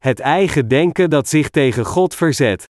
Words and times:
Het 0.00 0.20
eigen 0.20 0.68
denken 0.68 1.10
dat 1.10 1.28
zich 1.28 1.50
tegen 1.50 1.84
God 1.84 2.14
verzet. 2.14 2.64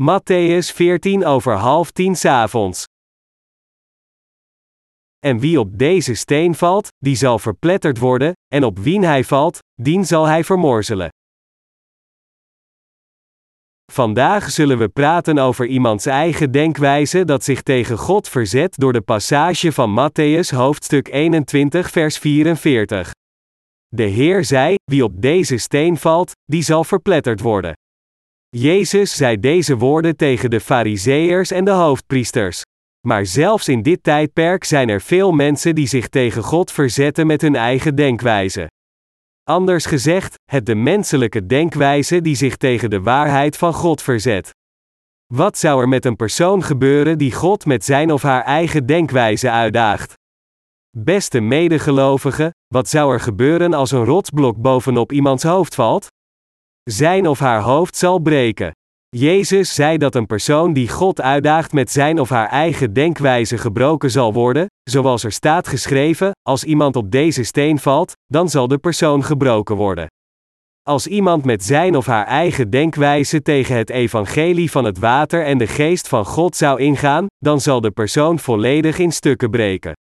Matthäus 0.00 0.74
14 0.74 1.24
over 1.24 1.54
half 1.54 1.90
tien 1.90 2.16
avonds. 2.22 2.84
En 5.18 5.38
wie 5.38 5.60
op 5.60 5.78
deze 5.78 6.14
steen 6.14 6.54
valt, 6.54 6.88
die 6.98 7.16
zal 7.16 7.38
verpletterd 7.38 7.98
worden, 7.98 8.32
en 8.54 8.64
op 8.64 8.78
wien 8.78 9.02
hij 9.02 9.24
valt, 9.24 9.58
dien 9.74 10.06
zal 10.06 10.24
hij 10.24 10.44
vermorzelen. 10.44 11.08
Vandaag 13.92 14.50
zullen 14.50 14.78
we 14.78 14.88
praten 14.88 15.38
over 15.38 15.66
iemands 15.66 16.06
eigen 16.06 16.50
denkwijze 16.50 17.24
dat 17.24 17.44
zich 17.44 17.62
tegen 17.62 17.98
God 17.98 18.28
verzet 18.28 18.76
door 18.76 18.92
de 18.92 19.02
passage 19.02 19.72
van 19.72 20.10
Matthäus 20.10 20.56
hoofdstuk 20.56 21.08
21 21.08 21.90
vers 21.90 22.18
44. 22.18 23.10
De 23.96 24.02
Heer 24.02 24.44
zei: 24.44 24.74
Wie 24.84 25.04
op 25.04 25.22
deze 25.22 25.56
steen 25.56 25.96
valt, 25.96 26.32
die 26.44 26.62
zal 26.62 26.84
verpletterd 26.84 27.40
worden. 27.40 27.72
Jezus 28.48 29.16
zei 29.16 29.40
deze 29.40 29.76
woorden 29.76 30.16
tegen 30.16 30.50
de 30.50 30.60
Fariseërs 30.60 31.50
en 31.50 31.64
de 31.64 31.70
hoofdpriesters. 31.70 32.62
Maar 33.06 33.26
zelfs 33.26 33.68
in 33.68 33.82
dit 33.82 34.02
tijdperk 34.02 34.64
zijn 34.64 34.88
er 34.88 35.00
veel 35.00 35.32
mensen 35.32 35.74
die 35.74 35.86
zich 35.86 36.08
tegen 36.08 36.42
God 36.42 36.72
verzetten 36.72 37.26
met 37.26 37.40
hun 37.40 37.54
eigen 37.54 37.94
denkwijze. 37.94 38.70
Anders 39.42 39.86
gezegd, 39.86 40.34
het 40.50 40.66
de 40.66 40.74
menselijke 40.74 41.46
denkwijze 41.46 42.20
die 42.20 42.36
zich 42.36 42.56
tegen 42.56 42.90
de 42.90 43.00
waarheid 43.00 43.56
van 43.56 43.72
God 43.72 44.02
verzet. 44.02 44.50
Wat 45.34 45.58
zou 45.58 45.80
er 45.80 45.88
met 45.88 46.04
een 46.04 46.16
persoon 46.16 46.62
gebeuren 46.62 47.18
die 47.18 47.32
God 47.32 47.66
met 47.66 47.84
zijn 47.84 48.12
of 48.12 48.22
haar 48.22 48.42
eigen 48.42 48.86
denkwijze 48.86 49.50
uitdaagt? 49.50 50.14
Beste 50.98 51.40
medegelovigen, 51.40 52.50
wat 52.74 52.88
zou 52.88 53.12
er 53.12 53.20
gebeuren 53.20 53.74
als 53.74 53.90
een 53.90 54.04
rotsblok 54.04 54.56
bovenop 54.56 55.12
iemands 55.12 55.42
hoofd 55.42 55.74
valt? 55.74 56.06
Zijn 56.82 57.26
of 57.26 57.38
haar 57.38 57.60
hoofd 57.60 57.96
zal 57.96 58.18
breken. 58.18 58.70
Jezus 59.08 59.74
zei 59.74 59.98
dat 59.98 60.14
een 60.14 60.26
persoon 60.26 60.72
die 60.72 60.88
God 60.88 61.20
uitdaagt 61.20 61.72
met 61.72 61.90
zijn 61.90 62.20
of 62.20 62.28
haar 62.28 62.48
eigen 62.48 62.92
denkwijze 62.92 63.58
gebroken 63.58 64.10
zal 64.10 64.32
worden, 64.32 64.66
zoals 64.90 65.24
er 65.24 65.32
staat 65.32 65.68
geschreven: 65.68 66.30
als 66.42 66.64
iemand 66.64 66.96
op 66.96 67.10
deze 67.10 67.42
steen 67.42 67.78
valt, 67.78 68.12
dan 68.26 68.48
zal 68.48 68.68
de 68.68 68.78
persoon 68.78 69.24
gebroken 69.24 69.76
worden. 69.76 70.06
Als 70.82 71.06
iemand 71.06 71.44
met 71.44 71.64
zijn 71.64 71.96
of 71.96 72.06
haar 72.06 72.26
eigen 72.26 72.70
denkwijze 72.70 73.42
tegen 73.42 73.76
het 73.76 73.90
evangelie 73.90 74.70
van 74.70 74.84
het 74.84 74.98
water 74.98 75.44
en 75.44 75.58
de 75.58 75.66
geest 75.66 76.08
van 76.08 76.24
God 76.24 76.56
zou 76.56 76.80
ingaan, 76.80 77.26
dan 77.38 77.60
zal 77.60 77.80
de 77.80 77.90
persoon 77.90 78.38
volledig 78.38 78.98
in 78.98 79.12
stukken 79.12 79.50
breken. 79.50 79.92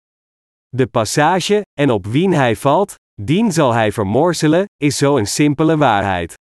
De 0.76 0.88
passage, 0.88 1.62
en 1.80 1.92
op 1.92 2.06
wien 2.06 2.34
hij 2.34 2.56
valt, 2.56 2.96
dien 3.22 3.52
zal 3.52 3.74
hij 3.74 3.92
vermorzelen, 3.92 4.66
is 4.82 4.98
zo 4.98 5.18
een 5.18 5.28
simpele 5.28 5.78
waarheid. 5.78 6.34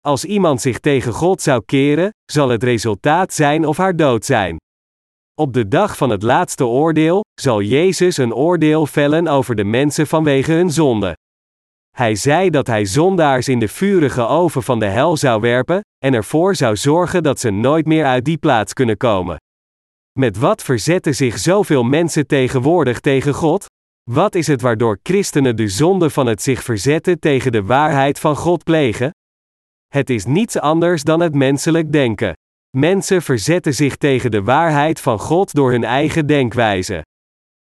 Als 0.00 0.24
iemand 0.24 0.60
zich 0.60 0.78
tegen 0.78 1.12
God 1.12 1.42
zou 1.42 1.62
keren, 1.64 2.10
zal 2.32 2.48
het 2.48 2.62
resultaat 2.62 3.32
zijn 3.32 3.66
of 3.66 3.76
haar 3.76 3.96
dood 3.96 4.24
zijn. 4.24 4.56
Op 5.40 5.52
de 5.52 5.68
dag 5.68 5.96
van 5.96 6.10
het 6.10 6.22
laatste 6.22 6.66
oordeel, 6.66 7.20
zal 7.40 7.62
Jezus 7.62 8.16
een 8.16 8.34
oordeel 8.34 8.86
vellen 8.86 9.28
over 9.28 9.54
de 9.54 9.64
mensen 9.64 10.06
vanwege 10.06 10.52
hun 10.52 10.70
zonde. 10.70 11.16
Hij 11.96 12.14
zei 12.14 12.50
dat 12.50 12.66
hij 12.66 12.84
zondaars 12.84 13.48
in 13.48 13.58
de 13.58 13.68
vurige 13.68 14.26
oven 14.26 14.62
van 14.62 14.78
de 14.78 14.86
hel 14.86 15.16
zou 15.16 15.40
werpen, 15.40 15.80
en 16.04 16.14
ervoor 16.14 16.54
zou 16.54 16.76
zorgen 16.76 17.22
dat 17.22 17.40
ze 17.40 17.50
nooit 17.50 17.86
meer 17.86 18.04
uit 18.04 18.24
die 18.24 18.38
plaats 18.38 18.72
kunnen 18.72 18.96
komen. 18.96 19.36
Met 20.18 20.36
wat 20.36 20.62
verzetten 20.62 21.14
zich 21.14 21.38
zoveel 21.38 21.82
mensen 21.82 22.26
tegenwoordig 22.26 23.00
tegen 23.00 23.34
God? 23.34 23.66
Wat 24.10 24.34
is 24.34 24.46
het 24.46 24.60
waardoor 24.60 24.98
christenen 25.02 25.56
de 25.56 25.68
zonde 25.68 26.10
van 26.10 26.26
het 26.26 26.42
zich 26.42 26.62
verzetten 26.62 27.18
tegen 27.18 27.52
de 27.52 27.62
waarheid 27.62 28.18
van 28.18 28.36
God 28.36 28.64
plegen? 28.64 29.10
Het 29.86 30.10
is 30.10 30.24
niets 30.24 30.58
anders 30.58 31.02
dan 31.02 31.20
het 31.20 31.34
menselijk 31.34 31.92
denken. 31.92 32.32
Mensen 32.76 33.22
verzetten 33.22 33.74
zich 33.74 33.96
tegen 33.96 34.30
de 34.30 34.42
waarheid 34.42 35.00
van 35.00 35.18
God 35.18 35.54
door 35.54 35.70
hun 35.70 35.84
eigen 35.84 36.26
denkwijze. 36.26 37.02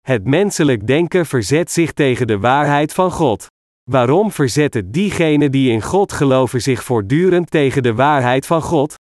Het 0.01 0.25
menselijk 0.25 0.87
denken 0.87 1.27
verzet 1.27 1.71
zich 1.71 1.93
tegen 1.93 2.27
de 2.27 2.39
waarheid 2.39 2.93
van 2.93 3.11
God. 3.11 3.47
Waarom 3.91 4.33
verzetten 4.33 4.91
diegenen 4.91 5.51
die 5.51 5.71
in 5.71 5.83
God 5.83 6.13
geloven 6.13 6.63
zich 6.63 6.85
voortdurend 6.85 7.51
tegen 7.51 7.83
de 7.83 7.95
waarheid 7.95 8.47
van 8.47 8.63
God? 8.63 8.95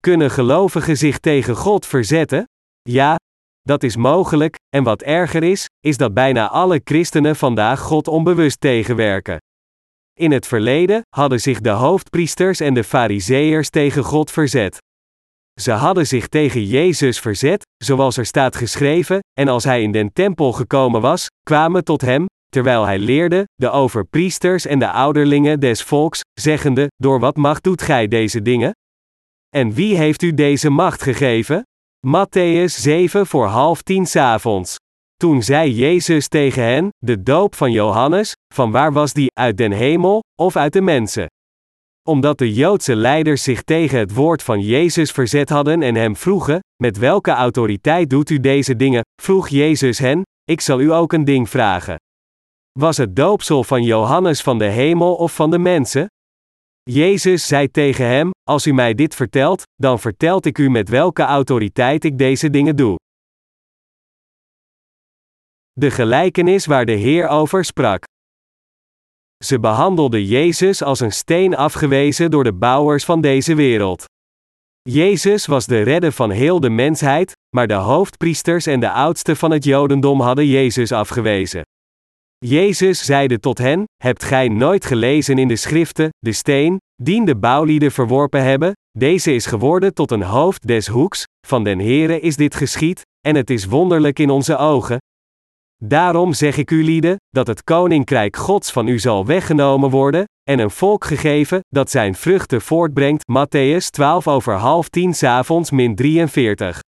Kunnen 0.00 0.30
gelovigen 0.30 0.96
zich 0.96 1.18
tegen 1.18 1.56
God 1.56 1.86
verzetten? 1.86 2.46
Ja, 2.82 3.16
dat 3.62 3.82
is 3.82 3.96
mogelijk, 3.96 4.56
en 4.68 4.82
wat 4.82 5.02
erger 5.02 5.42
is, 5.42 5.66
is 5.80 5.96
dat 5.96 6.14
bijna 6.14 6.48
alle 6.48 6.80
christenen 6.84 7.36
vandaag 7.36 7.80
God 7.80 8.08
onbewust 8.08 8.60
tegenwerken. 8.60 9.38
In 10.18 10.30
het 10.30 10.46
verleden 10.46 11.02
hadden 11.08 11.40
zich 11.40 11.60
de 11.60 11.70
hoofdpriesters 11.70 12.60
en 12.60 12.74
de 12.74 12.84
fariseërs 12.84 13.70
tegen 13.70 14.04
God 14.04 14.30
verzet. 14.30 14.78
Ze 15.60 15.70
hadden 15.70 16.06
zich 16.06 16.28
tegen 16.28 16.64
Jezus 16.64 17.20
verzet, 17.20 17.66
zoals 17.84 18.16
er 18.16 18.26
staat 18.26 18.56
geschreven, 18.56 19.18
en 19.32 19.48
als 19.48 19.64
hij 19.64 19.82
in 19.82 19.92
den 19.92 20.12
tempel 20.12 20.52
gekomen 20.52 21.00
was, 21.00 21.26
kwamen 21.42 21.84
tot 21.84 22.00
hem, 22.00 22.26
terwijl 22.48 22.84
hij 22.84 22.98
leerde, 22.98 23.44
de 23.54 23.70
overpriesters 23.70 24.66
en 24.66 24.78
de 24.78 24.90
ouderlingen 24.90 25.60
des 25.60 25.82
volks, 25.82 26.20
zeggende: 26.40 26.86
Door 26.96 27.20
wat 27.20 27.36
macht 27.36 27.62
doet 27.62 27.82
gij 27.82 28.08
deze 28.08 28.42
dingen? 28.42 28.72
En 29.48 29.72
wie 29.72 29.96
heeft 29.96 30.22
u 30.22 30.34
deze 30.34 30.70
macht 30.70 31.02
gegeven? 31.02 31.62
Matthäus 32.06 32.82
7 32.82 33.26
voor 33.26 33.46
half 33.46 33.82
tien 33.82 34.06
avonds. 34.14 34.76
Toen 35.16 35.42
zei 35.42 35.72
Jezus 35.72 36.28
tegen 36.28 36.62
hen: 36.62 36.88
De 36.98 37.22
doop 37.22 37.54
van 37.54 37.72
Johannes, 37.72 38.34
van 38.54 38.70
waar 38.70 38.92
was 38.92 39.12
die, 39.12 39.30
uit 39.40 39.56
den 39.56 39.72
hemel, 39.72 40.20
of 40.40 40.56
uit 40.56 40.72
de 40.72 40.80
mensen? 40.80 41.26
Omdat 42.08 42.38
de 42.38 42.52
Joodse 42.52 42.96
leiders 42.96 43.42
zich 43.42 43.62
tegen 43.62 43.98
het 43.98 44.14
woord 44.14 44.42
van 44.42 44.60
Jezus 44.60 45.10
verzet 45.10 45.48
hadden 45.48 45.82
en 45.82 45.94
hem 45.94 46.16
vroegen: 46.16 46.60
Met 46.82 46.98
welke 46.98 47.30
autoriteit 47.30 48.10
doet 48.10 48.30
u 48.30 48.40
deze 48.40 48.76
dingen? 48.76 49.02
vroeg 49.22 49.48
Jezus 49.48 49.98
hen: 49.98 50.22
Ik 50.44 50.60
zal 50.60 50.80
u 50.80 50.92
ook 50.92 51.12
een 51.12 51.24
ding 51.24 51.48
vragen. 51.48 51.96
Was 52.78 52.96
het 52.96 53.16
doopsel 53.16 53.64
van 53.64 53.82
Johannes 53.82 54.42
van 54.42 54.58
de 54.58 54.64
hemel 54.64 55.14
of 55.14 55.34
van 55.34 55.50
de 55.50 55.58
mensen? 55.58 56.06
Jezus 56.90 57.46
zei 57.46 57.70
tegen 57.70 58.06
hem: 58.06 58.30
Als 58.42 58.66
u 58.66 58.72
mij 58.72 58.94
dit 58.94 59.14
vertelt, 59.14 59.62
dan 59.74 59.98
vertelt 59.98 60.46
ik 60.46 60.58
u 60.58 60.70
met 60.70 60.88
welke 60.88 61.22
autoriteit 61.22 62.04
ik 62.04 62.18
deze 62.18 62.50
dingen 62.50 62.76
doe. 62.76 62.96
De 65.72 65.90
gelijkenis 65.90 66.66
waar 66.66 66.84
de 66.84 66.92
Heer 66.92 67.28
over 67.28 67.64
sprak. 67.64 68.04
Ze 69.44 69.60
behandelden 69.60 70.24
Jezus 70.24 70.82
als 70.82 71.00
een 71.00 71.12
steen 71.12 71.56
afgewezen 71.56 72.30
door 72.30 72.44
de 72.44 72.52
bouwers 72.52 73.04
van 73.04 73.20
deze 73.20 73.54
wereld. 73.54 74.04
Jezus 74.82 75.46
was 75.46 75.66
de 75.66 75.82
redder 75.82 76.12
van 76.12 76.30
heel 76.30 76.60
de 76.60 76.70
mensheid, 76.70 77.32
maar 77.56 77.66
de 77.66 77.74
hoofdpriesters 77.74 78.66
en 78.66 78.80
de 78.80 78.90
oudsten 78.90 79.36
van 79.36 79.50
het 79.50 79.64
Jodendom 79.64 80.20
hadden 80.20 80.46
Jezus 80.46 80.92
afgewezen. 80.92 81.62
Jezus 82.44 83.04
zeide 83.04 83.40
tot 83.40 83.58
hen: 83.58 83.84
Hebt 84.02 84.24
gij 84.24 84.48
nooit 84.48 84.84
gelezen 84.84 85.38
in 85.38 85.48
de 85.48 85.56
schriften, 85.56 86.08
de 86.18 86.32
steen, 86.32 86.80
dien 87.02 87.24
de 87.24 87.36
bouwlieden 87.36 87.92
verworpen 87.92 88.42
hebben, 88.42 88.72
deze 88.98 89.34
is 89.34 89.46
geworden 89.46 89.94
tot 89.94 90.10
een 90.10 90.22
hoofd 90.22 90.66
des 90.66 90.86
hoeks, 90.86 91.24
van 91.46 91.64
den 91.64 91.78
Heere 91.78 92.20
is 92.20 92.36
dit 92.36 92.54
geschied, 92.54 93.02
en 93.26 93.34
het 93.34 93.50
is 93.50 93.64
wonderlijk 93.64 94.18
in 94.18 94.30
onze 94.30 94.56
ogen, 94.56 94.98
Daarom 95.84 96.32
zeg 96.32 96.56
ik 96.56 96.70
u 96.70 96.84
lieden, 96.84 97.16
dat 97.28 97.46
het 97.46 97.64
koninkrijk 97.64 98.36
Gods 98.36 98.72
van 98.72 98.88
u 98.88 98.98
zal 98.98 99.26
weggenomen 99.26 99.90
worden, 99.90 100.24
en 100.50 100.58
een 100.58 100.70
volk 100.70 101.04
gegeven, 101.04 101.60
dat 101.68 101.90
zijn 101.90 102.14
vruchten 102.14 102.60
voortbrengt. 102.60 103.22
Matthäus 103.22 103.90
12 103.90 104.28
over 104.28 104.54
half 104.54 104.88
tien 104.88 105.14
avonds 105.20 105.70
min 105.70 105.94
43. 105.94 106.80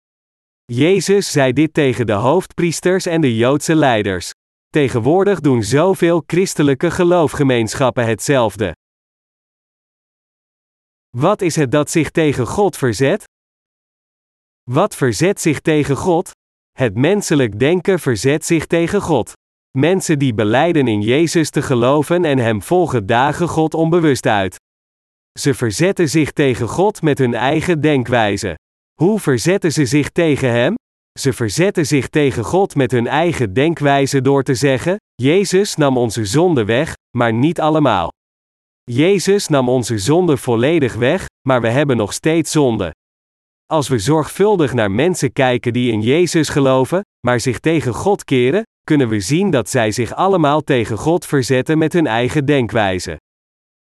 Jezus 0.65 1.33
zei 1.33 1.53
dit 1.53 1.75
tegen 1.75 2.07
de 2.07 2.13
hoofdpriesters 2.13 3.07
en 3.07 3.21
de 3.21 3.37
Joodse 3.37 3.75
leiders. 3.75 4.32
Tegenwoordig 4.73 5.41
doen 5.41 5.63
zoveel 5.63 6.23
christelijke 6.27 6.91
geloofgemeenschappen 6.91 8.07
hetzelfde. 8.07 8.77
Wat 11.17 11.43
is 11.43 11.57
het 11.57 11.71
dat 11.71 11.91
zich 11.91 12.11
tegen 12.11 12.47
God 12.47 12.77
verzet? 12.77 13.25
Wat 14.71 14.97
verzet 14.97 15.41
zich 15.41 15.61
tegen 15.61 15.97
God? 15.97 16.31
Het 16.79 16.95
menselijk 16.95 17.59
denken 17.59 17.99
verzet 17.99 18.45
zich 18.45 18.67
tegen 18.67 19.01
God. 19.01 19.33
Mensen 19.79 20.19
die 20.19 20.35
beleiden 20.35 20.89
in 20.89 21.01
Jezus 21.01 21.51
te 21.51 21.63
geloven 21.63 22.25
en 22.25 22.39
Hem 22.39 22.63
volgen 22.63 23.07
dagen 23.07 23.49
God 23.49 23.75
onbewust 23.75 24.27
uit. 24.27 24.57
Ze 25.39 25.55
verzetten 25.55 26.09
zich 26.09 26.33
tegen 26.33 26.69
God 26.69 27.03
met 27.03 27.19
hun 27.19 27.35
eigen 27.35 27.81
denkwijze. 27.81 28.55
Hoe 28.93 29.21
verzetten 29.21 29.73
ze 29.73 29.87
zich 29.87 30.11
tegen 30.11 30.51
Hem? 30.51 30.75
Ze 31.21 31.33
verzetten 31.33 31.87
zich 31.87 32.09
tegen 32.09 32.45
God 32.45 32.75
met 32.75 32.91
hun 32.91 33.07
eigen 33.07 33.53
denkwijze 33.53 34.21
door 34.21 34.43
te 34.43 34.55
zeggen: 34.55 34.97
Jezus 35.15 35.77
nam 35.77 35.97
onze 35.97 36.25
zonde 36.25 36.65
weg, 36.65 36.95
maar 37.17 37.33
niet 37.33 37.61
allemaal. 37.61 38.09
Jezus 38.83 39.49
nam 39.49 39.69
onze 39.69 39.99
zonde 39.99 40.37
volledig 40.37 40.95
weg, 40.95 41.27
maar 41.49 41.61
we 41.61 41.69
hebben 41.69 41.97
nog 41.97 42.13
steeds 42.13 42.51
zonde. 42.51 42.95
Als 43.67 43.89
we 43.89 43.99
zorgvuldig 43.99 44.73
naar 44.73 44.91
mensen 44.91 45.33
kijken 45.33 45.73
die 45.73 45.93
in 45.93 46.01
Jezus 46.01 46.49
geloven, 46.49 47.01
maar 47.27 47.41
zich 47.41 47.59
tegen 47.59 47.95
God 47.95 48.25
keren, 48.25 48.63
kunnen 48.85 49.09
we 49.09 49.21
zien 49.21 49.51
dat 49.51 49.69
zij 49.69 49.91
zich 49.91 50.15
allemaal 50.15 50.61
tegen 50.61 50.97
God 50.97 51.27
verzetten 51.27 51.79
met 51.79 51.93
hun 51.93 52.07
eigen 52.07 52.45
denkwijze. 52.45 53.17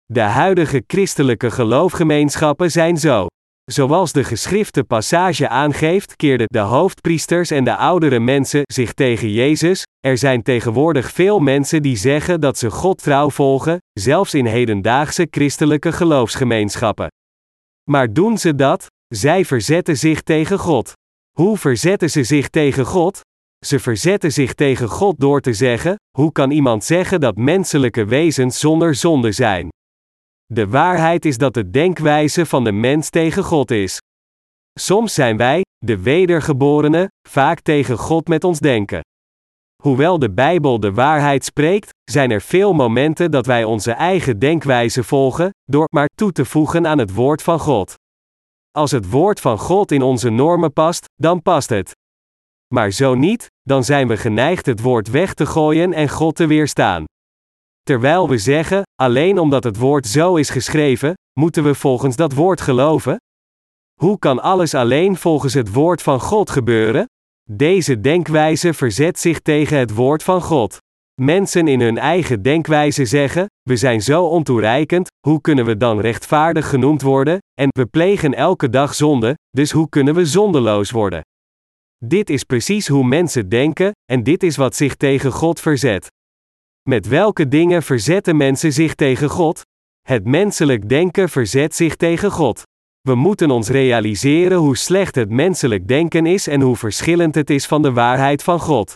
De 0.04 0.20
huidige 0.20 0.84
christelijke 0.86 1.50
geloofgemeenschappen 1.50 2.70
zijn 2.70 2.96
zo. 2.96 3.26
Zoals 3.72 4.12
de 4.12 4.24
geschrifte 4.24 4.84
passage 4.84 5.48
aangeeft, 5.48 6.16
keerden 6.16 6.46
de 6.46 6.58
hoofdpriesters 6.58 7.50
en 7.50 7.64
de 7.64 7.76
oudere 7.76 8.20
mensen 8.20 8.62
zich 8.72 8.92
tegen 8.92 9.30
Jezus. 9.30 9.82
Er 10.00 10.18
zijn 10.18 10.42
tegenwoordig 10.42 11.12
veel 11.12 11.38
mensen 11.38 11.82
die 11.82 11.96
zeggen 11.96 12.40
dat 12.40 12.58
ze 12.58 12.70
God 12.70 13.02
trouw 13.02 13.30
volgen, 13.30 13.78
zelfs 13.92 14.34
in 14.34 14.46
hedendaagse 14.46 15.26
christelijke 15.30 15.92
geloofsgemeenschappen. 15.92 17.08
Maar 17.90 18.12
doen 18.12 18.38
ze 18.38 18.54
dat? 18.54 18.86
Zij 19.14 19.44
verzetten 19.44 19.96
zich 19.96 20.22
tegen 20.22 20.58
God. 20.58 20.92
Hoe 21.38 21.58
verzetten 21.58 22.10
ze 22.10 22.22
zich 22.22 22.48
tegen 22.48 22.84
God? 22.84 23.20
Ze 23.66 23.78
verzetten 23.78 24.32
zich 24.32 24.54
tegen 24.54 24.88
God 24.88 25.20
door 25.20 25.40
te 25.40 25.52
zeggen: 25.52 25.96
hoe 26.18 26.32
kan 26.32 26.50
iemand 26.50 26.84
zeggen 26.84 27.20
dat 27.20 27.36
menselijke 27.36 28.04
wezens 28.04 28.58
zonder 28.58 28.94
zonde 28.94 29.32
zijn? 29.32 29.68
De 30.46 30.68
waarheid 30.68 31.24
is 31.24 31.38
dat 31.38 31.54
de 31.54 31.70
denkwijze 31.70 32.46
van 32.46 32.64
de 32.64 32.72
mens 32.72 33.10
tegen 33.10 33.44
God 33.44 33.70
is. 33.70 33.98
Soms 34.78 35.14
zijn 35.14 35.36
wij, 35.36 35.62
de 35.78 36.02
wedergeborenen, 36.02 37.08
vaak 37.28 37.60
tegen 37.60 37.98
God 37.98 38.28
met 38.28 38.44
ons 38.44 38.58
denken. 38.58 39.00
Hoewel 39.82 40.18
de 40.18 40.30
Bijbel 40.30 40.80
de 40.80 40.92
waarheid 40.92 41.44
spreekt, 41.44 41.90
zijn 42.10 42.30
er 42.30 42.40
veel 42.40 42.72
momenten 42.72 43.30
dat 43.30 43.46
wij 43.46 43.64
onze 43.64 43.92
eigen 43.92 44.38
denkwijze 44.38 45.04
volgen, 45.04 45.50
door 45.64 45.88
maar 45.90 46.08
toe 46.14 46.32
te 46.32 46.44
voegen 46.44 46.86
aan 46.86 46.98
het 46.98 47.14
woord 47.14 47.42
van 47.42 47.58
God. 47.58 47.94
Als 48.70 48.90
het 48.90 49.10
woord 49.10 49.40
van 49.40 49.58
God 49.58 49.92
in 49.92 50.02
onze 50.02 50.30
normen 50.30 50.72
past, 50.72 51.04
dan 51.14 51.42
past 51.42 51.68
het. 51.68 51.92
Maar 52.74 52.90
zo 52.90 53.14
niet, 53.14 53.46
dan 53.62 53.84
zijn 53.84 54.08
we 54.08 54.16
geneigd 54.16 54.66
het 54.66 54.80
woord 54.80 55.10
weg 55.10 55.34
te 55.34 55.46
gooien 55.46 55.92
en 55.92 56.08
God 56.08 56.36
te 56.36 56.46
weerstaan. 56.46 57.04
Terwijl 57.84 58.28
we 58.28 58.38
zeggen, 58.38 58.82
alleen 58.94 59.38
omdat 59.38 59.64
het 59.64 59.76
woord 59.76 60.06
zo 60.06 60.36
is 60.36 60.50
geschreven, 60.50 61.14
moeten 61.40 61.64
we 61.64 61.74
volgens 61.74 62.16
dat 62.16 62.32
woord 62.32 62.60
geloven? 62.60 63.16
Hoe 64.00 64.18
kan 64.18 64.42
alles 64.42 64.74
alleen 64.74 65.16
volgens 65.16 65.54
het 65.54 65.72
woord 65.72 66.02
van 66.02 66.20
God 66.20 66.50
gebeuren? 66.50 67.04
Deze 67.50 68.00
denkwijze 68.00 68.74
verzet 68.74 69.18
zich 69.18 69.40
tegen 69.40 69.78
het 69.78 69.94
woord 69.94 70.22
van 70.22 70.42
God. 70.42 70.76
Mensen 71.20 71.68
in 71.68 71.80
hun 71.80 71.98
eigen 71.98 72.42
denkwijze 72.42 73.04
zeggen: 73.04 73.46
We 73.62 73.76
zijn 73.76 74.02
zo 74.02 74.24
ontoereikend, 74.24 75.08
hoe 75.26 75.40
kunnen 75.40 75.64
we 75.64 75.76
dan 75.76 76.00
rechtvaardig 76.00 76.68
genoemd 76.68 77.02
worden? 77.02 77.38
En 77.60 77.68
we 77.70 77.86
plegen 77.86 78.34
elke 78.34 78.70
dag 78.70 78.94
zonde, 78.94 79.34
dus 79.50 79.70
hoe 79.70 79.88
kunnen 79.88 80.14
we 80.14 80.26
zondeloos 80.26 80.90
worden? 80.90 81.20
Dit 82.04 82.30
is 82.30 82.44
precies 82.44 82.88
hoe 82.88 83.04
mensen 83.04 83.48
denken, 83.48 83.90
en 84.04 84.22
dit 84.22 84.42
is 84.42 84.56
wat 84.56 84.76
zich 84.76 84.94
tegen 84.94 85.32
God 85.32 85.60
verzet. 85.60 86.08
Met 86.88 87.08
welke 87.08 87.48
dingen 87.48 87.82
verzetten 87.82 88.36
mensen 88.36 88.72
zich 88.72 88.94
tegen 88.94 89.28
God? 89.28 89.62
Het 90.02 90.24
menselijk 90.24 90.88
denken 90.88 91.28
verzet 91.28 91.74
zich 91.74 91.96
tegen 91.96 92.30
God. 92.30 92.62
We 93.00 93.14
moeten 93.14 93.50
ons 93.50 93.68
realiseren 93.68 94.58
hoe 94.58 94.76
slecht 94.76 95.14
het 95.14 95.30
menselijk 95.30 95.88
denken 95.88 96.26
is 96.26 96.46
en 96.46 96.60
hoe 96.60 96.76
verschillend 96.76 97.34
het 97.34 97.50
is 97.50 97.66
van 97.66 97.82
de 97.82 97.92
waarheid 97.92 98.42
van 98.42 98.60
God. 98.60 98.94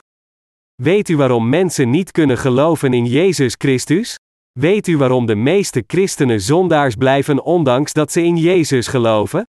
Weet 0.82 1.08
u 1.08 1.16
waarom 1.16 1.48
mensen 1.48 1.90
niet 1.90 2.10
kunnen 2.10 2.38
geloven 2.38 2.92
in 2.92 3.06
Jezus 3.06 3.54
Christus? 3.58 4.16
Weet 4.58 4.86
u 4.86 4.96
waarom 4.96 5.26
de 5.26 5.36
meeste 5.36 5.84
christenen 5.86 6.40
zondaars 6.40 6.94
blijven 6.94 7.44
ondanks 7.44 7.92
dat 7.92 8.12
ze 8.12 8.22
in 8.22 8.36
Jezus 8.36 8.86
geloven? 8.86 9.42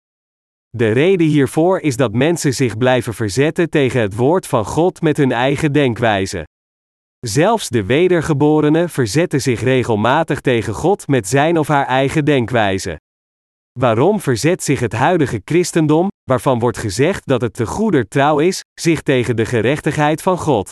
De 0.70 0.92
reden 0.92 1.28
hiervoor 1.28 1.80
is 1.80 1.96
dat 1.96 2.14
mensen 2.14 2.54
zich 2.54 2.78
blijven 2.78 3.14
verzetten 3.14 3.70
tegen 3.70 4.02
het 4.02 4.16
woord 4.16 4.48
van 4.48 4.66
God 4.66 5.02
met 5.02 5.18
hun 5.18 5.32
eigen 5.32 5.72
denkwijze. 5.72 6.46
Zelfs 7.20 7.70
de 7.70 7.86
wedergeborenen 7.86 8.90
verzetten 8.90 9.42
zich 9.42 9.62
regelmatig 9.62 10.42
tegen 10.42 10.74
God 10.74 11.08
met 11.08 11.28
zijn 11.28 11.58
of 11.58 11.68
haar 11.68 11.86
eigen 11.86 12.26
denkwijze. 12.26 13.00
Waarom 13.80 14.20
verzet 14.20 14.64
zich 14.64 14.80
het 14.80 14.94
huidige 14.94 15.42
christendom, 15.46 16.08
waarvan 16.24 16.60
wordt 16.60 16.78
gezegd 16.78 17.28
dat 17.28 17.42
het 17.42 17.54
te 17.54 17.66
goeder 17.66 18.08
trouw 18.08 18.40
is, 18.40 18.62
zich 18.74 19.02
tegen 19.02 19.36
de 19.36 19.46
gerechtigheid 19.46 20.22
van 20.22 20.38
God? 20.38 20.72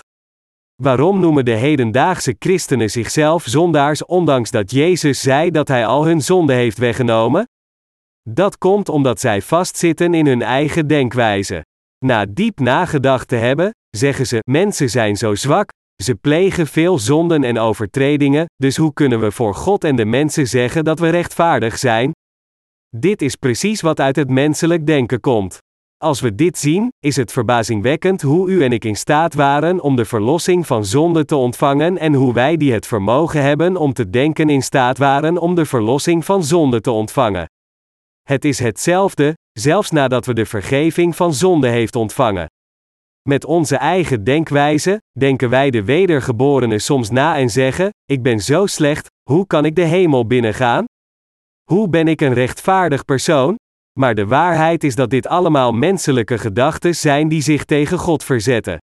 Waarom 0.84 1.20
noemen 1.20 1.46
de 1.46 1.56
hedendaagse 1.56 2.36
christenen 2.40 2.90
zichzelf 2.90 3.44
zondaars 3.44 4.06
ondanks 4.06 4.52
dat 4.52 4.72
Jezus 4.72 5.22
zei 5.22 5.52
dat 5.52 5.68
hij 5.68 5.86
al 5.86 6.06
hun 6.06 6.22
zonde 6.22 6.54
heeft 6.54 6.78
weggenomen? 6.78 7.46
Dat 8.30 8.58
komt 8.58 8.90
omdat 8.90 9.20
zij 9.20 9.42
vastzitten 9.42 10.14
in 10.14 10.28
hun 10.28 10.42
eigen 10.42 10.88
denkwijze. 10.88 11.66
Na 12.06 12.26
diep 12.26 12.60
nagedacht 12.60 13.28
te 13.28 13.36
hebben, 13.36 13.70
zeggen 13.90 14.28
ze: 14.28 14.40
mensen 14.52 14.90
zijn 14.90 15.16
zo 15.16 15.36
zwak, 15.36 15.70
ze 16.04 16.16
plegen 16.16 16.68
veel 16.68 17.00
zonden 17.00 17.44
en 17.44 17.58
overtredingen, 17.58 18.46
dus 18.56 18.78
hoe 18.78 18.94
kunnen 18.94 19.20
we 19.20 19.32
voor 19.32 19.56
God 19.56 19.84
en 19.84 19.96
de 19.96 20.06
mensen 20.06 20.48
zeggen 20.48 20.84
dat 20.84 21.00
we 21.00 21.10
rechtvaardig 21.10 21.78
zijn? 21.78 22.12
Dit 22.98 23.22
is 23.22 23.36
precies 23.36 23.82
wat 23.82 24.00
uit 24.00 24.16
het 24.16 24.30
menselijk 24.30 24.86
denken 24.86 25.20
komt. 25.20 25.58
Als 25.98 26.22
we 26.22 26.36
dit 26.36 26.58
zien, 26.58 26.88
is 27.00 27.16
het 27.16 27.32
verbazingwekkend 27.32 28.22
hoe 28.22 28.50
u 28.50 28.64
en 28.64 28.72
ik 28.72 28.86
in 28.86 28.96
staat 28.96 29.34
waren 29.34 29.82
om 29.82 29.96
de 29.96 30.06
verlossing 30.06 30.68
van 30.68 30.86
zonde 30.86 31.26
te 31.26 31.36
ontvangen 31.36 31.98
en 31.98 32.14
hoe 32.14 32.34
wij 32.34 32.58
die 32.58 32.74
het 32.74 32.88
vermogen 32.88 33.42
hebben 33.42 33.78
om 33.78 33.94
te 33.94 34.10
denken 34.10 34.50
in 34.50 34.64
staat 34.64 34.98
waren 34.98 35.38
om 35.38 35.56
de 35.56 35.66
verlossing 35.66 36.26
van 36.26 36.44
zonde 36.44 36.82
te 36.82 36.92
ontvangen. 36.92 37.46
Het 38.22 38.46
is 38.46 38.60
hetzelfde, 38.60 39.34
zelfs 39.52 39.92
nadat 39.92 40.26
we 40.26 40.34
de 40.34 40.46
vergeving 40.46 41.16
van 41.16 41.34
zonde 41.34 41.68
heeft 41.68 41.96
ontvangen. 41.96 42.48
Met 43.30 43.46
onze 43.46 43.76
eigen 43.76 44.24
denkwijze, 44.24 45.02
denken 45.20 45.50
wij 45.50 45.70
de 45.70 45.84
wedergeborenen 45.84 46.82
soms 46.82 47.10
na 47.10 47.38
en 47.38 47.50
zeggen: 47.50 47.90
Ik 48.06 48.22
ben 48.22 48.40
zo 48.40 48.66
slecht, 48.66 49.08
hoe 49.30 49.48
kan 49.48 49.66
ik 49.66 49.76
de 49.76 49.82
hemel 49.82 50.28
binnengaan? 50.28 50.86
Hoe 51.64 51.90
ben 51.90 52.08
ik 52.08 52.22
een 52.22 52.34
rechtvaardig 52.34 53.06
persoon? 53.06 53.56
Maar 54.00 54.16
de 54.16 54.26
waarheid 54.26 54.84
is 54.84 54.96
dat 54.96 55.10
dit 55.10 55.28
allemaal 55.28 55.72
menselijke 55.72 56.38
gedachten 56.38 56.96
zijn 56.96 57.28
die 57.28 57.42
zich 57.42 57.66
tegen 57.66 57.98
God 57.98 58.24
verzetten. 58.24 58.78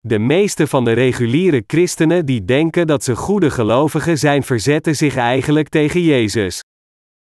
De 0.00 0.18
meeste 0.18 0.66
van 0.66 0.84
de 0.84 0.92
reguliere 0.92 1.64
christenen 1.66 2.26
die 2.26 2.44
denken 2.44 2.86
dat 2.86 3.04
ze 3.04 3.16
goede 3.16 3.50
gelovigen 3.50 4.18
zijn, 4.18 4.42
verzetten 4.42 4.96
zich 4.96 5.16
eigenlijk 5.16 5.68
tegen 5.68 6.02
Jezus. 6.02 6.60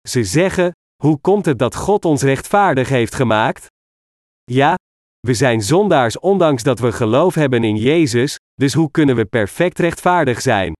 Ze 0.07 0.23
zeggen: 0.23 0.71
Hoe 1.03 1.19
komt 1.21 1.45
het 1.45 1.59
dat 1.59 1.75
God 1.75 2.05
ons 2.05 2.21
rechtvaardig 2.21 2.89
heeft 2.89 3.15
gemaakt? 3.15 3.67
Ja, 4.43 4.75
we 5.25 5.33
zijn 5.33 5.61
zondaars 5.61 6.19
ondanks 6.19 6.63
dat 6.63 6.79
we 6.79 6.91
geloof 6.91 7.35
hebben 7.35 7.63
in 7.63 7.75
Jezus, 7.75 8.39
dus 8.53 8.73
hoe 8.73 8.91
kunnen 8.91 9.15
we 9.15 9.25
perfect 9.25 9.79
rechtvaardig 9.79 10.41
zijn? 10.41 10.73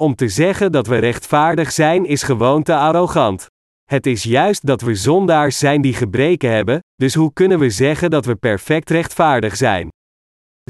Om 0.00 0.14
te 0.14 0.28
zeggen 0.28 0.72
dat 0.72 0.86
we 0.86 0.96
rechtvaardig 0.96 1.72
zijn 1.72 2.06
is 2.06 2.22
gewoon 2.22 2.62
te 2.62 2.74
arrogant. 2.74 3.46
Het 3.84 4.06
is 4.06 4.22
juist 4.22 4.66
dat 4.66 4.80
we 4.80 4.94
zondaars 4.94 5.58
zijn 5.58 5.80
die 5.80 5.94
gebreken 5.94 6.50
hebben, 6.50 6.78
dus 6.94 7.14
hoe 7.14 7.32
kunnen 7.32 7.58
we 7.58 7.70
zeggen 7.70 8.10
dat 8.10 8.24
we 8.24 8.34
perfect 8.34 8.90
rechtvaardig 8.90 9.56
zijn? 9.56 9.88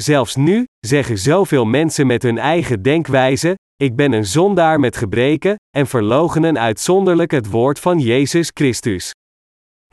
Zelfs 0.00 0.36
nu 0.36 0.64
zeggen 0.86 1.18
zoveel 1.18 1.64
mensen 1.64 2.06
met 2.06 2.22
hun 2.22 2.38
eigen 2.38 2.82
denkwijze: 2.82 3.54
Ik 3.76 3.96
ben 3.96 4.12
een 4.12 4.26
zondaar 4.26 4.80
met 4.80 4.96
gebreken, 4.96 5.54
en 5.76 5.86
verloochenen 5.86 6.58
uitzonderlijk 6.58 7.30
het 7.30 7.50
woord 7.50 7.78
van 7.78 7.98
Jezus 7.98 8.50
Christus. 8.54 9.12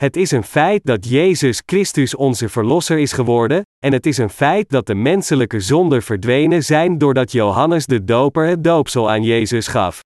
Het 0.02 0.16
is 0.16 0.32
een 0.32 0.44
feit 0.44 0.82
dat 0.84 1.10
Jezus 1.10 1.62
Christus 1.66 2.16
onze 2.16 2.50
Verlosser 2.50 2.98
is 2.98 3.12
geworden, 3.12 3.62
en 3.80 3.94
het 3.94 4.06
is 4.06 4.18
een 4.18 4.30
feit 4.30 4.70
dat 4.70 4.86
de 4.86 4.96
menselijke 4.96 5.60
zonden 5.60 6.04
verdwenen 6.04 6.64
zijn 6.64 6.98
doordat 6.98 7.32
Johannes 7.32 7.86
de 7.86 8.04
Doper 8.04 8.48
het 8.48 8.64
doopsel 8.64 9.10
aan 9.10 9.24
Jezus 9.24 9.68
gaf. 9.68 10.00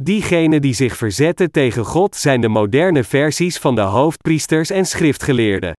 Diegenen 0.00 0.62
die 0.62 0.74
zich 0.74 0.96
verzetten 0.96 1.50
tegen 1.50 1.84
God 1.84 2.16
zijn 2.16 2.40
de 2.40 2.48
moderne 2.48 3.04
versies 3.04 3.58
van 3.58 3.74
de 3.74 3.80
hoofdpriesters 3.80 4.70
en 4.70 4.86
schriftgeleerden. 4.86 5.72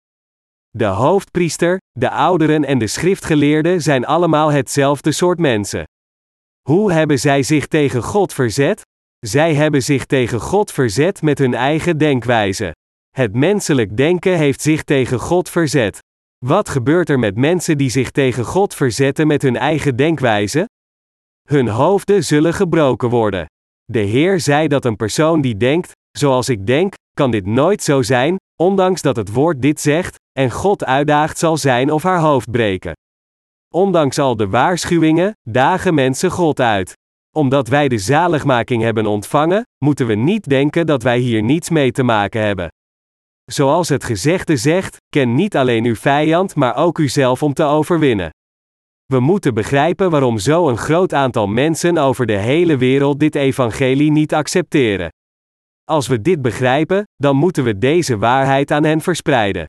De 0.71 0.85
hoofdpriester, 0.85 1.79
de 1.91 2.11
ouderen 2.11 2.65
en 2.65 2.79
de 2.79 2.87
schriftgeleerden 2.87 3.83
zijn 3.83 4.07
allemaal 4.07 4.53
hetzelfde 4.53 5.13
soort 5.13 5.39
mensen. 5.39 5.85
Hoe 6.69 6.93
hebben 6.93 7.19
zij 7.19 7.43
zich 7.43 7.67
tegen 7.67 8.03
God 8.03 8.33
verzet? 8.33 8.81
Zij 9.27 9.55
hebben 9.55 9.83
zich 9.83 10.05
tegen 10.05 10.41
God 10.41 10.73
verzet 10.73 11.23
met 11.23 11.39
hun 11.39 11.55
eigen 11.55 11.99
denkwijze. 11.99 12.73
Het 13.15 13.35
menselijk 13.35 13.97
denken 13.97 14.37
heeft 14.37 14.61
zich 14.61 14.83
tegen 14.83 15.19
God 15.19 15.51
verzet. 15.51 15.99
Wat 16.47 16.69
gebeurt 16.69 17.09
er 17.09 17.19
met 17.19 17.37
mensen 17.37 17.79
die 17.79 17.91
zich 17.91 18.11
tegen 18.11 18.45
God 18.45 18.75
verzetten 18.75 19.27
met 19.27 19.43
hun 19.43 19.57
eigen 19.57 19.97
denkwijze? 19.97 20.69
Hun 21.49 21.69
hoofden 21.69 22.25
zullen 22.25 22.55
gebroken 22.55 23.09
worden. 23.09 23.47
De 23.85 23.99
Heer 23.99 24.41
zei 24.41 24.69
dat 24.69 24.85
een 24.85 24.97
persoon 24.97 25.41
die 25.41 25.57
denkt, 25.57 25.93
zoals 26.19 26.49
ik 26.49 26.67
denk, 26.67 26.95
kan 27.17 27.31
dit 27.31 27.47
nooit 27.47 27.83
zo 27.83 28.03
zijn, 28.03 28.37
ondanks 28.61 29.03
dat 29.03 29.17
het 29.17 29.33
woord 29.33 29.63
dit 29.63 29.81
zegt, 29.81 30.17
en 30.39 30.51
God 30.51 30.85
uitdaagt 30.85 31.39
zal 31.39 31.57
zijn 31.57 31.91
of 31.91 32.03
haar 32.03 32.21
hoofd 32.21 32.51
breken. 32.51 32.93
Ondanks 33.75 34.19
al 34.19 34.37
de 34.37 34.49
waarschuwingen, 34.49 35.33
dagen 35.49 35.95
mensen 35.95 36.31
God 36.31 36.61
uit. 36.61 36.93
Omdat 37.37 37.69
wij 37.69 37.89
de 37.89 37.99
zaligmaking 37.99 38.83
hebben 38.83 39.07
ontvangen, 39.07 39.63
moeten 39.85 40.07
we 40.07 40.15
niet 40.15 40.49
denken 40.49 40.87
dat 40.87 41.03
wij 41.03 41.19
hier 41.19 41.43
niets 41.43 41.71
mee 41.71 41.93
te 41.93 42.03
maken 42.03 42.41
hebben. 42.41 42.69
Zoals 43.45 43.89
het 43.89 44.05
gezegde 44.05 44.57
zegt, 44.57 44.97
ken 45.09 45.35
niet 45.35 45.57
alleen 45.57 45.85
uw 45.85 45.95
vijand, 45.95 46.55
maar 46.55 46.77
ook 46.77 46.99
uzelf 46.99 47.43
om 47.43 47.55
te 47.55 47.65
overwinnen. 47.65 48.31
We 49.07 49.21
moeten 49.21 49.55
begrijpen 49.55 50.11
waarom 50.11 50.39
zo'n 50.39 50.77
groot 50.77 51.15
aantal 51.15 51.47
mensen 51.47 51.99
over 51.99 52.27
de 52.27 52.37
hele 52.37 52.77
wereld 52.77 53.21
dit 53.21 53.35
evangelie 53.35 54.11
niet 54.11 54.35
accepteren. 54.35 55.09
Als 55.85 56.07
we 56.07 56.21
dit 56.21 56.43
begrijpen, 56.43 57.03
dan 57.17 57.37
moeten 57.37 57.65
we 57.65 57.79
deze 57.79 58.19
waarheid 58.19 58.71
aan 58.71 58.85
hen 58.85 59.01
verspreiden. 59.01 59.67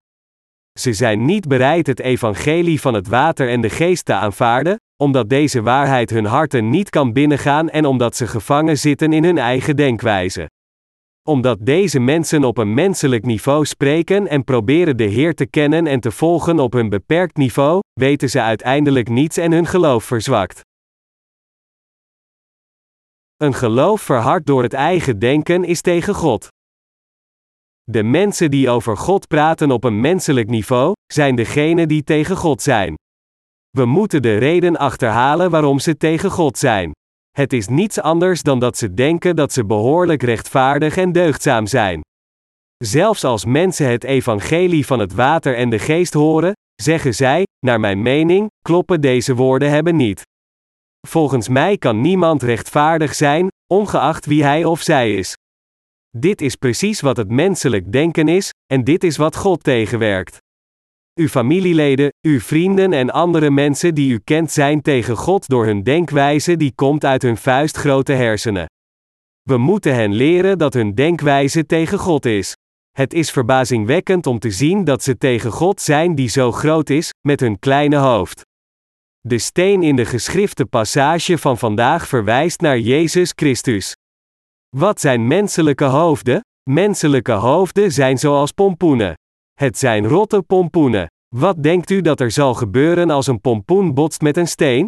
Ze 0.80 0.94
zijn 0.94 1.26
niet 1.26 1.48
bereid 1.48 1.88
het 1.88 2.00
evangelie 2.00 2.82
van 2.82 2.94
het 2.94 3.08
water 3.08 3.50
en 3.50 3.62
de 3.62 3.70
geest 3.70 4.06
te 4.06 4.14
aanvaarden, 4.14 4.76
omdat 5.04 5.30
deze 5.30 5.62
waarheid 5.62 6.10
hun 6.10 6.26
harten 6.26 6.70
niet 6.70 6.90
kan 6.90 7.14
binnengaan 7.14 7.70
en 7.70 7.86
omdat 7.86 8.16
ze 8.16 8.28
gevangen 8.28 8.78
zitten 8.78 9.14
in 9.14 9.24
hun 9.24 9.38
eigen 9.38 9.76
denkwijze. 9.76 10.50
Omdat 11.28 11.66
deze 11.66 12.00
mensen 12.00 12.44
op 12.44 12.58
een 12.58 12.74
menselijk 12.74 13.26
niveau 13.26 13.66
spreken 13.66 14.28
en 14.28 14.44
proberen 14.44 14.98
de 14.98 15.04
Heer 15.04 15.36
te 15.36 15.46
kennen 15.46 15.88
en 15.88 16.00
te 16.00 16.12
volgen 16.12 16.60
op 16.60 16.74
hun 16.74 16.90
beperkt 16.90 17.38
niveau, 17.38 17.80
weten 17.94 18.30
ze 18.30 18.42
uiteindelijk 18.42 19.10
niets 19.10 19.38
en 19.38 19.52
hun 19.52 19.66
geloof 19.66 20.04
verzwakt. 20.04 20.62
Een 23.36 23.54
geloof 23.54 24.02
verhard 24.02 24.46
door 24.46 24.64
het 24.64 24.74
eigen 24.74 25.20
denken 25.20 25.64
is 25.64 25.82
tegen 25.82 26.14
God. 26.14 26.48
De 27.84 28.04
mensen 28.04 28.52
die 28.52 28.70
over 28.70 28.98
God 28.98 29.28
praten 29.28 29.72
op 29.72 29.84
een 29.84 30.00
menselijk 30.00 30.50
niveau, 30.50 30.94
zijn 31.14 31.36
degenen 31.36 31.88
die 31.88 32.04
tegen 32.04 32.36
God 32.36 32.62
zijn. 32.62 32.96
We 33.70 33.86
moeten 33.86 34.22
de 34.22 34.38
reden 34.38 34.78
achterhalen 34.78 35.50
waarom 35.50 35.80
ze 35.80 35.98
tegen 35.98 36.32
God 36.32 36.58
zijn. 36.58 36.92
Het 37.36 37.54
is 37.54 37.68
niets 37.68 38.00
anders 38.02 38.42
dan 38.42 38.60
dat 38.60 38.78
ze 38.78 38.94
denken 38.94 39.36
dat 39.36 39.54
ze 39.54 39.66
behoorlijk 39.66 40.24
rechtvaardig 40.24 40.98
en 40.98 41.12
deugdzaam 41.12 41.68
zijn. 41.68 42.02
Zelfs 42.78 43.24
als 43.24 43.46
mensen 43.46 43.90
het 43.90 44.04
evangelie 44.04 44.86
van 44.86 45.00
het 45.00 45.14
water 45.14 45.56
en 45.56 45.70
de 45.70 45.80
geest 45.80 46.14
horen, 46.14 46.54
zeggen 46.82 47.14
zij, 47.14 47.44
naar 47.66 47.80
mijn 47.80 48.02
mening, 48.02 48.48
kloppen 48.62 49.02
deze 49.02 49.36
woorden 49.36 49.70
hebben 49.70 49.96
niet. 49.96 50.22
Volgens 51.08 51.48
mij 51.48 51.78
kan 51.78 52.02
niemand 52.02 52.44
rechtvaardig 52.44 53.16
zijn, 53.16 53.48
ongeacht 53.74 54.26
wie 54.26 54.44
hij 54.44 54.66
of 54.66 54.82
zij 54.82 55.14
is. 55.14 55.34
Dit 56.18 56.42
is 56.42 56.56
precies 56.56 57.02
wat 57.02 57.18
het 57.18 57.30
menselijk 57.30 57.92
denken 57.92 58.28
is, 58.28 58.50
en 58.74 58.84
dit 58.84 59.04
is 59.04 59.18
wat 59.18 59.36
God 59.36 59.64
tegenwerkt. 59.64 60.38
Uw 61.20 61.28
familieleden, 61.28 62.14
uw 62.22 62.40
vrienden 62.40 62.94
en 62.94 63.10
andere 63.10 63.50
mensen 63.50 63.96
die 63.96 64.12
u 64.12 64.20
kent 64.24 64.52
zijn 64.52 64.82
tegen 64.82 65.16
God 65.18 65.48
door 65.48 65.66
hun 65.66 65.84
denkwijze 65.84 66.58
die 66.58 66.74
komt 66.76 67.06
uit 67.06 67.22
hun 67.22 67.38
vuistgrote 67.38 68.14
hersenen. 68.14 68.66
We 69.42 69.58
moeten 69.58 69.94
hen 69.94 70.14
leren 70.14 70.58
dat 70.58 70.74
hun 70.74 70.96
denkwijze 70.96 71.66
tegen 71.66 72.00
God 72.00 72.26
is. 72.26 72.54
Het 72.92 73.14
is 73.14 73.32
verbazingwekkend 73.32 74.28
om 74.28 74.40
te 74.40 74.52
zien 74.52 74.84
dat 74.84 75.04
ze 75.04 75.18
tegen 75.18 75.52
God 75.52 75.82
zijn 75.82 76.16
die 76.16 76.30
zo 76.30 76.52
groot 76.52 76.90
is, 76.90 77.10
met 77.28 77.40
hun 77.40 77.60
kleine 77.60 77.98
hoofd. 77.98 78.42
De 79.20 79.38
steen 79.38 79.84
in 79.84 79.96
de 79.96 80.06
geschrifte 80.06 80.66
passage 80.66 81.38
van 81.38 81.58
vandaag 81.58 82.08
verwijst 82.08 82.62
naar 82.62 82.80
Jezus 82.80 83.32
Christus. 83.36 83.94
Wat 84.78 85.00
zijn 85.00 85.28
menselijke 85.28 85.86
hoofden? 85.86 86.40
Menselijke 86.70 87.32
hoofden 87.32 87.92
zijn 87.92 88.18
zoals 88.18 88.52
pompoenen. 88.52 89.14
Het 89.56 89.78
zijn 89.78 90.08
rotte 90.08 90.42
pompoenen. 90.42 91.08
Wat 91.36 91.64
denkt 91.64 91.90
u 91.90 92.02
dat 92.02 92.20
er 92.20 92.32
zal 92.32 92.54
gebeuren 92.54 93.10
als 93.10 93.28
een 93.28 93.42
pompoen 93.42 93.94
botst 93.94 94.22
met 94.22 94.38
een 94.38 94.48
steen? 94.48 94.88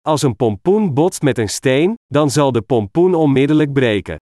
Als 0.00 0.22
een 0.22 0.36
pompoen 0.36 0.94
botst 0.94 1.22
met 1.22 1.38
een 1.38 1.48
steen, 1.48 1.94
dan 2.06 2.30
zal 2.30 2.52
de 2.52 2.62
pompoen 2.62 3.14
onmiddellijk 3.14 3.72
breken. 3.72 4.16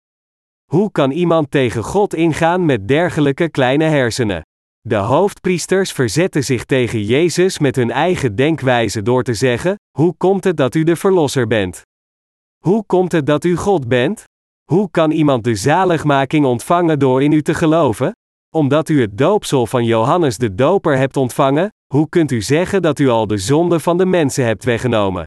Hoe 0.71 0.91
kan 0.91 1.11
iemand 1.11 1.51
tegen 1.51 1.83
God 1.83 2.15
ingaan 2.15 2.65
met 2.65 2.89
dergelijke 2.89 3.49
kleine 3.49 3.85
hersenen? 3.85 4.43
De 4.81 4.97
hoofdpriesters 4.97 5.93
verzetten 5.93 6.45
zich 6.45 6.65
tegen 6.65 7.03
Jezus 7.03 7.59
met 7.59 7.77
hun 7.77 7.91
eigen 7.91 8.35
denkwijze 8.37 9.03
door 9.03 9.23
te 9.23 9.35
zeggen: 9.35 9.77
Hoe 9.99 10.15
komt 10.17 10.45
het 10.45 10.57
dat 10.57 10.75
u 10.75 10.83
de 10.83 10.97
Verlosser 10.97 11.47
bent? 11.47 11.83
Hoe 12.65 12.85
komt 12.87 13.13
het 13.13 13.27
dat 13.27 13.45
u 13.45 13.57
God 13.57 13.89
bent? 13.89 14.25
Hoe 14.71 14.91
kan 14.91 15.11
iemand 15.11 15.45
de 15.45 15.55
zaligmaking 15.55 16.45
ontvangen 16.45 16.99
door 16.99 17.23
in 17.23 17.33
u 17.33 17.43
te 17.43 17.55
geloven? 17.55 18.13
Omdat 18.55 18.89
u 18.89 19.01
het 19.01 19.19
doopsel 19.19 19.67
van 19.67 19.85
Johannes 19.85 20.37
de 20.37 20.55
Doper 20.55 20.97
hebt 20.97 21.17
ontvangen, 21.17 21.69
hoe 21.95 22.09
kunt 22.09 22.31
u 22.31 22.43
zeggen 22.43 22.83
dat 22.83 22.99
u 22.99 23.09
al 23.09 23.27
de 23.27 23.39
zonde 23.39 23.81
van 23.81 23.99
de 23.99 24.07
mensen 24.07 24.45
hebt 24.45 24.65
weggenomen? 24.65 25.25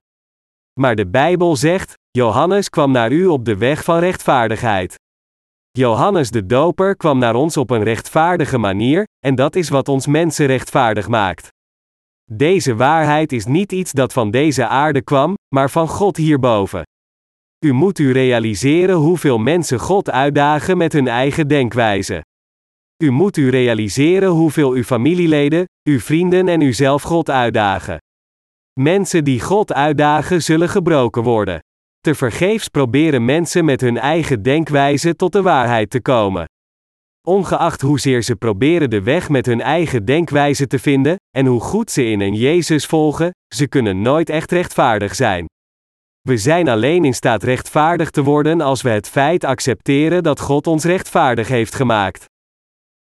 Maar 0.79 0.95
de 0.95 1.07
Bijbel 1.07 1.55
zegt: 1.55 1.93
Johannes 2.11 2.69
kwam 2.69 2.91
naar 2.91 3.11
u 3.11 3.25
op 3.25 3.45
de 3.45 3.57
weg 3.57 3.83
van 3.83 3.99
rechtvaardigheid. 3.99 4.95
Johannes 5.71 6.31
de 6.31 6.45
Doper 6.45 6.95
kwam 6.95 7.17
naar 7.17 7.35
ons 7.35 7.57
op 7.57 7.69
een 7.69 7.83
rechtvaardige 7.83 8.57
manier, 8.57 9.03
en 9.25 9.35
dat 9.35 9.55
is 9.55 9.69
wat 9.69 9.87
ons 9.87 10.07
mensen 10.07 10.45
rechtvaardig 10.45 11.07
maakt. 11.07 11.47
Deze 12.31 12.75
waarheid 12.75 13.31
is 13.31 13.45
niet 13.45 13.71
iets 13.71 13.91
dat 13.91 14.13
van 14.13 14.31
deze 14.31 14.67
aarde 14.67 15.01
kwam, 15.01 15.33
maar 15.55 15.69
van 15.69 15.87
God 15.87 16.17
hierboven. 16.17 16.83
U 17.65 17.73
moet 17.73 17.99
u 17.99 18.11
realiseren 18.11 18.95
hoeveel 18.95 19.37
mensen 19.37 19.79
God 19.79 20.09
uitdagen 20.09 20.77
met 20.77 20.93
hun 20.93 21.07
eigen 21.07 21.47
denkwijze. 21.47 22.21
U 23.03 23.11
moet 23.11 23.37
u 23.37 23.49
realiseren 23.49 24.29
hoeveel 24.29 24.71
uw 24.71 24.83
familieleden, 24.83 25.65
uw 25.83 25.99
vrienden 25.99 26.47
en 26.47 26.61
uzelf 26.61 27.01
God 27.01 27.29
uitdagen. 27.29 27.97
Mensen 28.79 29.23
die 29.23 29.41
God 29.41 29.73
uitdagen 29.73 30.43
zullen 30.43 30.69
gebroken 30.69 31.23
worden. 31.23 31.59
Te 31.99 32.15
vergeefs 32.15 32.67
proberen 32.67 33.25
mensen 33.25 33.65
met 33.65 33.81
hun 33.81 33.97
eigen 33.97 34.41
denkwijze 34.41 35.15
tot 35.15 35.31
de 35.31 35.41
waarheid 35.41 35.89
te 35.89 36.01
komen. 36.01 36.45
Ongeacht 37.27 37.81
hoezeer 37.81 38.21
ze 38.21 38.35
proberen 38.35 38.89
de 38.89 39.01
weg 39.01 39.29
met 39.29 39.45
hun 39.45 39.61
eigen 39.61 40.05
denkwijze 40.05 40.67
te 40.67 40.79
vinden, 40.79 41.15
en 41.35 41.45
hoe 41.45 41.61
goed 41.61 41.91
ze 41.91 42.05
in 42.05 42.19
een 42.19 42.35
Jezus 42.35 42.85
volgen, 42.85 43.31
ze 43.55 43.67
kunnen 43.67 44.01
nooit 44.01 44.29
echt 44.29 44.51
rechtvaardig 44.51 45.15
zijn. 45.15 45.45
We 46.21 46.37
zijn 46.37 46.67
alleen 46.67 47.05
in 47.05 47.13
staat 47.13 47.43
rechtvaardig 47.43 48.09
te 48.09 48.23
worden 48.23 48.61
als 48.61 48.81
we 48.81 48.89
het 48.89 49.09
feit 49.09 49.43
accepteren 49.43 50.23
dat 50.23 50.39
God 50.39 50.67
ons 50.67 50.83
rechtvaardig 50.83 51.47
heeft 51.47 51.75
gemaakt. 51.75 52.25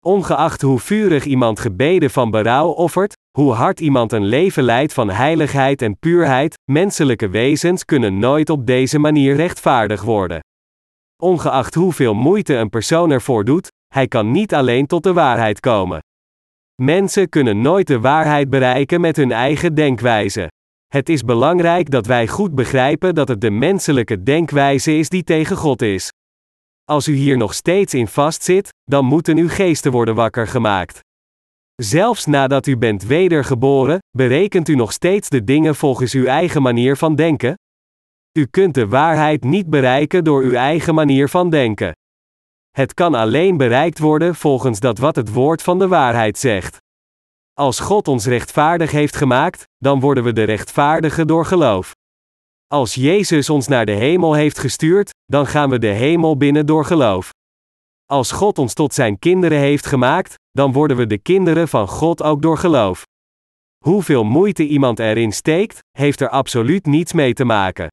Ongeacht 0.06 0.62
hoe 0.62 0.80
vurig 0.80 1.26
iemand 1.26 1.60
gebeden 1.60 2.10
van 2.10 2.32
berouw 2.32 2.68
offert, 2.68 3.14
hoe 3.38 3.52
hard 3.54 3.80
iemand 3.80 4.12
een 4.12 4.26
leven 4.26 4.64
leidt 4.64 4.94
van 4.94 5.10
heiligheid 5.10 5.82
en 5.82 6.00
puurheid, 6.00 6.56
menselijke 6.72 7.30
wezens 7.30 7.86
kunnen 7.86 8.20
nooit 8.20 8.50
op 8.50 8.66
deze 8.66 9.00
manier 9.00 9.36
rechtvaardig 9.36 10.02
worden. 10.02 10.40
Ongeacht 11.24 11.74
hoeveel 11.74 12.14
moeite 12.14 12.56
een 12.56 12.70
persoon 12.70 13.12
ervoor 13.12 13.46
doet, 13.46 13.68
hij 13.94 14.08
kan 14.08 14.32
niet 14.32 14.54
alleen 14.54 14.86
tot 14.88 15.04
de 15.04 15.14
waarheid 15.14 15.60
komen. 15.60 16.00
Mensen 16.82 17.30
kunnen 17.30 17.62
nooit 17.62 17.88
de 17.88 18.00
waarheid 18.00 18.50
bereiken 18.50 19.02
met 19.02 19.16
hun 19.16 19.32
eigen 19.32 19.76
denkwijze. 19.76 20.48
Het 20.88 21.10
is 21.10 21.24
belangrijk 21.24 21.90
dat 21.90 22.06
wij 22.06 22.28
goed 22.28 22.56
begrijpen 22.56 23.16
dat 23.16 23.28
het 23.28 23.42
de 23.42 23.52
menselijke 23.52 24.24
denkwijze 24.24 24.98
is 24.98 25.10
die 25.10 25.24
tegen 25.24 25.58
God 25.58 25.82
is. 25.82 26.10
Als 26.84 27.08
u 27.08 27.14
hier 27.14 27.38
nog 27.38 27.54
steeds 27.54 27.94
in 27.94 28.08
vastzit, 28.08 28.74
dan 28.86 29.06
moeten 29.06 29.38
uw 29.38 29.50
geesten 29.50 29.92
worden 29.92 30.16
wakker 30.16 30.48
gemaakt. 30.48 31.00
Zelfs 31.76 32.26
nadat 32.26 32.68
u 32.68 32.78
bent 32.78 33.04
wedergeboren, 33.04 34.00
berekent 34.18 34.70
u 34.70 34.76
nog 34.76 34.92
steeds 34.92 35.30
de 35.30 35.44
dingen 35.44 35.76
volgens 35.76 36.14
uw 36.14 36.26
eigen 36.26 36.62
manier 36.62 36.98
van 36.98 37.16
denken? 37.16 37.56
U 38.38 38.46
kunt 38.46 38.74
de 38.74 38.88
waarheid 38.88 39.44
niet 39.44 39.70
bereiken 39.70 40.24
door 40.24 40.44
uw 40.44 40.54
eigen 40.54 40.96
manier 40.96 41.30
van 41.30 41.50
denken. 41.50 41.92
Het 42.72 42.94
kan 42.94 43.14
alleen 43.14 43.58
bereikt 43.58 44.00
worden 44.00 44.36
volgens 44.36 44.80
dat 44.80 44.98
wat 44.98 45.16
het 45.16 45.34
woord 45.34 45.62
van 45.62 45.80
de 45.80 45.88
waarheid 45.88 46.38
zegt. 46.38 46.78
Als 47.54 47.80
God 47.80 48.08
ons 48.08 48.26
rechtvaardig 48.26 48.92
heeft 48.92 49.16
gemaakt, 49.16 49.64
dan 49.78 50.00
worden 50.00 50.24
we 50.24 50.34
de 50.34 50.44
rechtvaardigen 50.44 51.28
door 51.28 51.46
geloof. 51.46 51.92
Als 52.68 52.94
Jezus 52.94 53.50
ons 53.50 53.68
naar 53.68 53.86
de 53.86 53.92
hemel 53.92 54.34
heeft 54.34 54.60
gestuurd, 54.60 55.10
dan 55.26 55.48
gaan 55.48 55.70
we 55.70 55.80
de 55.80 55.88
hemel 55.88 56.38
binnen 56.38 56.66
door 56.66 56.86
geloof. 56.86 57.32
Als 58.12 58.32
God 58.32 58.58
ons 58.58 58.74
tot 58.74 58.94
zijn 58.94 59.20
kinderen 59.20 59.58
heeft 59.58 59.86
gemaakt, 59.86 60.34
dan 60.52 60.72
worden 60.72 60.98
we 60.98 61.08
de 61.08 61.18
kinderen 61.18 61.68
van 61.68 61.88
God 61.88 62.24
ook 62.24 62.42
door 62.42 62.58
geloof. 62.58 63.04
Hoeveel 63.86 64.24
moeite 64.24 64.68
iemand 64.68 65.00
erin 65.00 65.32
steekt, 65.32 65.80
heeft 65.92 66.22
er 66.22 66.30
absoluut 66.30 66.86
niets 66.86 67.14
mee 67.14 67.34
te 67.34 67.44
maken. 67.44 67.88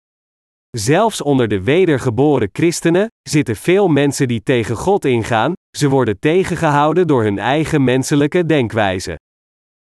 Zelfs 0.70 1.22
onder 1.22 1.48
de 1.48 1.62
wedergeboren 1.62 2.48
christenen 2.52 3.06
zitten 3.22 3.56
veel 3.56 3.88
mensen 3.88 4.28
die 4.28 4.42
tegen 4.42 4.76
God 4.76 5.04
ingaan, 5.04 5.52
ze 5.76 5.88
worden 5.88 6.18
tegengehouden 6.18 7.06
door 7.06 7.22
hun 7.22 7.38
eigen 7.38 7.84
menselijke 7.84 8.46
denkwijze. 8.46 9.18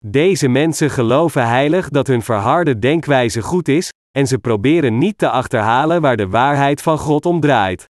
Deze 0.06 0.48
mensen 0.48 0.90
geloven 0.90 1.48
heilig 1.48 1.90
dat 1.90 2.08
hun 2.08 2.22
verharde 2.22 2.80
denkwijze 2.80 3.42
goed 3.42 3.68
is, 3.68 3.90
en 4.18 4.28
ze 4.28 4.38
proberen 4.38 4.98
niet 4.98 5.18
te 5.18 5.30
achterhalen 5.30 6.02
waar 6.02 6.18
de 6.18 6.28
waarheid 6.28 6.82
van 6.82 6.98
God 6.98 7.26
om 7.26 7.40
draait. 7.40 7.86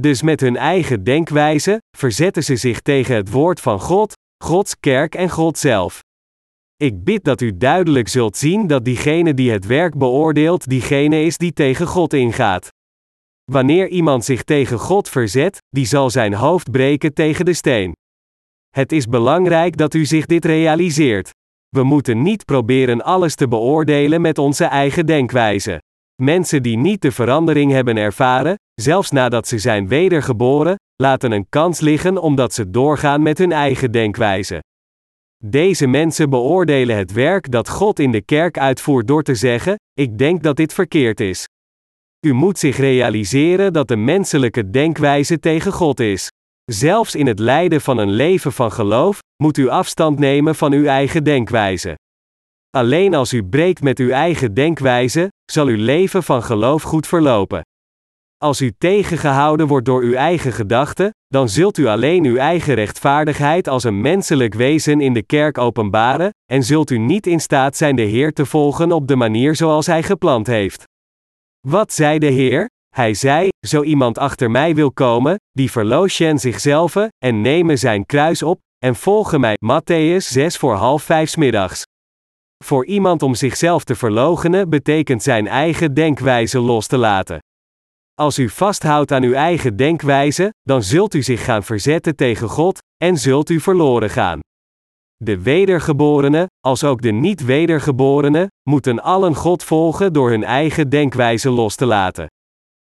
Dus 0.00 0.22
met 0.22 0.40
hun 0.40 0.56
eigen 0.56 1.04
denkwijze 1.04 1.82
verzetten 1.96 2.44
ze 2.44 2.56
zich 2.56 2.80
tegen 2.80 3.14
het 3.14 3.30
woord 3.30 3.60
van 3.60 3.80
God, 3.80 4.12
Gods 4.44 4.78
kerk 4.80 5.14
en 5.14 5.30
God 5.30 5.58
zelf. 5.58 6.00
Ik 6.76 7.04
bid 7.04 7.24
dat 7.24 7.40
u 7.40 7.56
duidelijk 7.56 8.08
zult 8.08 8.36
zien 8.36 8.66
dat 8.66 8.84
diegene 8.84 9.34
die 9.34 9.50
het 9.50 9.66
werk 9.66 9.98
beoordeelt, 9.98 10.68
diegene 10.68 11.22
is 11.22 11.36
die 11.36 11.52
tegen 11.52 11.86
God 11.86 12.12
ingaat. 12.12 12.68
Wanneer 13.52 13.88
iemand 13.88 14.24
zich 14.24 14.42
tegen 14.42 14.78
God 14.78 15.08
verzet, 15.08 15.58
die 15.68 15.86
zal 15.86 16.10
zijn 16.10 16.34
hoofd 16.34 16.70
breken 16.70 17.14
tegen 17.14 17.44
de 17.44 17.54
steen. 17.54 17.92
Het 18.70 18.92
is 18.92 19.06
belangrijk 19.06 19.76
dat 19.76 19.94
u 19.94 20.04
zich 20.04 20.26
dit 20.26 20.44
realiseert. 20.44 21.30
We 21.68 21.82
moeten 21.82 22.22
niet 22.22 22.44
proberen 22.44 23.02
alles 23.02 23.34
te 23.34 23.48
beoordelen 23.48 24.20
met 24.20 24.38
onze 24.38 24.64
eigen 24.64 25.06
denkwijze. 25.06 25.80
Mensen 26.20 26.62
die 26.62 26.76
niet 26.76 27.02
de 27.02 27.12
verandering 27.12 27.72
hebben 27.72 27.96
ervaren, 27.96 28.54
zelfs 28.74 29.10
nadat 29.10 29.48
ze 29.48 29.58
zijn 29.58 29.88
wedergeboren, 29.88 30.76
laten 30.96 31.32
een 31.32 31.46
kans 31.48 31.80
liggen 31.80 32.22
omdat 32.22 32.54
ze 32.54 32.70
doorgaan 32.70 33.22
met 33.22 33.38
hun 33.38 33.52
eigen 33.52 33.92
denkwijze. 33.92 34.62
Deze 35.44 35.86
mensen 35.86 36.30
beoordelen 36.30 36.96
het 36.96 37.12
werk 37.12 37.50
dat 37.50 37.68
God 37.68 37.98
in 37.98 38.12
de 38.12 38.22
kerk 38.22 38.58
uitvoert 38.58 39.06
door 39.06 39.22
te 39.22 39.34
zeggen: 39.34 39.74
Ik 39.92 40.18
denk 40.18 40.42
dat 40.42 40.56
dit 40.56 40.72
verkeerd 40.72 41.20
is. 41.20 41.44
U 42.26 42.32
moet 42.32 42.58
zich 42.58 42.76
realiseren 42.76 43.72
dat 43.72 43.88
de 43.88 43.96
menselijke 43.96 44.70
denkwijze 44.70 45.38
tegen 45.38 45.72
God 45.72 46.00
is. 46.00 46.28
Zelfs 46.64 47.14
in 47.14 47.26
het 47.26 47.38
lijden 47.38 47.80
van 47.80 47.98
een 47.98 48.10
leven 48.10 48.52
van 48.52 48.72
geloof, 48.72 49.18
moet 49.42 49.56
u 49.56 49.68
afstand 49.68 50.18
nemen 50.18 50.54
van 50.54 50.72
uw 50.72 50.84
eigen 50.84 51.24
denkwijze. 51.24 51.94
Alleen 52.70 53.14
als 53.14 53.32
u 53.32 53.44
breekt 53.44 53.82
met 53.82 53.98
uw 53.98 54.10
eigen 54.10 54.54
denkwijze, 54.54 55.32
zal 55.52 55.66
uw 55.66 55.76
leven 55.76 56.22
van 56.22 56.42
geloof 56.42 56.82
goed 56.82 57.06
verlopen. 57.06 57.62
Als 58.36 58.60
u 58.60 58.72
tegengehouden 58.78 59.66
wordt 59.66 59.86
door 59.86 60.02
uw 60.02 60.14
eigen 60.14 60.52
gedachten, 60.52 61.10
dan 61.26 61.48
zult 61.48 61.78
u 61.78 61.86
alleen 61.86 62.24
uw 62.24 62.36
eigen 62.36 62.74
rechtvaardigheid 62.74 63.68
als 63.68 63.84
een 63.84 64.00
menselijk 64.00 64.54
wezen 64.54 65.00
in 65.00 65.12
de 65.12 65.22
kerk 65.22 65.58
openbaren, 65.58 66.30
en 66.52 66.62
zult 66.62 66.90
u 66.90 66.98
niet 66.98 67.26
in 67.26 67.40
staat 67.40 67.76
zijn 67.76 67.96
de 67.96 68.02
Heer 68.02 68.32
te 68.32 68.46
volgen 68.46 68.92
op 68.92 69.08
de 69.08 69.16
manier 69.16 69.56
zoals 69.56 69.86
Hij 69.86 70.02
gepland 70.02 70.46
heeft. 70.46 70.84
Wat 71.68 71.92
zei 71.92 72.18
de 72.18 72.26
Heer? 72.26 72.68
Hij 72.94 73.14
zei: 73.14 73.48
Zo 73.66 73.82
iemand 73.82 74.18
achter 74.18 74.50
mij 74.50 74.74
wil 74.74 74.92
komen, 74.92 75.36
die 75.50 75.70
verloochen 75.70 76.38
zichzelf 76.38 76.96
en 77.18 77.40
nemen 77.40 77.78
zijn 77.78 78.06
kruis 78.06 78.42
op, 78.42 78.60
en 78.78 78.94
volgen 78.96 79.40
mij. 79.40 79.56
Matthäus 79.64 80.26
6 80.26 80.56
voor 80.56 80.74
half 80.74 81.02
vijf 81.02 81.36
middags. 81.36 81.84
Voor 82.64 82.86
iemand 82.86 83.22
om 83.22 83.34
zichzelf 83.34 83.84
te 83.84 83.94
verloochenen 83.94 84.68
betekent 84.68 85.22
zijn 85.22 85.46
eigen 85.46 85.94
denkwijze 85.94 86.58
los 86.58 86.86
te 86.86 86.96
laten. 86.96 87.38
Als 88.14 88.38
u 88.38 88.48
vasthoudt 88.48 89.12
aan 89.12 89.22
uw 89.22 89.32
eigen 89.32 89.76
denkwijze, 89.76 90.52
dan 90.62 90.82
zult 90.82 91.14
u 91.14 91.22
zich 91.22 91.44
gaan 91.44 91.62
verzetten 91.62 92.16
tegen 92.16 92.48
God, 92.48 92.78
en 93.04 93.16
zult 93.16 93.50
u 93.50 93.60
verloren 93.60 94.10
gaan. 94.10 94.40
De 95.16 95.42
wedergeborenen, 95.42 96.46
als 96.60 96.84
ook 96.84 97.02
de 97.02 97.10
niet-wedergeborenen, 97.10 98.48
moeten 98.70 99.02
allen 99.02 99.34
God 99.34 99.64
volgen 99.64 100.12
door 100.12 100.30
hun 100.30 100.44
eigen 100.44 100.88
denkwijze 100.88 101.50
los 101.50 101.74
te 101.74 101.86
laten. 101.86 102.26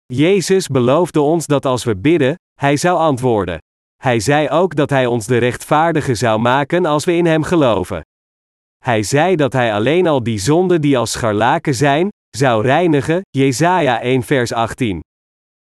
Jezus 0.05 0.67
beloofde 0.67 1.21
ons 1.21 1.45
dat 1.45 1.65
als 1.65 1.83
we 1.83 1.97
bidden, 1.97 2.35
Hij 2.59 2.77
zou 2.77 2.97
antwoorden. 2.97 3.57
Hij 4.01 4.19
zei 4.19 4.49
ook 4.49 4.75
dat 4.75 4.89
Hij 4.89 5.05
ons 5.05 5.25
de 5.25 5.37
rechtvaardige 5.37 6.15
zou 6.15 6.39
maken 6.39 6.85
als 6.85 7.05
we 7.05 7.13
in 7.13 7.25
Hem 7.25 7.43
geloven. 7.43 8.01
Hij 8.83 9.03
zei 9.03 9.35
dat 9.35 9.53
Hij 9.53 9.73
alleen 9.73 10.07
al 10.07 10.23
die 10.23 10.37
zonden 10.37 10.81
die 10.81 10.97
als 10.97 11.11
scharlaken 11.11 11.75
zijn, 11.75 12.09
zou 12.29 12.63
reinigen, 12.63 13.21
Jesaja 13.29 14.01
1 14.01 14.23
vers 14.23 14.53
18. 14.53 14.99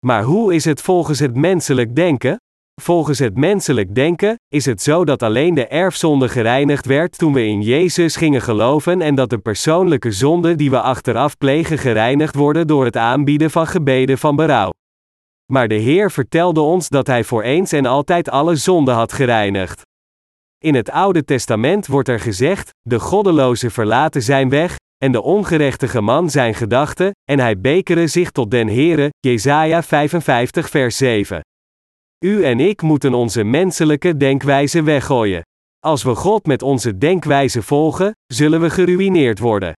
Maar 0.06 0.24
hoe 0.24 0.54
is 0.54 0.66
het 0.66 0.82
volgens 0.82 1.20
het 1.20 1.36
menselijk 1.36 1.96
denken? 1.96 2.38
Volgens 2.82 3.20
het 3.20 3.38
menselijk 3.38 3.96
denken 3.96 4.36
is 4.48 4.66
het 4.66 4.82
zo 4.82 5.06
dat 5.06 5.24
alleen 5.24 5.54
de 5.54 5.68
erfzonde 5.68 6.30
gereinigd 6.30 6.86
werd 6.86 7.18
toen 7.18 7.34
we 7.34 7.46
in 7.46 7.62
Jezus 7.62 8.16
gingen 8.16 8.42
geloven 8.42 9.02
en 9.02 9.16
dat 9.16 9.30
de 9.30 9.38
persoonlijke 9.38 10.12
zonden 10.12 10.58
die 10.58 10.70
we 10.70 10.82
achteraf 10.82 11.38
plegen 11.38 11.78
gereinigd 11.78 12.36
worden 12.36 12.68
door 12.68 12.86
het 12.86 12.98
aanbieden 12.98 13.52
van 13.52 13.68
gebeden 13.68 14.18
van 14.18 14.36
berouw. 14.36 14.70
Maar 15.52 15.68
de 15.68 15.76
Heer 15.76 16.12
vertelde 16.12 16.62
ons 16.62 16.90
dat 16.90 17.08
Hij 17.08 17.24
voor 17.24 17.44
eens 17.44 17.72
en 17.72 17.86
altijd 17.86 18.30
alle 18.30 18.56
zonden 18.56 18.94
had 18.94 19.14
gereinigd. 19.14 19.87
In 20.64 20.76
het 20.76 20.90
Oude 20.90 21.24
Testament 21.24 21.88
wordt 21.88 22.10
er 22.10 22.20
gezegd: 22.20 22.70
de 22.82 23.00
goddeloze 23.00 23.70
verlaten 23.70 24.22
zijn 24.22 24.50
weg, 24.50 24.76
en 24.98 25.12
de 25.12 25.22
ongerechtige 25.22 26.02
man 26.02 26.30
zijn 26.30 26.54
gedachten, 26.54 27.12
en 27.30 27.40
hij 27.40 27.60
bekere 27.60 28.08
zich 28.08 28.32
tot 28.32 28.52
den 28.52 28.68
Heere, 28.68 29.10
Jesaja 29.20 29.84
55 29.84 30.70
vers 30.70 30.98
7. 30.98 31.42
U 32.26 32.44
en 32.44 32.60
ik 32.60 32.82
moeten 32.82 33.14
onze 33.14 33.44
menselijke 33.44 34.18
denkwijze 34.18 34.84
weggooien. 34.84 35.42
Als 35.80 36.04
we 36.04 36.16
God 36.16 36.46
met 36.46 36.62
onze 36.62 36.98
denkwijze 36.98 37.62
volgen, 37.62 38.12
zullen 38.34 38.62
we 38.62 38.70
geruïneerd 38.70 39.40
worden. 39.40 39.74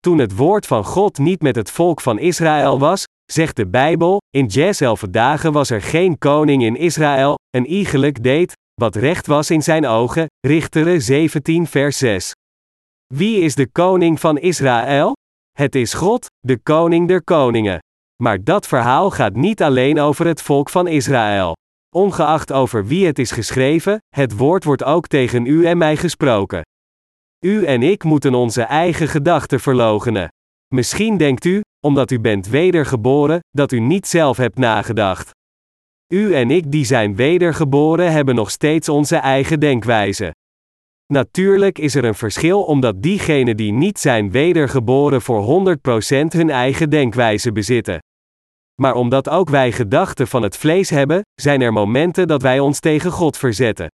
Toen 0.00 0.18
het 0.18 0.36
woord 0.36 0.66
van 0.66 0.84
God 0.84 1.18
niet 1.18 1.42
met 1.42 1.56
het 1.56 1.70
volk 1.70 2.00
van 2.00 2.18
Israël 2.18 2.78
was, 2.78 3.04
zegt 3.32 3.56
de 3.56 3.66
Bijbel, 3.66 4.20
in 4.30 4.46
Jezelf 4.46 5.00
dagen 5.00 5.52
was 5.52 5.70
er 5.70 5.82
geen 5.82 6.18
koning 6.18 6.62
in 6.62 6.76
Israël, 6.76 7.34
een 7.50 7.66
iegelijk 7.66 8.22
deed, 8.22 8.52
wat 8.80 8.96
recht 8.96 9.26
was 9.26 9.50
in 9.50 9.62
zijn 9.62 9.86
ogen, 9.86 10.26
Richteren 10.46 11.02
17 11.02 11.66
vers 11.66 11.98
6. 11.98 12.32
Wie 13.14 13.40
is 13.40 13.54
de 13.54 13.68
koning 13.72 14.20
van 14.20 14.38
Israël? 14.38 15.12
Het 15.52 15.74
is 15.74 15.94
God, 15.94 16.26
de 16.38 16.58
koning 16.58 17.08
der 17.08 17.24
koningen. 17.24 17.78
Maar 18.22 18.44
dat 18.44 18.66
verhaal 18.66 19.10
gaat 19.10 19.34
niet 19.34 19.62
alleen 19.62 20.00
over 20.00 20.26
het 20.26 20.42
volk 20.42 20.70
van 20.70 20.86
Israël. 20.86 21.54
Ongeacht 21.94 22.52
over 22.52 22.86
wie 22.86 23.06
het 23.06 23.18
is 23.18 23.30
geschreven, 23.30 23.98
het 24.08 24.36
woord 24.36 24.64
wordt 24.64 24.84
ook 24.84 25.06
tegen 25.06 25.46
u 25.46 25.66
en 25.66 25.78
mij 25.78 25.96
gesproken. 25.96 26.62
U 27.44 27.64
en 27.64 27.82
ik 27.82 28.04
moeten 28.04 28.34
onze 28.34 28.62
eigen 28.62 29.08
gedachten 29.08 29.60
verlogenen. 29.60 30.28
Misschien 30.74 31.16
denkt 31.16 31.44
u, 31.44 31.60
omdat 31.86 32.10
u 32.10 32.20
bent 32.20 32.46
wedergeboren, 32.46 33.40
dat 33.50 33.72
u 33.72 33.78
niet 33.80 34.06
zelf 34.06 34.36
hebt 34.36 34.58
nagedacht. 34.58 35.30
U 36.12 36.34
en 36.34 36.50
ik 36.50 36.70
die 36.70 36.84
zijn 36.84 37.16
wedergeboren 37.16 38.12
hebben 38.12 38.34
nog 38.34 38.50
steeds 38.50 38.88
onze 38.88 39.16
eigen 39.16 39.60
denkwijze. 39.60 40.34
Natuurlijk 41.06 41.78
is 41.78 41.94
er 41.94 42.04
een 42.04 42.14
verschil 42.14 42.62
omdat 42.62 43.02
diegenen 43.02 43.56
die 43.56 43.72
niet 43.72 43.98
zijn 43.98 44.30
wedergeboren 44.30 45.22
voor 45.22 45.76
100% 45.76 45.78
hun 46.26 46.50
eigen 46.50 46.90
denkwijze 46.90 47.52
bezitten. 47.52 47.98
Maar 48.80 48.94
omdat 48.94 49.28
ook 49.28 49.48
wij 49.48 49.72
gedachten 49.72 50.26
van 50.26 50.42
het 50.42 50.56
vlees 50.56 50.90
hebben, 50.90 51.20
zijn 51.34 51.60
er 51.60 51.72
momenten 51.72 52.28
dat 52.28 52.42
wij 52.42 52.60
ons 52.60 52.80
tegen 52.80 53.10
God 53.10 53.36
verzetten. 53.36 53.90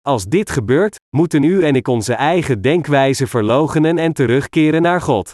Als 0.00 0.24
dit 0.24 0.50
gebeurt, 0.50 0.96
moeten 1.16 1.42
u 1.42 1.64
en 1.64 1.74
ik 1.74 1.88
onze 1.88 2.14
eigen 2.14 2.60
denkwijze 2.60 3.26
verlogenen 3.26 3.98
en 3.98 4.12
terugkeren 4.12 4.82
naar 4.82 5.00
God. 5.00 5.32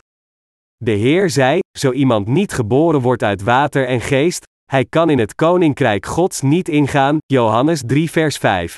De 0.77 0.91
Heer 0.91 1.31
zei: 1.31 1.59
Zo 1.79 1.93
iemand 1.93 2.27
niet 2.27 2.53
geboren 2.53 3.01
wordt 3.01 3.23
uit 3.23 3.43
water 3.43 3.87
en 3.87 4.01
geest, 4.01 4.45
hij 4.71 4.85
kan 4.85 5.11
in 5.11 5.19
het 5.19 5.35
koninkrijk 5.35 6.07
Gods 6.07 6.41
niet 6.41 6.69
ingaan. 6.69 7.19
Johannes 7.27 7.83
3, 7.87 8.11
vers 8.11 8.37
5. 8.37 8.77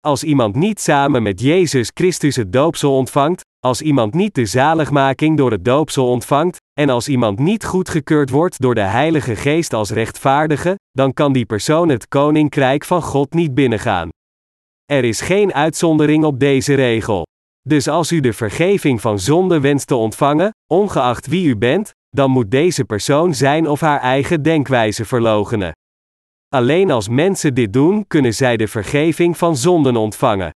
Als 0.00 0.24
iemand 0.24 0.54
niet 0.54 0.80
samen 0.80 1.22
met 1.22 1.40
Jezus 1.40 1.90
Christus 1.94 2.36
het 2.36 2.52
doopsel 2.52 2.96
ontvangt, 2.96 3.40
als 3.58 3.82
iemand 3.82 4.14
niet 4.14 4.34
de 4.34 4.46
zaligmaking 4.46 5.36
door 5.36 5.50
het 5.50 5.64
doopsel 5.64 6.08
ontvangt, 6.08 6.56
en 6.80 6.88
als 6.88 7.08
iemand 7.08 7.38
niet 7.38 7.64
goedgekeurd 7.64 8.30
wordt 8.30 8.60
door 8.60 8.74
de 8.74 8.80
Heilige 8.80 9.36
Geest 9.36 9.72
als 9.72 9.90
rechtvaardige, 9.90 10.74
dan 10.90 11.12
kan 11.12 11.32
die 11.32 11.46
persoon 11.46 11.88
het 11.88 12.08
koninkrijk 12.08 12.84
van 12.84 13.02
God 13.02 13.32
niet 13.34 13.54
binnengaan. 13.54 14.08
Er 14.84 15.04
is 15.04 15.20
geen 15.20 15.54
uitzondering 15.54 16.24
op 16.24 16.38
deze 16.38 16.74
regel. 16.74 17.26
Dus 17.68 17.88
als 17.88 18.12
u 18.12 18.20
de 18.20 18.32
vergeving 18.32 19.00
van 19.00 19.18
zonde 19.18 19.60
wenst 19.60 19.86
te 19.86 19.94
ontvangen, 19.94 20.50
ongeacht 20.72 21.26
wie 21.26 21.46
u 21.46 21.56
bent, 21.56 21.92
dan 22.08 22.30
moet 22.30 22.50
deze 22.50 22.84
persoon 22.84 23.34
zijn 23.34 23.68
of 23.68 23.80
haar 23.80 24.00
eigen 24.00 24.42
denkwijze 24.42 25.04
verlogenen. 25.04 25.72
Alleen 26.48 26.90
als 26.90 27.08
mensen 27.08 27.54
dit 27.54 27.72
doen, 27.72 28.06
kunnen 28.06 28.34
zij 28.34 28.56
de 28.56 28.68
vergeving 28.68 29.36
van 29.36 29.56
zonden 29.56 29.96
ontvangen. 29.96 30.50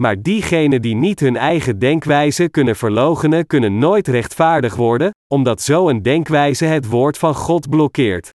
Maar 0.00 0.22
diegenen 0.22 0.82
die 0.82 0.94
niet 0.94 1.20
hun 1.20 1.36
eigen 1.36 1.78
denkwijze 1.78 2.48
kunnen 2.48 2.76
verlogenen, 2.76 3.46
kunnen 3.46 3.78
nooit 3.78 4.08
rechtvaardig 4.08 4.74
worden, 4.74 5.10
omdat 5.34 5.62
zo'n 5.62 6.02
denkwijze 6.02 6.64
het 6.64 6.88
woord 6.88 7.18
van 7.18 7.34
God 7.34 7.70
blokkeert. 7.70 8.30